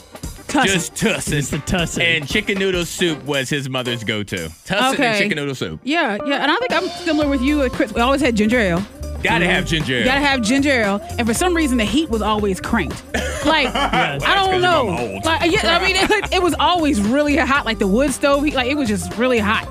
Tussin. 0.47 0.65
Just 0.65 0.93
Tussin. 0.95 1.33
It's 1.33 1.49
the 1.49 1.57
Tussin. 1.57 2.01
And 2.01 2.27
chicken 2.27 2.57
noodle 2.57 2.85
soup 2.85 3.21
was 3.25 3.49
his 3.49 3.69
mother's 3.69 4.03
go-to. 4.03 4.49
Tussin 4.65 4.99
and 4.99 5.17
chicken 5.17 5.35
noodle 5.35 5.55
soup. 5.55 5.81
Yeah, 5.83 6.17
yeah. 6.25 6.41
And 6.41 6.49
I 6.51 6.55
think 6.55 6.71
I'm 6.71 6.87
similar 7.03 7.27
with 7.27 7.41
you, 7.41 7.61
uh, 7.61 7.69
Chris. 7.69 7.93
We 7.93 8.01
always 8.01 8.21
had 8.21 8.35
ginger 8.35 8.59
ale. 8.59 8.81
Gotta 9.23 9.45
have 9.45 9.65
ginger 9.65 9.95
ale. 9.95 10.05
Gotta 10.05 10.21
have 10.21 10.41
ginger 10.41 10.69
ale. 10.69 11.01
And 11.17 11.27
for 11.27 11.33
some 11.33 11.53
reason, 11.53 11.77
the 11.77 11.85
heat 11.85 12.09
was 12.09 12.21
always 12.21 12.61
cranked. 12.61 13.03
Like, 13.45 13.67
I 13.75 14.35
don't 14.35 14.61
know. 14.61 15.19
Like, 15.25 15.51
yeah, 15.51 15.77
I 15.77 15.85
mean, 15.85 15.95
it, 15.97 16.33
it 16.35 16.41
was 16.41 16.55
always 16.59 17.01
really 17.01 17.35
hot, 17.35 17.65
like 17.65 17.79
the 17.79 17.87
wood 17.87 18.13
stove. 18.13 18.45
Like, 18.45 18.69
it 18.69 18.75
was 18.75 18.87
just 18.87 19.17
really 19.17 19.39
hot. 19.39 19.67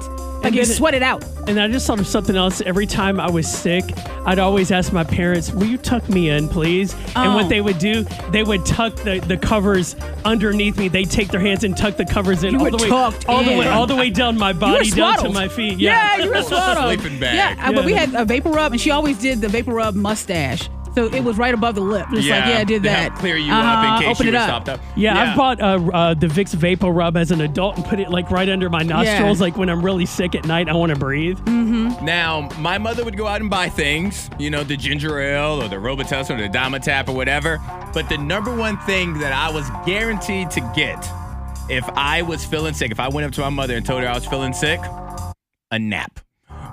Like 0.46 0.54
you 0.54 0.64
then- 0.66 0.74
sweat 0.76 0.94
it 0.94 1.02
out. 1.02 1.24
And 1.48 1.60
I 1.60 1.68
just 1.68 1.86
thought 1.86 2.00
of 2.00 2.06
something 2.08 2.34
else. 2.36 2.60
Every 2.66 2.86
time 2.86 3.20
I 3.20 3.30
was 3.30 3.46
sick, 3.46 3.84
I'd 4.24 4.40
always 4.40 4.72
ask 4.72 4.92
my 4.92 5.04
parents, 5.04 5.52
"Will 5.52 5.66
you 5.66 5.78
tuck 5.78 6.08
me 6.08 6.28
in, 6.30 6.48
please?" 6.48 6.92
And 7.14 7.32
Oh. 7.32 7.34
what 7.36 7.48
they 7.48 7.60
would 7.60 7.78
do, 7.78 8.04
they 8.32 8.42
would 8.42 8.66
tuck 8.66 8.96
the, 8.96 9.20
the 9.20 9.36
covers 9.36 9.94
underneath 10.24 10.76
me. 10.76 10.88
They'd 10.88 11.08
take 11.10 11.28
their 11.28 11.40
hands 11.40 11.62
and 11.62 11.76
tuck 11.76 11.96
the 11.96 12.04
covers 12.04 12.42
in 12.42 12.50
You 12.52 12.58
all 12.58 12.64
were 12.64 12.70
the 12.72 12.78
way, 12.78 12.88
tucked 12.88 13.28
all 13.28 13.44
the 13.44 13.56
way, 13.56 13.68
all 13.68 13.86
the 13.86 13.94
way 13.94 14.10
down 14.10 14.36
my 14.36 14.52
body, 14.52 14.90
down 14.90 15.18
to 15.18 15.28
my 15.28 15.46
feet. 15.46 15.78
Yeah, 15.78 16.16
Yeah, 16.16 16.24
you 16.24 16.30
were 16.32 16.42
swaddled. 16.50 16.98
Sleeping 17.00 17.20
bag. 17.20 17.36
Yeah, 17.58 17.68
uh, 17.68 17.72
but 17.72 17.84
we 17.84 17.92
had 17.92 18.12
a 18.14 18.24
vapor 18.24 18.50
rub, 18.50 18.72
and 18.72 18.80
she 18.80 18.90
always 18.90 19.16
did 19.18 19.40
the 19.40 19.48
vapor 19.48 19.72
rub 19.72 19.94
mustache. 19.94 20.68
So 20.96 21.04
it 21.06 21.22
was 21.22 21.36
right 21.36 21.52
above 21.52 21.74
the 21.74 21.82
lip. 21.82 22.06
Just 22.10 22.26
like, 22.26 22.46
yeah, 22.46 22.58
I 22.58 22.64
did 22.64 22.82
that. 22.84 23.14
clear 23.16 23.36
you 23.36 23.52
up 23.52 23.62
Uh-huh, 23.64 23.96
in 23.96 24.02
case 24.02 24.16
open 24.16 24.26
you 24.26 24.32
it 24.32 24.34
were 24.34 24.40
up. 24.40 24.48
stopped 24.48 24.68
up. 24.70 24.80
Yeah, 24.96 25.20
I've 25.30 25.36
bought 25.36 25.60
uh, 25.60 25.90
uh, 25.92 26.14
the 26.14 26.26
Vicks 26.26 26.54
Vapor 26.54 26.90
Rub 26.90 27.18
as 27.18 27.30
an 27.30 27.42
adult 27.42 27.76
and 27.76 27.84
put 27.84 28.00
it 28.00 28.08
like 28.08 28.30
right 28.30 28.48
under 28.48 28.70
my 28.70 28.82
nostrils, 28.82 29.38
like 29.40 29.58
when 29.58 29.68
I'm 29.68 29.84
really 29.84 30.06
sick 30.06 30.34
at 30.34 30.46
night. 30.46 30.70
I 30.70 30.72
want 30.72 30.94
to 30.94 30.98
breathe. 30.98 31.38
Now, 31.46 32.48
my 32.58 32.78
mother 32.78 33.04
would 33.04 33.16
go 33.16 33.26
out 33.26 33.40
and 33.42 33.50
buy 33.50 33.68
things, 33.68 34.30
you 34.38 34.48
know, 34.50 34.64
the 34.64 34.76
ginger 34.76 35.18
ale 35.20 35.62
or 35.62 35.68
the 35.68 35.76
Robitussin 35.76 36.38
or 36.38 36.42
the 36.42 36.48
Dimetapp 36.48 37.08
or 37.08 37.12
whatever. 37.14 37.58
But 37.92 38.08
the 38.08 38.16
number 38.18 38.54
one 38.54 38.78
thing 38.78 39.18
that 39.18 39.32
I 39.32 39.50
was 39.50 39.68
guaranteed 39.84 40.50
to 40.52 40.60
get 40.74 40.98
if 41.68 41.84
I 41.90 42.22
was 42.22 42.44
feeling 42.44 42.72
sick, 42.74 42.90
if 42.90 43.00
I 43.00 43.08
went 43.08 43.26
up 43.26 43.32
to 43.32 43.40
my 43.42 43.48
mother 43.50 43.76
and 43.76 43.84
told 43.84 44.02
her 44.02 44.08
I 44.08 44.14
was 44.14 44.24
feeling 44.26 44.52
sick, 44.54 44.80
a 45.70 45.78
nap. 45.78 46.20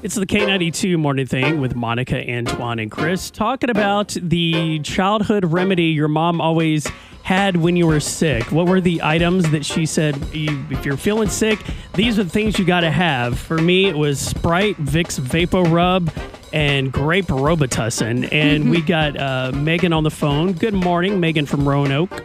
It's 0.00 0.14
the 0.14 0.26
K92 0.26 0.96
morning 0.96 1.26
thing 1.26 1.60
with 1.60 1.74
Monica, 1.74 2.24
Antoine, 2.30 2.78
and 2.78 2.88
Chris 2.88 3.30
talking 3.30 3.68
about 3.68 4.16
the 4.22 4.78
childhood 4.84 5.44
remedy 5.44 5.86
your 5.86 6.06
mom 6.06 6.40
always 6.40 6.86
had 7.24 7.56
when 7.56 7.74
you 7.74 7.84
were 7.84 7.98
sick. 7.98 8.52
What 8.52 8.68
were 8.68 8.80
the 8.80 9.02
items 9.02 9.50
that 9.50 9.66
she 9.66 9.86
said, 9.86 10.16
you, 10.32 10.64
if 10.70 10.86
you're 10.86 10.96
feeling 10.96 11.28
sick, 11.28 11.58
these 11.94 12.16
are 12.16 12.22
the 12.22 12.30
things 12.30 12.60
you 12.60 12.64
got 12.64 12.82
to 12.82 12.92
have? 12.92 13.40
For 13.40 13.58
me, 13.58 13.86
it 13.86 13.98
was 13.98 14.20
Sprite, 14.20 14.76
Vicks 14.76 15.18
Vapor 15.18 15.62
Rub, 15.62 16.12
and 16.52 16.92
Grape 16.92 17.26
Robitussin. 17.26 18.32
And 18.32 18.70
we 18.70 18.80
got 18.80 19.18
uh, 19.18 19.50
Megan 19.52 19.92
on 19.92 20.04
the 20.04 20.12
phone. 20.12 20.52
Good 20.52 20.74
morning, 20.74 21.18
Megan 21.18 21.44
from 21.44 21.68
Roanoke. 21.68 22.24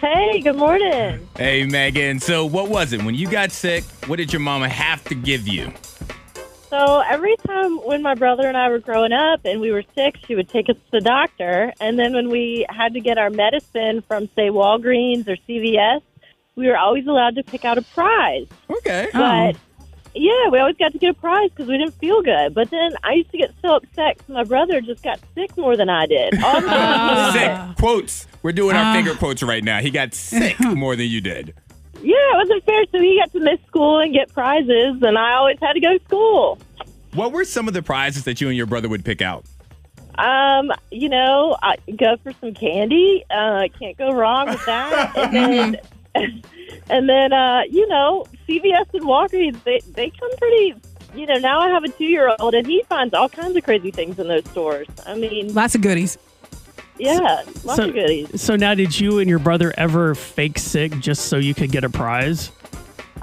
Hey, 0.00 0.40
good 0.40 0.56
morning. 0.56 1.28
Hey, 1.36 1.64
Megan. 1.64 2.18
So, 2.18 2.44
what 2.44 2.68
was 2.68 2.92
it 2.92 3.04
when 3.04 3.14
you 3.14 3.30
got 3.30 3.52
sick? 3.52 3.84
What 4.06 4.16
did 4.16 4.32
your 4.32 4.40
mama 4.40 4.68
have 4.68 5.04
to 5.04 5.14
give 5.14 5.46
you? 5.46 5.72
So 6.70 7.00
every 7.00 7.34
time 7.46 7.78
when 7.78 8.02
my 8.02 8.14
brother 8.14 8.46
and 8.46 8.56
I 8.56 8.68
were 8.68 8.78
growing 8.78 9.12
up 9.12 9.40
and 9.44 9.60
we 9.60 9.72
were 9.72 9.84
sick, 9.94 10.16
she 10.26 10.34
would 10.34 10.48
take 10.48 10.68
us 10.68 10.76
to 10.76 10.90
the 10.92 11.00
doctor. 11.00 11.72
And 11.80 11.98
then 11.98 12.12
when 12.12 12.28
we 12.28 12.66
had 12.68 12.92
to 12.92 13.00
get 13.00 13.16
our 13.16 13.30
medicine 13.30 14.02
from, 14.02 14.26
say, 14.36 14.48
Walgreens 14.48 15.26
or 15.28 15.36
CVS, 15.48 16.02
we 16.56 16.66
were 16.66 16.76
always 16.76 17.06
allowed 17.06 17.36
to 17.36 17.42
pick 17.42 17.64
out 17.64 17.78
a 17.78 17.82
prize. 17.82 18.48
Okay. 18.68 19.08
But 19.12 19.56
yeah, 20.14 20.48
we 20.50 20.58
always 20.58 20.76
got 20.76 20.92
to 20.92 20.98
get 20.98 21.10
a 21.10 21.14
prize 21.14 21.50
because 21.50 21.68
we 21.68 21.78
didn't 21.78 21.94
feel 21.94 22.22
good. 22.22 22.54
But 22.54 22.70
then 22.70 22.90
I 23.02 23.14
used 23.14 23.30
to 23.30 23.38
get 23.38 23.54
so 23.62 23.76
upset 23.76 24.18
because 24.18 24.28
my 24.28 24.44
brother 24.44 24.80
just 24.80 25.02
got 25.02 25.20
sick 25.34 25.56
more 25.56 25.76
than 25.76 25.88
I 25.88 26.06
did. 26.06 26.34
All 26.42 26.60
the 26.60 26.66
time 26.66 27.08
he 27.08 27.14
was 27.14 27.32
sick 27.32 27.56
sick. 27.56 27.76
quotes. 27.78 28.26
We're 28.42 28.52
doing 28.52 28.76
our 28.76 28.84
ah. 28.84 28.92
finger 28.92 29.14
quotes 29.14 29.42
right 29.42 29.64
now. 29.64 29.80
He 29.80 29.90
got 29.90 30.14
sick 30.14 30.58
more 30.60 30.96
than 30.96 31.06
you 31.06 31.20
did. 31.20 31.54
Yeah, 32.02 32.14
it 32.16 32.36
wasn't 32.36 32.64
fair. 32.64 32.84
So 32.92 33.00
he 33.00 33.18
got 33.20 33.32
to 33.32 33.40
miss 33.40 33.58
school 33.66 33.98
and 34.00 34.12
get 34.12 34.32
prizes, 34.32 35.02
and 35.02 35.18
I 35.18 35.34
always 35.34 35.58
had 35.60 35.72
to 35.74 35.80
go 35.80 35.96
to 35.98 36.04
school. 36.04 36.58
What 37.14 37.32
were 37.32 37.44
some 37.44 37.68
of 37.68 37.74
the 37.74 37.82
prizes 37.82 38.24
that 38.24 38.40
you 38.40 38.48
and 38.48 38.56
your 38.56 38.66
brother 38.66 38.88
would 38.88 39.04
pick 39.04 39.22
out? 39.22 39.44
Um, 40.16 40.72
you 40.90 41.08
know, 41.08 41.56
I 41.62 41.76
go 41.96 42.16
for 42.22 42.32
some 42.40 42.52
candy. 42.54 43.24
Uh, 43.30 43.68
can't 43.78 43.96
go 43.96 44.12
wrong 44.12 44.48
with 44.48 44.64
that. 44.66 45.16
And 45.16 45.34
then, 45.34 45.80
and 46.90 47.08
then, 47.08 47.32
uh, 47.32 47.62
you 47.70 47.86
know, 47.88 48.26
CVS 48.48 48.92
and 48.94 49.04
Walgreens, 49.04 49.62
they 49.64 49.80
they 49.92 50.10
come 50.10 50.30
pretty. 50.36 50.74
You 51.14 51.26
know, 51.26 51.36
now 51.36 51.60
I 51.60 51.68
have 51.68 51.84
a 51.84 51.88
two 51.88 52.04
year 52.04 52.34
old, 52.38 52.54
and 52.54 52.66
he 52.66 52.82
finds 52.88 53.14
all 53.14 53.28
kinds 53.28 53.56
of 53.56 53.64
crazy 53.64 53.90
things 53.90 54.18
in 54.18 54.28
those 54.28 54.44
stores. 54.50 54.88
I 55.06 55.14
mean, 55.14 55.54
Lots 55.54 55.74
of 55.74 55.80
goodies. 55.80 56.18
Yeah, 56.98 57.42
lots 57.64 57.76
So- 57.76 57.88
of 57.88 57.94
goodies. 57.94 58.40
So 58.40 58.56
now, 58.56 58.74
did 58.74 58.98
you 58.98 59.18
and 59.18 59.28
your 59.28 59.38
brother 59.38 59.72
ever 59.76 60.14
fake 60.14 60.58
sick 60.58 60.98
just 61.00 61.26
so 61.26 61.36
you 61.36 61.54
could 61.54 61.70
get 61.72 61.84
a 61.84 61.90
prize? 61.90 62.50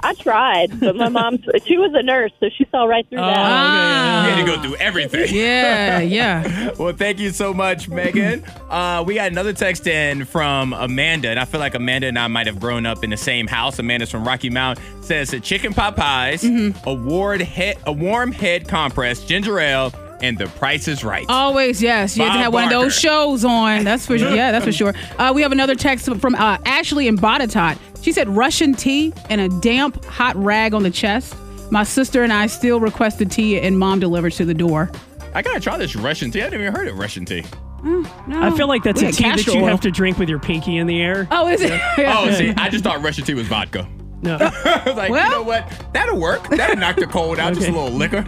I 0.00 0.12
tried, 0.14 0.78
but 0.78 0.94
my 0.94 1.08
mom, 1.08 1.38
she 1.64 1.78
was 1.78 1.90
a 1.94 2.02
nurse, 2.02 2.30
so 2.38 2.48
she 2.50 2.66
saw 2.70 2.84
right 2.84 3.08
through 3.08 3.16
that. 3.18 4.24
You 4.28 4.34
had 4.34 4.40
to 4.44 4.46
go 4.56 4.62
through 4.62 4.76
everything. 4.76 5.34
Yeah, 5.34 6.00
yeah. 6.00 6.70
Well, 6.78 6.92
thank 6.92 7.18
you 7.18 7.30
so 7.30 7.54
much, 7.54 7.88
Megan. 7.88 8.44
Uh, 8.68 9.02
we 9.06 9.14
got 9.14 9.32
another 9.32 9.54
text 9.54 9.86
in 9.86 10.26
from 10.26 10.74
Amanda, 10.74 11.30
and 11.30 11.40
I 11.40 11.46
feel 11.46 11.58
like 11.60 11.74
Amanda 11.74 12.06
and 12.08 12.18
I 12.18 12.26
might 12.28 12.46
have 12.46 12.60
grown 12.60 12.84
up 12.84 13.02
in 13.02 13.08
the 13.10 13.16
same 13.16 13.46
house. 13.46 13.78
Amanda's 13.78 14.10
from 14.10 14.28
Rocky 14.28 14.50
Mount. 14.50 14.78
Says 15.00 15.30
that 15.30 15.42
chicken 15.42 15.72
pot 15.72 15.96
pies, 15.96 16.44
a, 16.44 16.92
ward 16.94 17.40
head, 17.40 17.78
a 17.86 17.92
warm 17.92 18.30
head 18.32 18.68
compress, 18.68 19.24
ginger 19.24 19.58
ale, 19.58 19.90
and 20.22 20.38
the 20.38 20.46
price 20.46 20.88
is 20.88 21.04
right. 21.04 21.24
Always, 21.28 21.82
yes. 21.82 22.16
You 22.16 22.24
have 22.24 22.32
to 22.32 22.36
Bob 22.38 22.42
have 22.44 22.52
one 22.52 22.64
of 22.64 22.70
those 22.70 22.98
shows 22.98 23.44
on. 23.44 23.84
That's 23.84 24.06
for 24.06 24.16
yeah, 24.16 24.52
that's 24.52 24.64
for 24.64 24.72
sure. 24.72 24.94
Uh, 25.18 25.32
we 25.34 25.42
have 25.42 25.52
another 25.52 25.74
text 25.74 26.14
from 26.16 26.34
uh, 26.34 26.58
Ashley 26.64 27.08
in 27.08 27.16
Botetourt. 27.16 27.78
She 28.02 28.12
said 28.12 28.28
Russian 28.28 28.72
tea 28.74 29.12
and 29.30 29.40
a 29.40 29.48
damp 29.60 30.04
hot 30.04 30.36
rag 30.36 30.74
on 30.74 30.82
the 30.82 30.90
chest. 30.90 31.34
My 31.70 31.82
sister 31.82 32.22
and 32.22 32.32
I 32.32 32.46
still 32.46 32.78
request 32.78 33.18
the 33.18 33.24
tea, 33.24 33.58
and 33.60 33.78
mom 33.78 33.98
delivers 33.98 34.36
to 34.36 34.44
the 34.44 34.54
door. 34.54 34.90
I 35.34 35.42
gotta 35.42 35.60
try 35.60 35.76
this 35.76 35.96
Russian 35.96 36.30
tea. 36.30 36.40
I 36.40 36.44
haven't 36.44 36.60
even 36.60 36.72
heard 36.72 36.86
of 36.88 36.96
Russian 36.96 37.24
tea. 37.24 37.44
No, 37.82 38.04
I 38.28 38.56
feel 38.56 38.68
like 38.68 38.82
that's 38.82 39.00
we 39.00 39.08
a 39.08 39.12
tea 39.12 39.24
that 39.24 39.46
you 39.46 39.60
oil. 39.60 39.66
have 39.66 39.80
to 39.82 39.90
drink 39.90 40.18
with 40.18 40.28
your 40.28 40.38
pinky 40.40 40.76
in 40.76 40.86
the 40.86 41.00
air. 41.00 41.28
Oh, 41.30 41.46
is 41.48 41.60
it? 41.62 41.72
Oh, 41.98 42.30
see, 42.32 42.50
I 42.56 42.68
just 42.68 42.82
thought 42.82 43.02
Russian 43.02 43.24
tea 43.24 43.34
was 43.34 43.46
vodka. 43.46 43.88
No. 44.22 44.36
I 44.40 44.82
was 44.86 44.96
like, 44.96 45.10
you 45.10 45.30
know 45.30 45.42
what? 45.42 45.70
That'll 45.92 46.18
work. 46.18 46.48
That'll 46.48 46.76
knock 46.76 46.96
the 46.96 47.06
cold 47.06 47.38
out. 47.38 47.54
Just 47.54 47.68
a 47.68 47.70
Okay. 47.70 47.78
little 47.80 47.96
liquor. 47.98 48.24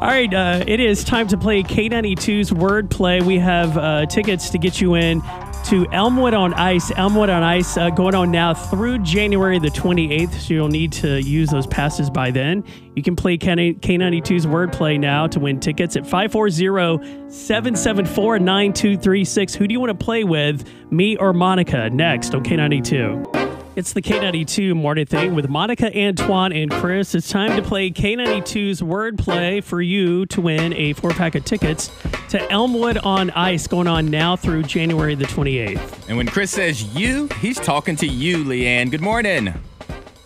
All 0.00 0.08
right, 0.08 0.32
uh, 0.34 0.62
it 0.66 0.78
is 0.80 1.02
time 1.04 1.26
to 1.28 1.36
play 1.38 1.62
K92's 1.62 2.50
Wordplay. 2.50 3.22
We 3.22 3.38
have 3.38 3.76
uh, 3.78 4.06
tickets 4.06 4.50
to 4.50 4.58
get 4.58 4.80
you 4.80 4.94
in 4.94 5.22
to 5.64 5.86
Elmwood 5.92 6.34
on 6.34 6.52
Ice. 6.54 6.92
Elmwood 6.94 7.30
on 7.30 7.42
Ice 7.42 7.78
uh, 7.78 7.88
going 7.88 8.14
on 8.14 8.30
now 8.30 8.52
through 8.52 8.98
January 8.98 9.58
the 9.58 9.68
28th, 9.70 10.34
so 10.34 10.52
you'll 10.54 10.68
need 10.68 10.92
to 10.92 11.22
use 11.22 11.48
those 11.48 11.66
passes 11.66 12.10
by 12.10 12.30
then. 12.30 12.62
You 12.94 13.02
can 13.02 13.16
play 13.16 13.38
K- 13.38 13.72
K92's 13.74 14.44
Wordplay 14.46 15.00
now 15.00 15.26
to 15.28 15.40
win 15.40 15.58
tickets 15.60 15.96
at 15.96 16.06
540 16.06 17.30
774 17.30 18.38
9236. 18.38 19.54
Who 19.54 19.66
do 19.66 19.72
you 19.72 19.80
want 19.80 19.98
to 19.98 20.04
play 20.04 20.22
with, 20.24 20.68
me 20.92 21.16
or 21.16 21.32
Monica? 21.32 21.88
Next 21.88 22.34
on 22.34 22.44
K92. 22.44 23.43
It's 23.76 23.92
the 23.92 24.02
K92 24.02 24.72
morning 24.76 25.04
thing 25.04 25.34
with 25.34 25.48
Monica, 25.48 25.90
Antoine, 25.98 26.52
and 26.52 26.70
Chris. 26.70 27.12
It's 27.12 27.28
time 27.28 27.56
to 27.56 27.62
play 27.62 27.90
K92's 27.90 28.80
wordplay 28.80 29.64
for 29.64 29.82
you 29.82 30.26
to 30.26 30.40
win 30.40 30.72
a 30.74 30.92
four 30.92 31.10
pack 31.10 31.34
of 31.34 31.44
tickets 31.44 31.90
to 32.28 32.40
Elmwood 32.52 32.98
on 32.98 33.30
Ice 33.30 33.66
going 33.66 33.88
on 33.88 34.12
now 34.12 34.36
through 34.36 34.62
January 34.62 35.16
the 35.16 35.24
28th. 35.24 36.08
And 36.08 36.16
when 36.16 36.28
Chris 36.28 36.52
says 36.52 36.94
you, 36.94 37.26
he's 37.40 37.58
talking 37.58 37.96
to 37.96 38.06
you, 38.06 38.44
Leanne. 38.44 38.92
Good 38.92 39.00
morning. 39.00 39.52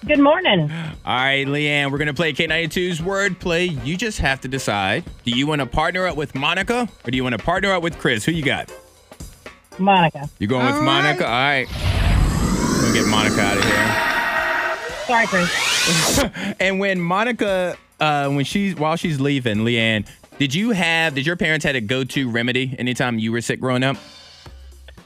Good 0.06 0.20
morning. 0.20 0.70
All 1.06 1.16
right, 1.16 1.46
Leanne, 1.46 1.90
we're 1.90 1.98
going 1.98 2.08
to 2.08 2.14
play 2.14 2.34
K92's 2.34 3.00
wordplay. 3.00 3.82
You 3.82 3.96
just 3.96 4.18
have 4.18 4.42
to 4.42 4.48
decide 4.48 5.04
do 5.24 5.30
you 5.30 5.46
want 5.46 5.62
to 5.62 5.66
partner 5.66 6.06
up 6.06 6.18
with 6.18 6.34
Monica 6.34 6.86
or 7.02 7.10
do 7.10 7.16
you 7.16 7.22
want 7.22 7.38
to 7.38 7.42
partner 7.42 7.72
up 7.72 7.82
with 7.82 7.98
Chris? 7.98 8.26
Who 8.26 8.32
you 8.32 8.42
got? 8.42 8.70
Monica. 9.78 10.28
You're 10.38 10.48
going 10.48 10.66
with 10.66 10.74
All 10.74 10.82
Monica? 10.82 11.24
All 11.24 11.30
right. 11.30 12.07
Get 12.98 13.06
Monica 13.06 13.40
out 13.40 13.56
of 13.56 13.62
here. 13.62 15.06
Sorry, 15.06 15.26
Chris. 15.28 16.24
And 16.60 16.80
when 16.80 17.00
Monica, 17.00 17.76
uh, 18.00 18.28
when 18.28 18.44
she's 18.44 18.74
while 18.74 18.96
she's 18.96 19.20
leaving, 19.20 19.58
Leanne, 19.58 20.04
did 20.40 20.52
you 20.52 20.70
have? 20.70 21.14
Did 21.14 21.24
your 21.24 21.36
parents 21.36 21.64
had 21.64 21.76
a 21.76 21.80
go-to 21.80 22.28
remedy 22.28 22.74
anytime 22.76 23.20
you 23.20 23.30
were 23.30 23.40
sick 23.40 23.60
growing 23.60 23.84
up? 23.84 23.96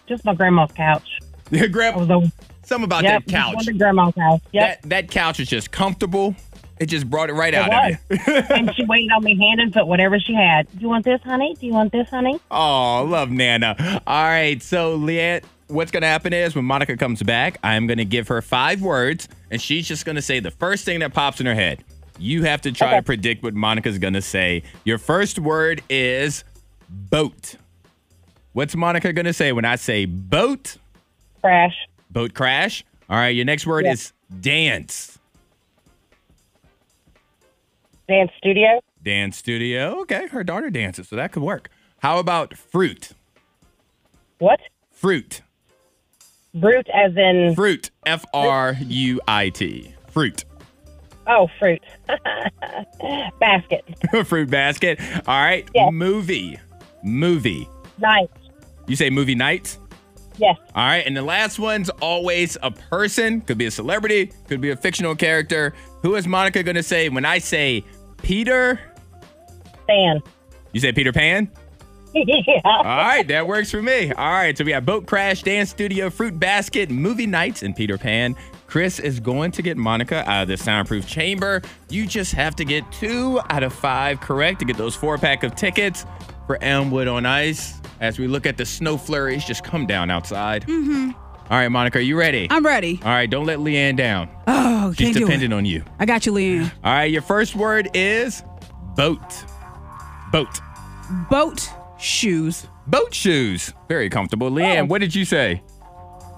Just 0.06 0.24
my 0.24 0.34
grandma's 0.34 0.72
couch. 0.72 1.06
Your 1.50 1.64
I 1.64 1.68
grandpa. 1.68 2.00
was 2.00 2.10
over, 2.10 2.32
Something 2.62 2.84
about 2.84 3.04
Yep, 3.04 3.26
that 3.26 3.30
couch. 3.30 3.52
just 3.52 3.56
went 3.56 3.66
to 3.66 3.72
grandma's 3.74 4.14
house. 4.18 4.40
Yep. 4.52 4.80
That 4.82 4.88
that 4.88 5.10
couch 5.10 5.38
is 5.38 5.48
just 5.50 5.70
comfortable. 5.70 6.34
It 6.80 6.86
just 6.86 7.10
brought 7.10 7.28
it 7.28 7.34
right 7.34 7.52
It 7.52 7.58
out 7.58 7.68
was. 7.70 7.96
of 8.10 8.26
you. 8.26 8.34
and 8.56 8.74
she 8.74 8.86
waited 8.86 9.12
on 9.12 9.22
me 9.22 9.36
hand 9.38 9.60
and 9.60 9.70
foot, 9.72 9.86
whatever 9.86 10.18
she 10.18 10.32
had. 10.32 10.66
Do 10.72 10.78
you 10.80 10.88
want 10.88 11.04
this, 11.04 11.20
honey? 11.22 11.54
Do 11.60 11.66
you 11.66 11.74
want 11.74 11.92
this, 11.92 12.08
honey? 12.08 12.40
Oh, 12.50 13.04
love 13.06 13.30
Nana. 13.30 14.00
All 14.06 14.24
right, 14.24 14.60
so 14.62 14.98
Leanne, 14.98 15.44
what's 15.72 15.90
gonna 15.90 16.06
happen 16.06 16.32
is 16.32 16.54
when 16.54 16.64
Monica 16.64 16.96
comes 16.96 17.22
back, 17.22 17.58
I'm 17.62 17.86
gonna 17.86 18.04
give 18.04 18.28
her 18.28 18.40
five 18.42 18.82
words, 18.82 19.28
and 19.50 19.60
she's 19.60 19.86
just 19.88 20.04
gonna 20.04 20.22
say 20.22 20.40
the 20.40 20.50
first 20.50 20.84
thing 20.84 21.00
that 21.00 21.12
pops 21.14 21.40
in 21.40 21.46
her 21.46 21.54
head. 21.54 21.84
You 22.18 22.44
have 22.44 22.60
to 22.62 22.72
try 22.72 22.88
Okay. 22.88 22.96
to 22.98 23.02
predict 23.02 23.42
what 23.42 23.54
Monica's 23.54 23.98
gonna 23.98 24.22
say. 24.22 24.62
Your 24.84 24.98
first 24.98 25.38
word 25.38 25.82
is 25.88 26.44
boat. 26.88 27.56
What's 28.52 28.76
Monica 28.76 29.12
gonna 29.12 29.32
say 29.32 29.52
when 29.52 29.64
I 29.64 29.76
say 29.76 30.04
boat? 30.04 30.76
Crash. 31.40 31.74
Boat 32.10 32.34
crash. 32.34 32.84
All 33.08 33.16
right, 33.16 33.28
your 33.34 33.44
next 33.46 33.66
word 33.66 33.84
Yeah. 33.86 33.92
is 33.92 34.12
dance. 34.40 35.18
Dance 38.08 38.30
studio. 38.36 38.80
Dance 39.02 39.36
studio. 39.38 40.00
Okay, 40.02 40.26
her 40.28 40.44
daughter 40.44 40.70
dances, 40.70 41.08
so 41.08 41.16
that 41.16 41.32
could 41.32 41.42
work. 41.42 41.70
How 41.98 42.18
about 42.18 42.56
fruit? 42.56 43.10
What? 44.38 44.60
Fruit. 44.90 45.40
Brute 46.54 46.88
as 46.92 47.16
in, 47.16 47.54
Fruit. 47.54 47.90
F 48.04 48.24
R 48.34 48.76
U 48.80 49.20
I 49.26 49.48
T. 49.50 49.94
Fruit. 50.10 50.44
oh, 51.26 51.48
fruit. 51.58 51.80
Basket. 53.40 53.84
Fruit 54.26 54.50
basket. 54.50 55.00
All 55.26 55.40
right. 55.42 55.68
Yes. 55.74 55.90
Movie. 55.92 56.58
Movie. 57.02 57.68
Night. 57.98 58.30
You 58.86 58.96
say 58.96 59.08
movie 59.10 59.34
night? 59.34 59.78
Yes. 60.38 60.56
All 60.74 60.84
right. 60.86 61.06
And 61.06 61.16
the 61.16 61.22
last 61.22 61.58
one's 61.58 61.88
always 62.00 62.56
a 62.62 62.70
person. 62.70 63.40
Could 63.42 63.58
be 63.58 63.66
a 63.66 63.70
celebrity. 63.70 64.32
Could 64.48 64.60
be 64.60 64.70
a 64.70 64.76
fictional 64.76 65.14
character. 65.14 65.72
Who 66.02 66.16
is 66.16 66.26
Monica 66.26 66.62
going 66.62 66.76
to 66.76 66.82
say 66.82 67.08
when 67.08 67.24
I 67.24 67.38
say 67.38 67.84
Peter? 68.22 68.78
Fan. 69.86 70.20
You 70.72 70.80
say 70.80 70.92
Peter 70.92 71.12
Pan? 71.12 71.50
Yeah. 72.14 72.60
All 72.64 72.82
right, 72.84 73.26
that 73.28 73.46
works 73.46 73.70
for 73.70 73.82
me. 73.82 74.12
All 74.12 74.30
right, 74.30 74.56
so 74.56 74.64
we 74.64 74.72
have 74.72 74.84
Boat 74.84 75.06
Crash, 75.06 75.42
Dance 75.42 75.70
Studio, 75.70 76.10
Fruit 76.10 76.38
Basket, 76.38 76.90
Movie 76.90 77.26
Nights, 77.26 77.62
and 77.62 77.74
Peter 77.74 77.98
Pan. 77.98 78.36
Chris 78.66 78.98
is 78.98 79.20
going 79.20 79.50
to 79.52 79.60
get 79.60 79.76
Monica 79.76 80.28
out 80.28 80.42
of 80.42 80.48
the 80.48 80.56
soundproof 80.56 81.06
chamber. 81.06 81.60
You 81.90 82.06
just 82.06 82.32
have 82.32 82.56
to 82.56 82.64
get 82.64 82.90
two 82.90 83.38
out 83.50 83.62
of 83.62 83.72
five 83.72 84.20
correct 84.20 84.60
to 84.60 84.64
get 84.64 84.78
those 84.78 84.94
four 84.94 85.18
pack 85.18 85.42
of 85.42 85.54
tickets 85.54 86.06
for 86.46 86.62
Elmwood 86.62 87.06
on 87.06 87.26
Ice 87.26 87.80
as 88.00 88.18
we 88.18 88.26
look 88.26 88.46
at 88.46 88.56
the 88.56 88.64
snow 88.64 88.96
flurries 88.96 89.44
just 89.44 89.62
come 89.62 89.86
down 89.86 90.10
outside. 90.10 90.66
Mm-hmm. 90.66 91.10
All 91.50 91.58
right, 91.58 91.68
Monica, 91.68 91.98
are 91.98 92.02
you 92.02 92.18
ready? 92.18 92.46
I'm 92.48 92.64
ready. 92.64 92.98
All 93.04 93.10
right, 93.10 93.28
don't 93.28 93.44
let 93.44 93.58
Leanne 93.58 93.96
down. 93.96 94.30
Oh, 94.46 94.92
She's 94.92 95.08
can't 95.08 95.14
do 95.18 95.20
dependent 95.20 95.52
it. 95.52 95.56
on 95.56 95.66
you. 95.66 95.84
I 95.98 96.06
got 96.06 96.24
you, 96.24 96.32
Leanne. 96.32 96.72
All 96.82 96.92
right, 96.94 97.10
your 97.10 97.20
first 97.20 97.54
word 97.54 97.90
is 97.92 98.42
boat. 98.96 99.44
Boat. 100.32 100.60
Boat 101.28 101.68
shoes. 102.02 102.66
Boat 102.86 103.14
shoes. 103.14 103.72
Very 103.88 104.10
comfortable. 104.10 104.50
Leanne, 104.50 104.88
what 104.88 105.00
did 105.00 105.14
you 105.14 105.24
say? 105.24 105.62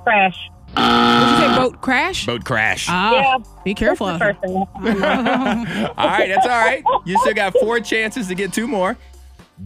Crash. 0.05 0.50
Did 0.77 0.83
you 0.83 1.37
say 1.38 1.57
boat 1.57 1.81
crash? 1.81 2.27
Boat 2.27 2.44
crash. 2.44 2.87
Ah, 2.88 3.12
Yeah. 3.14 3.38
be 3.64 3.74
careful. 3.74 4.07
out 4.09 4.20
here. 4.20 4.35
thing. 4.42 4.57
all 4.77 6.07
right, 6.09 6.29
that's 6.29 6.46
all 6.46 6.61
right. 6.61 6.83
You 7.07 7.18
still 7.20 7.35
got 7.35 7.53
four 7.55 7.81
chances 7.81 8.27
to 8.29 8.35
get 8.35 8.53
two 8.53 8.66
more. 8.66 8.96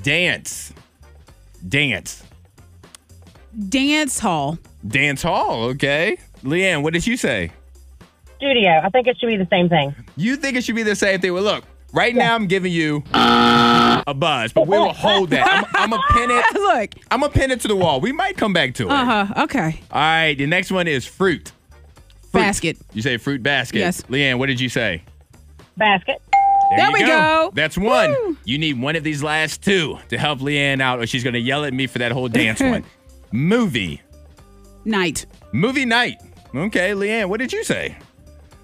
Dance. 0.02 0.72
Dance. 1.66 2.22
Dance 3.68 4.18
hall. 4.20 4.58
Dance 4.86 5.22
hall, 5.22 5.64
okay. 5.70 6.18
Leanne, 6.44 6.82
what 6.82 6.92
did 6.92 7.06
you 7.06 7.16
say? 7.16 7.50
Studio. 8.36 8.80
I 8.84 8.88
think 8.90 9.08
it 9.08 9.18
should 9.18 9.26
be 9.26 9.36
the 9.36 9.48
same 9.50 9.68
thing. 9.68 9.94
You 10.16 10.36
think 10.36 10.56
it 10.56 10.62
should 10.62 10.76
be 10.76 10.84
the 10.84 10.94
same 10.94 11.20
thing? 11.20 11.32
Well, 11.32 11.42
look, 11.42 11.64
right 11.92 12.14
now 12.14 12.34
I'm 12.36 12.46
giving 12.46 12.70
you 12.72 13.02
a 14.08 14.14
buzz, 14.14 14.52
but 14.52 14.66
we 14.66 14.78
will 14.78 14.92
hold 14.92 15.30
that. 15.30 15.66
I'm, 15.74 15.92
I'm 15.92 15.92
a 15.92 16.02
pin 16.12 16.30
it. 16.30 16.44
Look. 16.54 16.94
I'm 17.10 17.22
a 17.22 17.28
pin 17.28 17.50
it 17.50 17.60
to 17.60 17.68
the 17.68 17.76
wall. 17.76 18.00
We 18.00 18.12
might 18.12 18.36
come 18.36 18.52
back 18.52 18.74
to 18.74 18.84
it. 18.84 18.90
Uh 18.90 19.24
huh. 19.24 19.42
Okay. 19.44 19.80
All 19.90 20.00
right, 20.00 20.34
the 20.34 20.46
next 20.46 20.70
one 20.72 20.88
is 20.88 21.04
fruit. 21.06 21.52
Fruit. 22.32 22.40
Basket. 22.40 22.76
You 22.92 23.02
say 23.02 23.16
fruit 23.16 23.42
basket. 23.42 23.78
Yes. 23.78 24.02
Leanne, 24.02 24.38
what 24.38 24.46
did 24.46 24.60
you 24.60 24.68
say? 24.68 25.02
Basket. 25.76 26.20
There, 26.70 26.78
There 26.78 26.86
you 26.88 26.92
we 26.92 27.00
go. 27.00 27.50
That's 27.54 27.78
one. 27.78 28.10
Woo. 28.10 28.36
You 28.44 28.58
need 28.58 28.80
one 28.80 28.96
of 28.96 29.04
these 29.04 29.22
last 29.22 29.62
two 29.62 29.98
to 30.08 30.18
help 30.18 30.40
Leanne 30.40 30.82
out, 30.82 30.98
or 31.00 31.06
she's 31.06 31.24
going 31.24 31.34
to 31.34 31.40
yell 31.40 31.64
at 31.64 31.72
me 31.72 31.86
for 31.86 31.98
that 31.98 32.12
whole 32.12 32.28
dance 32.28 32.60
one. 32.60 32.84
Movie. 33.32 34.02
Night. 34.84 35.24
Movie 35.52 35.84
night. 35.86 36.16
Okay, 36.54 36.90
Leanne, 36.92 37.28
what 37.28 37.40
did 37.40 37.52
you 37.52 37.64
say? 37.64 37.96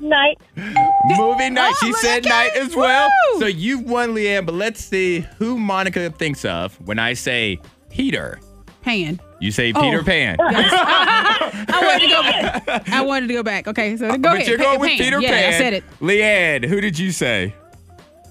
Night. 0.00 0.38
Movie 0.56 1.50
night. 1.50 1.72
Oh, 1.74 1.86
she 1.86 1.92
said 1.94 2.26
at 2.26 2.28
night 2.28 2.50
as 2.56 2.74
well. 2.76 3.08
Woo. 3.34 3.40
So 3.40 3.46
you've 3.46 3.82
won, 3.88 4.10
Leanne, 4.14 4.44
but 4.44 4.54
let's 4.54 4.84
see 4.84 5.20
who 5.38 5.58
Monica 5.58 6.10
thinks 6.10 6.44
of 6.44 6.74
when 6.86 6.98
I 6.98 7.14
say 7.14 7.58
Peter. 7.90 8.40
Pan. 8.82 9.20
You 9.40 9.50
say 9.50 9.72
Oh. 9.74 9.80
Peter 9.80 10.02
Pan. 10.02 10.36
I 10.40 11.80
wanted 11.82 12.02
to 12.02 12.08
go 12.08 12.22
back. 12.22 12.88
I 12.90 13.00
wanted 13.02 13.26
to 13.28 13.32
go 13.34 13.42
back. 13.42 13.66
Okay, 13.68 13.96
so 13.96 14.08
go 14.10 14.18
but 14.18 14.34
ahead. 14.34 14.38
But 14.40 14.48
you're 14.48 14.58
Pa- 14.58 14.64
going 14.64 14.80
with 14.80 14.88
Pan. 14.90 14.98
Peter 14.98 15.20
yeah, 15.20 15.28
Pan. 15.30 15.54
I 15.54 15.58
said 15.58 15.72
it. 15.74 15.84
Leanne, 16.00 16.64
who 16.66 16.80
did 16.80 16.98
you 16.98 17.10
say? 17.12 17.54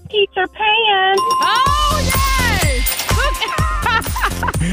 Peter 0.09 0.47
Pan. 0.47 1.15
Oh, 1.17 2.01
yes! 2.05 2.22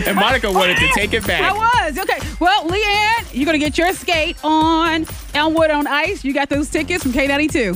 And 0.06 0.16
Monica 0.16 0.50
wanted 0.50 0.76
to 0.78 0.88
take 0.94 1.12
it 1.12 1.26
back. 1.26 1.42
I 1.42 1.52
was. 1.52 1.98
Okay. 1.98 2.18
Well, 2.38 2.66
Leanne, 2.68 3.34
you're 3.34 3.44
going 3.44 3.58
to 3.58 3.64
get 3.64 3.76
your 3.76 3.92
skate 3.92 4.36
on 4.44 5.06
Elmwood 5.34 5.70
on 5.70 5.86
Ice. 5.86 6.24
You 6.24 6.32
got 6.32 6.48
those 6.48 6.68
tickets 6.70 7.02
from 7.02 7.12
K92. 7.12 7.74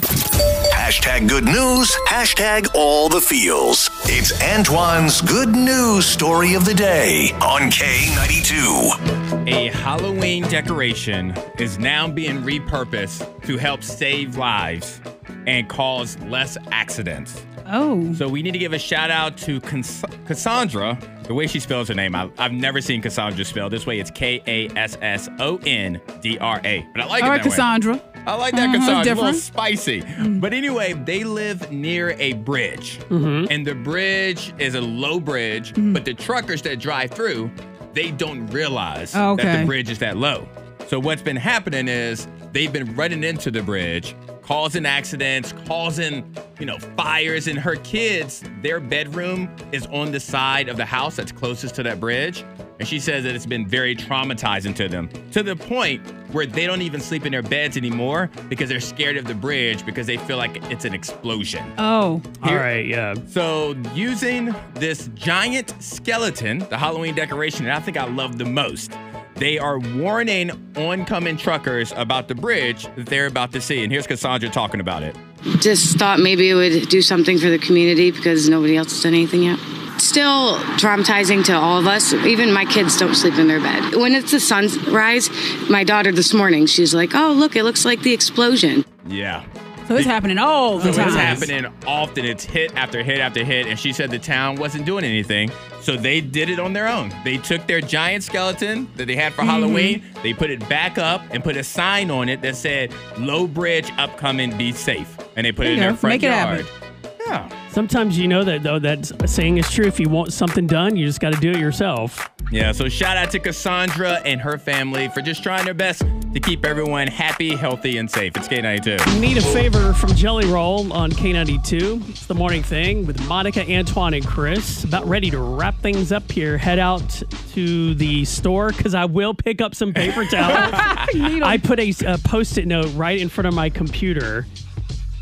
Hashtag 0.72 1.28
good 1.28 1.44
news. 1.44 1.94
Hashtag 2.08 2.68
all 2.74 3.08
the 3.08 3.20
feels. 3.20 3.90
It's 4.04 4.40
Antoine's 4.42 5.20
good 5.22 5.50
news 5.50 6.06
story 6.06 6.54
of 6.54 6.64
the 6.64 6.74
day 6.74 7.30
on 7.42 7.70
K92. 7.70 9.48
A 9.48 9.68
Halloween 9.68 10.44
decoration 10.44 11.34
is 11.58 11.78
now 11.78 12.08
being 12.08 12.42
repurposed 12.42 13.42
to 13.44 13.56
help 13.56 13.82
save 13.82 14.36
lives 14.36 15.00
and 15.46 15.68
cause 15.68 16.18
less 16.20 16.56
accidents. 16.70 17.42
Oh. 17.66 18.12
So 18.14 18.28
we 18.28 18.42
need 18.42 18.52
to 18.52 18.58
give 18.58 18.72
a 18.72 18.78
shout 18.78 19.10
out 19.10 19.36
to 19.38 19.60
Cons- 19.60 20.04
Cassandra. 20.26 20.98
The 21.24 21.34
way 21.34 21.46
she 21.46 21.60
spells 21.60 21.88
her 21.88 21.94
name, 21.94 22.14
I- 22.14 22.30
I've 22.38 22.52
never 22.52 22.80
seen 22.80 23.00
Cassandra 23.00 23.44
spelled 23.44 23.72
this 23.72 23.86
way. 23.86 23.98
It's 24.00 24.10
K 24.10 24.42
A 24.46 24.68
S 24.76 24.98
S 25.00 25.28
O 25.38 25.58
N 25.66 26.00
D 26.20 26.36
R 26.38 26.60
A. 26.64 26.86
But 26.94 27.02
I 27.02 27.06
like 27.06 27.22
All 27.22 27.28
it 27.28 27.30
right, 27.32 27.36
that 27.42 27.44
way. 27.44 27.50
Cassandra. 27.50 28.00
I 28.26 28.34
like 28.36 28.54
that 28.54 28.68
Uh-huh, 28.68 28.78
Cassandra. 28.78 28.78
It's 28.78 28.86
a 28.86 28.90
little 29.14 29.14
different. 29.32 29.36
spicy. 29.36 30.00
Mm. 30.02 30.40
But 30.40 30.52
anyway, 30.54 30.92
they 30.92 31.24
live 31.24 31.70
near 31.72 32.10
a 32.18 32.34
bridge. 32.34 32.98
Mm-hmm. 33.10 33.46
And 33.50 33.66
the 33.66 33.74
bridge 33.74 34.52
is 34.58 34.74
a 34.74 34.80
low 34.80 35.20
bridge, 35.20 35.72
mm. 35.74 35.92
but 35.94 36.04
the 36.04 36.14
truckers 36.14 36.62
that 36.62 36.78
drive 36.80 37.10
through, 37.10 37.50
they 37.92 38.10
don't 38.10 38.46
realize 38.48 39.12
that 39.12 39.24
Okay. 39.40 39.60
the 39.60 39.66
bridge 39.66 39.90
is 39.90 39.98
that 40.00 40.16
low. 40.16 40.46
So 40.88 40.98
what's 41.00 41.22
been 41.22 41.36
happening 41.36 41.88
is 41.88 42.26
they've 42.52 42.72
been 42.72 42.94
running 42.94 43.24
into 43.24 43.50
the 43.50 43.62
bridge, 43.62 44.14
causing 44.42 44.84
accidents, 44.86 45.54
causing, 45.66 46.22
you 46.58 46.66
know, 46.66 46.78
fires. 46.96 47.48
And 47.48 47.58
her 47.58 47.76
kids, 47.76 48.42
their 48.62 48.80
bedroom 48.80 49.54
is 49.72 49.86
on 49.86 50.12
the 50.12 50.20
side 50.20 50.68
of 50.68 50.76
the 50.76 50.84
house 50.84 51.16
that's 51.16 51.32
closest 51.32 51.74
to 51.76 51.82
that 51.84 52.00
bridge. 52.00 52.44
And 52.78 52.88
she 52.88 52.98
says 52.98 53.24
that 53.24 53.34
it's 53.34 53.46
been 53.46 53.66
very 53.66 53.94
traumatizing 53.94 54.74
to 54.76 54.88
them 54.88 55.08
to 55.30 55.42
the 55.42 55.54
point 55.54 56.02
where 56.32 56.44
they 56.44 56.66
don't 56.66 56.82
even 56.82 57.00
sleep 57.00 57.24
in 57.24 57.30
their 57.30 57.42
beds 57.42 57.76
anymore 57.76 58.30
because 58.48 58.68
they're 58.68 58.80
scared 58.80 59.16
of 59.16 59.26
the 59.26 59.34
bridge 59.34 59.86
because 59.86 60.08
they 60.08 60.16
feel 60.16 60.36
like 60.36 60.56
it's 60.70 60.84
an 60.84 60.92
explosion. 60.92 61.64
Oh. 61.78 62.20
All 62.42 62.56
right, 62.56 62.84
yeah. 62.84 63.14
So, 63.28 63.76
using 63.94 64.54
this 64.74 65.08
giant 65.14 65.72
skeleton, 65.80 66.58
the 66.58 66.76
Halloween 66.76 67.14
decoration 67.14 67.64
that 67.66 67.76
I 67.76 67.80
think 67.80 67.96
I 67.96 68.06
love 68.06 68.38
the 68.38 68.44
most, 68.44 68.92
they 69.36 69.58
are 69.58 69.78
warning 69.78 70.50
oncoming 70.76 71.36
truckers 71.36 71.92
about 71.96 72.28
the 72.28 72.34
bridge 72.34 72.86
that 72.96 73.06
they're 73.06 73.26
about 73.26 73.52
to 73.52 73.60
see. 73.60 73.82
And 73.82 73.92
here's 73.92 74.06
Cassandra 74.06 74.48
talking 74.48 74.80
about 74.80 75.02
it. 75.02 75.16
Just 75.60 75.98
thought 75.98 76.20
maybe 76.20 76.48
it 76.48 76.54
would 76.54 76.88
do 76.88 77.02
something 77.02 77.38
for 77.38 77.50
the 77.50 77.58
community 77.58 78.10
because 78.10 78.48
nobody 78.48 78.76
else 78.76 78.92
has 78.92 79.02
done 79.02 79.14
anything 79.14 79.42
yet. 79.42 79.58
Still 79.98 80.56
traumatizing 80.76 81.44
to 81.44 81.52
all 81.52 81.78
of 81.78 81.86
us. 81.86 82.12
Even 82.12 82.52
my 82.52 82.64
kids 82.64 82.96
don't 82.98 83.14
sleep 83.14 83.38
in 83.38 83.46
their 83.46 83.60
bed. 83.60 83.94
When 83.94 84.14
it's 84.14 84.32
the 84.32 84.40
sunrise, 84.40 85.30
my 85.70 85.84
daughter 85.84 86.12
this 86.12 86.34
morning, 86.34 86.66
she's 86.66 86.94
like, 86.94 87.14
oh, 87.14 87.32
look, 87.32 87.56
it 87.56 87.62
looks 87.64 87.84
like 87.84 88.00
the 88.00 88.12
explosion. 88.12 88.84
Yeah. 89.06 89.44
So 89.86 89.96
it's 89.96 90.06
happening 90.06 90.38
all 90.38 90.78
the 90.78 90.92
So 90.92 90.98
time. 90.98 91.08
it's 91.08 91.16
happening 91.16 91.72
often. 91.86 92.24
It's 92.24 92.44
hit 92.44 92.74
after 92.74 93.02
hit 93.02 93.18
after 93.20 93.44
hit. 93.44 93.66
And 93.66 93.78
she 93.78 93.92
said 93.92 94.10
the 94.10 94.18
town 94.18 94.56
wasn't 94.56 94.86
doing 94.86 95.04
anything. 95.04 95.50
So 95.82 95.96
they 95.96 96.22
did 96.22 96.48
it 96.48 96.58
on 96.58 96.72
their 96.72 96.88
own. 96.88 97.12
They 97.24 97.36
took 97.36 97.66
their 97.66 97.82
giant 97.82 98.24
skeleton 98.24 98.88
that 98.96 99.06
they 99.06 99.16
had 99.16 99.34
for 99.34 99.42
mm-hmm. 99.42 99.50
Halloween, 99.50 100.02
they 100.22 100.32
put 100.32 100.48
it 100.50 100.66
back 100.68 100.96
up 100.96 101.22
and 101.30 101.44
put 101.44 101.56
a 101.56 101.64
sign 101.64 102.10
on 102.10 102.28
it 102.30 102.40
that 102.42 102.56
said, 102.56 102.94
Low 103.18 103.46
Bridge 103.46 103.90
upcoming, 103.98 104.56
be 104.56 104.72
safe. 104.72 105.18
And 105.36 105.44
they 105.44 105.52
put 105.52 105.66
it 105.66 105.72
in 105.72 105.80
There 105.80 105.90
you 105.90 105.90
their 105.90 105.90
go. 105.92 105.96
front 105.96 106.12
Make 106.14 106.22
it 106.22 106.30
happen. 106.32 106.66
yard. 106.66 106.90
Yeah. 107.26 107.68
Sometimes 107.70 108.18
you 108.18 108.28
know 108.28 108.44
that 108.44 108.62
though 108.62 108.78
that 108.78 109.28
saying 109.28 109.58
is 109.58 109.70
true. 109.70 109.86
If 109.86 109.98
you 109.98 110.08
want 110.08 110.32
something 110.32 110.66
done, 110.66 110.96
you 110.96 111.06
just 111.06 111.20
got 111.20 111.32
to 111.32 111.40
do 111.40 111.50
it 111.50 111.58
yourself. 111.58 112.30
Yeah, 112.52 112.72
so 112.72 112.88
shout 112.88 113.16
out 113.16 113.30
to 113.32 113.38
Cassandra 113.40 114.20
and 114.24 114.40
her 114.40 114.58
family 114.58 115.08
for 115.08 115.22
just 115.22 115.42
trying 115.42 115.64
their 115.64 115.74
best 115.74 116.02
to 116.34 116.40
keep 116.40 116.64
everyone 116.64 117.06
happy, 117.06 117.54
healthy, 117.54 117.96
and 117.98 118.10
safe. 118.10 118.36
It's 118.36 118.48
K92. 118.48 119.20
Need 119.20 119.38
a 119.38 119.40
favor 119.40 119.92
from 119.92 120.14
Jelly 120.14 120.46
Roll 120.46 120.92
on 120.92 121.12
K92. 121.12 122.08
It's 122.08 122.26
the 122.26 122.34
morning 122.34 122.62
thing 122.62 123.06
with 123.06 123.24
Monica, 123.28 123.64
Antoine, 123.72 124.14
and 124.14 124.26
Chris. 124.26 124.82
About 124.82 125.06
ready 125.06 125.30
to 125.30 125.38
wrap 125.38 125.78
things 125.78 126.10
up 126.10 126.30
here. 126.30 126.58
Head 126.58 126.80
out 126.80 127.22
to 127.52 127.94
the 127.94 128.24
store 128.24 128.72
because 128.72 128.94
I 128.94 129.04
will 129.04 129.32
pick 129.32 129.60
up 129.60 129.76
some 129.76 129.94
paper 129.94 130.24
towels. 130.30 130.74
I 130.74 131.58
put 131.62 131.78
a, 131.78 131.94
a 132.06 132.18
post 132.18 132.58
it 132.58 132.66
note 132.66 132.92
right 132.94 133.18
in 133.18 133.28
front 133.28 133.46
of 133.46 133.54
my 133.54 133.70
computer. 133.70 134.44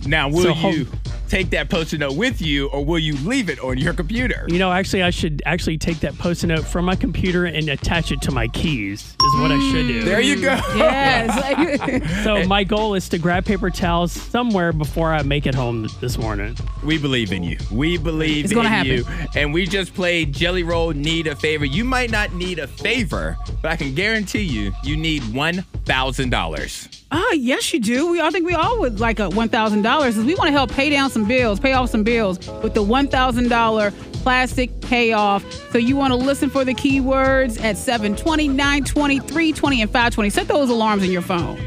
Now, 0.06 0.30
will 0.30 0.54
So 0.54 0.68
you 0.70 0.86
take 1.32 1.48
that 1.48 1.70
post-it 1.70 1.96
note 1.98 2.14
with 2.14 2.42
you, 2.42 2.66
or 2.68 2.84
will 2.84 2.98
you 2.98 3.14
leave 3.26 3.48
it 3.48 3.58
on 3.60 3.78
your 3.78 3.94
computer? 3.94 4.44
You 4.48 4.58
know, 4.58 4.70
actually, 4.70 5.02
I 5.02 5.08
should 5.08 5.40
actually 5.46 5.78
take 5.78 6.00
that 6.00 6.18
post 6.18 6.44
it 6.44 6.48
note 6.48 6.66
from 6.66 6.84
my 6.84 6.94
computer 6.94 7.46
and 7.46 7.70
attach 7.70 8.12
it 8.12 8.20
to 8.22 8.30
my 8.30 8.48
keys, 8.48 9.00
is 9.18 9.40
what 9.40 9.50
I 9.50 9.58
should 9.70 9.86
do. 9.88 10.02
There 10.04 10.20
you 10.20 10.36
go. 10.36 10.60
Yes. 10.76 11.32
So, 12.22 12.44
my 12.44 12.64
goal 12.64 12.94
is 12.94 13.08
to 13.08 13.18
grab 13.18 13.46
paper 13.46 13.70
towels 13.70 14.12
somewhere 14.12 14.72
before 14.74 15.12
I 15.14 15.22
make 15.22 15.46
it 15.46 15.54
home 15.54 15.88
this 16.00 16.18
morning. 16.18 16.54
We 16.84 16.98
believe 16.98 17.32
in 17.32 17.42
you. 17.42 17.56
We 17.70 17.96
believe 17.96 18.44
It's 18.44 18.52
in 18.52 18.56
gonna 18.56 18.68
happen. 18.68 18.92
you. 18.92 19.04
And 19.34 19.54
we 19.54 19.64
just 19.66 19.94
played 19.94 20.34
Jelly 20.34 20.62
Roll 20.64 20.90
Need 20.90 21.28
a 21.28 21.34
Favor. 21.34 21.64
You 21.64 21.84
might 21.84 22.10
not 22.10 22.34
need 22.34 22.58
a 22.58 22.66
favor, 22.66 23.38
but 23.62 23.70
I 23.72 23.76
can 23.76 23.94
guarantee 23.94 24.42
you, 24.42 24.72
you 24.84 24.96
need 24.98 25.22
$1,000. 25.22 27.01
Ah, 27.14 27.32
yes, 27.32 27.72
you 27.74 27.78
do. 27.80 28.10
We 28.10 28.20
I 28.22 28.30
think 28.30 28.46
we 28.46 28.54
all 28.54 28.80
would 28.80 28.98
like 28.98 29.20
a 29.20 29.28
one 29.28 29.50
thousand 29.50 29.82
dollars. 29.82 30.16
We 30.16 30.34
want 30.34 30.48
to 30.48 30.52
help 30.52 30.72
pay 30.72 30.88
down 30.88 31.10
some 31.10 31.28
bills, 31.28 31.60
pay 31.60 31.74
off 31.74 31.90
some 31.90 32.02
bills 32.02 32.38
with 32.62 32.72
the 32.72 32.82
one 32.82 33.06
thousand 33.06 33.48
dollar 33.50 33.92
plastic 34.22 34.80
payoff. 34.80 35.44
So 35.72 35.78
you 35.78 35.94
want 35.94 36.12
to 36.12 36.16
listen 36.16 36.48
for 36.48 36.64
the 36.64 36.74
keywords 36.74 37.60
at 37.62 37.76
720, 37.76 38.48
920, 38.48 39.18
320, 39.18 39.82
and 39.82 39.90
520. 39.90 40.30
Set 40.30 40.48
those 40.48 40.70
alarms 40.70 41.02
in 41.02 41.10
your 41.10 41.22
phone. 41.22 41.60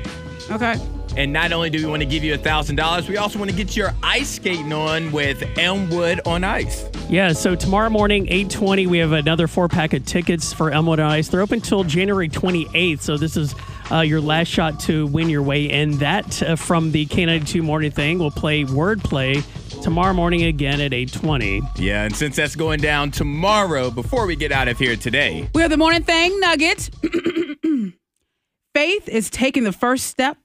Okay. 0.49 0.79
And 1.17 1.31
not 1.31 1.51
only 1.53 1.69
do 1.69 1.77
we 1.77 1.85
want 1.85 2.01
to 2.01 2.05
give 2.05 2.23
you 2.23 2.33
a 2.33 2.37
$1,000, 2.37 3.07
we 3.07 3.17
also 3.17 3.39
want 3.39 3.49
to 3.49 3.55
get 3.55 3.75
your 3.75 3.93
ice 4.03 4.31
skating 4.31 4.73
on 4.73 5.11
with 5.13 5.41
Elmwood 5.57 6.19
on 6.25 6.43
Ice. 6.43 6.89
Yeah, 7.09 7.31
so 7.31 7.55
tomorrow 7.55 7.89
morning, 7.89 8.25
820, 8.27 8.87
we 8.87 8.97
have 8.97 9.13
another 9.13 9.47
four 9.47 9.69
pack 9.69 9.93
of 9.93 10.05
tickets 10.05 10.51
for 10.51 10.71
Elmwood 10.71 10.99
on 10.99 11.09
Ice. 11.11 11.29
They're 11.29 11.41
open 11.41 11.59
until 11.59 11.85
January 11.85 12.27
28th, 12.27 12.99
so 12.99 13.15
this 13.17 13.37
is 13.37 13.55
uh, 13.91 14.01
your 14.01 14.21
last 14.21 14.47
shot 14.47 14.79
to 14.81 15.07
win 15.07 15.29
your 15.29 15.41
way 15.43 15.65
in. 15.65 15.97
That 15.99 16.41
uh, 16.43 16.55
from 16.55 16.91
the 16.91 17.05
K92 17.05 17.61
morning 17.61 17.91
thing. 17.91 18.19
We'll 18.19 18.31
play 18.31 18.63
Wordplay 18.63 19.43
tomorrow 19.83 20.13
morning 20.13 20.43
again 20.43 20.81
at 20.81 20.93
820. 20.93 21.61
Yeah, 21.77 22.03
and 22.05 22.15
since 22.15 22.35
that's 22.35 22.55
going 22.55 22.79
down 22.79 23.11
tomorrow, 23.11 23.91
before 23.91 24.25
we 24.25 24.35
get 24.35 24.51
out 24.51 24.67
of 24.67 24.79
here 24.79 24.95
today, 24.95 25.49
We 25.53 25.61
have 25.61 25.71
the 25.71 25.77
morning 25.77 26.03
thing 26.03 26.39
nuggets. 26.39 26.89
Faith 28.73 29.07
is 29.07 29.29
taking 29.29 29.63
the 29.63 29.71
first 29.71 30.07
step, 30.07 30.37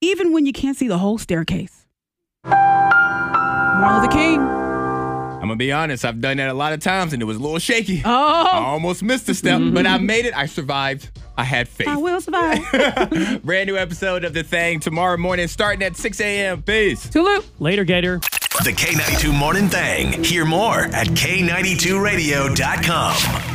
even 0.00 0.32
when 0.32 0.46
you 0.46 0.52
can't 0.52 0.76
see 0.76 0.86
the 0.88 0.98
whole 0.98 1.18
staircase. 1.18 1.86
Martin 2.44 4.02
Luther 4.02 4.12
King. 4.12 4.40
I'm 4.40 5.48
going 5.48 5.58
to 5.58 5.64
be 5.64 5.72
honest, 5.72 6.04
I've 6.04 6.20
done 6.20 6.36
that 6.36 6.50
a 6.50 6.54
lot 6.54 6.72
of 6.72 6.78
times 6.78 7.12
and 7.12 7.20
it 7.20 7.24
was 7.24 7.36
a 7.36 7.40
little 7.40 7.58
shaky. 7.58 8.00
Oh, 8.04 8.10
I 8.10 8.58
Oh, 8.58 8.62
almost 8.62 9.02
missed 9.02 9.28
a 9.28 9.34
step, 9.34 9.60
but 9.72 9.86
I 9.88 9.98
made 9.98 10.24
it. 10.24 10.36
I 10.36 10.46
survived. 10.46 11.10
I 11.36 11.44
had 11.44 11.68
faith. 11.68 11.88
I 11.88 11.96
will 11.96 12.20
survive. 12.20 13.42
Brand 13.44 13.68
new 13.68 13.76
episode 13.76 14.24
of 14.24 14.34
The 14.34 14.42
Thing 14.42 14.80
tomorrow 14.80 15.16
morning, 15.16 15.48
starting 15.48 15.82
at 15.82 15.96
6 15.96 16.20
a.m. 16.20 16.62
Peace. 16.62 17.08
Tulu. 17.08 17.42
Later, 17.58 17.84
Gator. 17.84 18.18
The 18.64 18.72
K92 18.72 19.36
Morning 19.36 19.68
Thing. 19.68 20.22
Hear 20.22 20.44
more 20.44 20.80
at 20.80 21.08
K92Radio.com. 21.08 23.51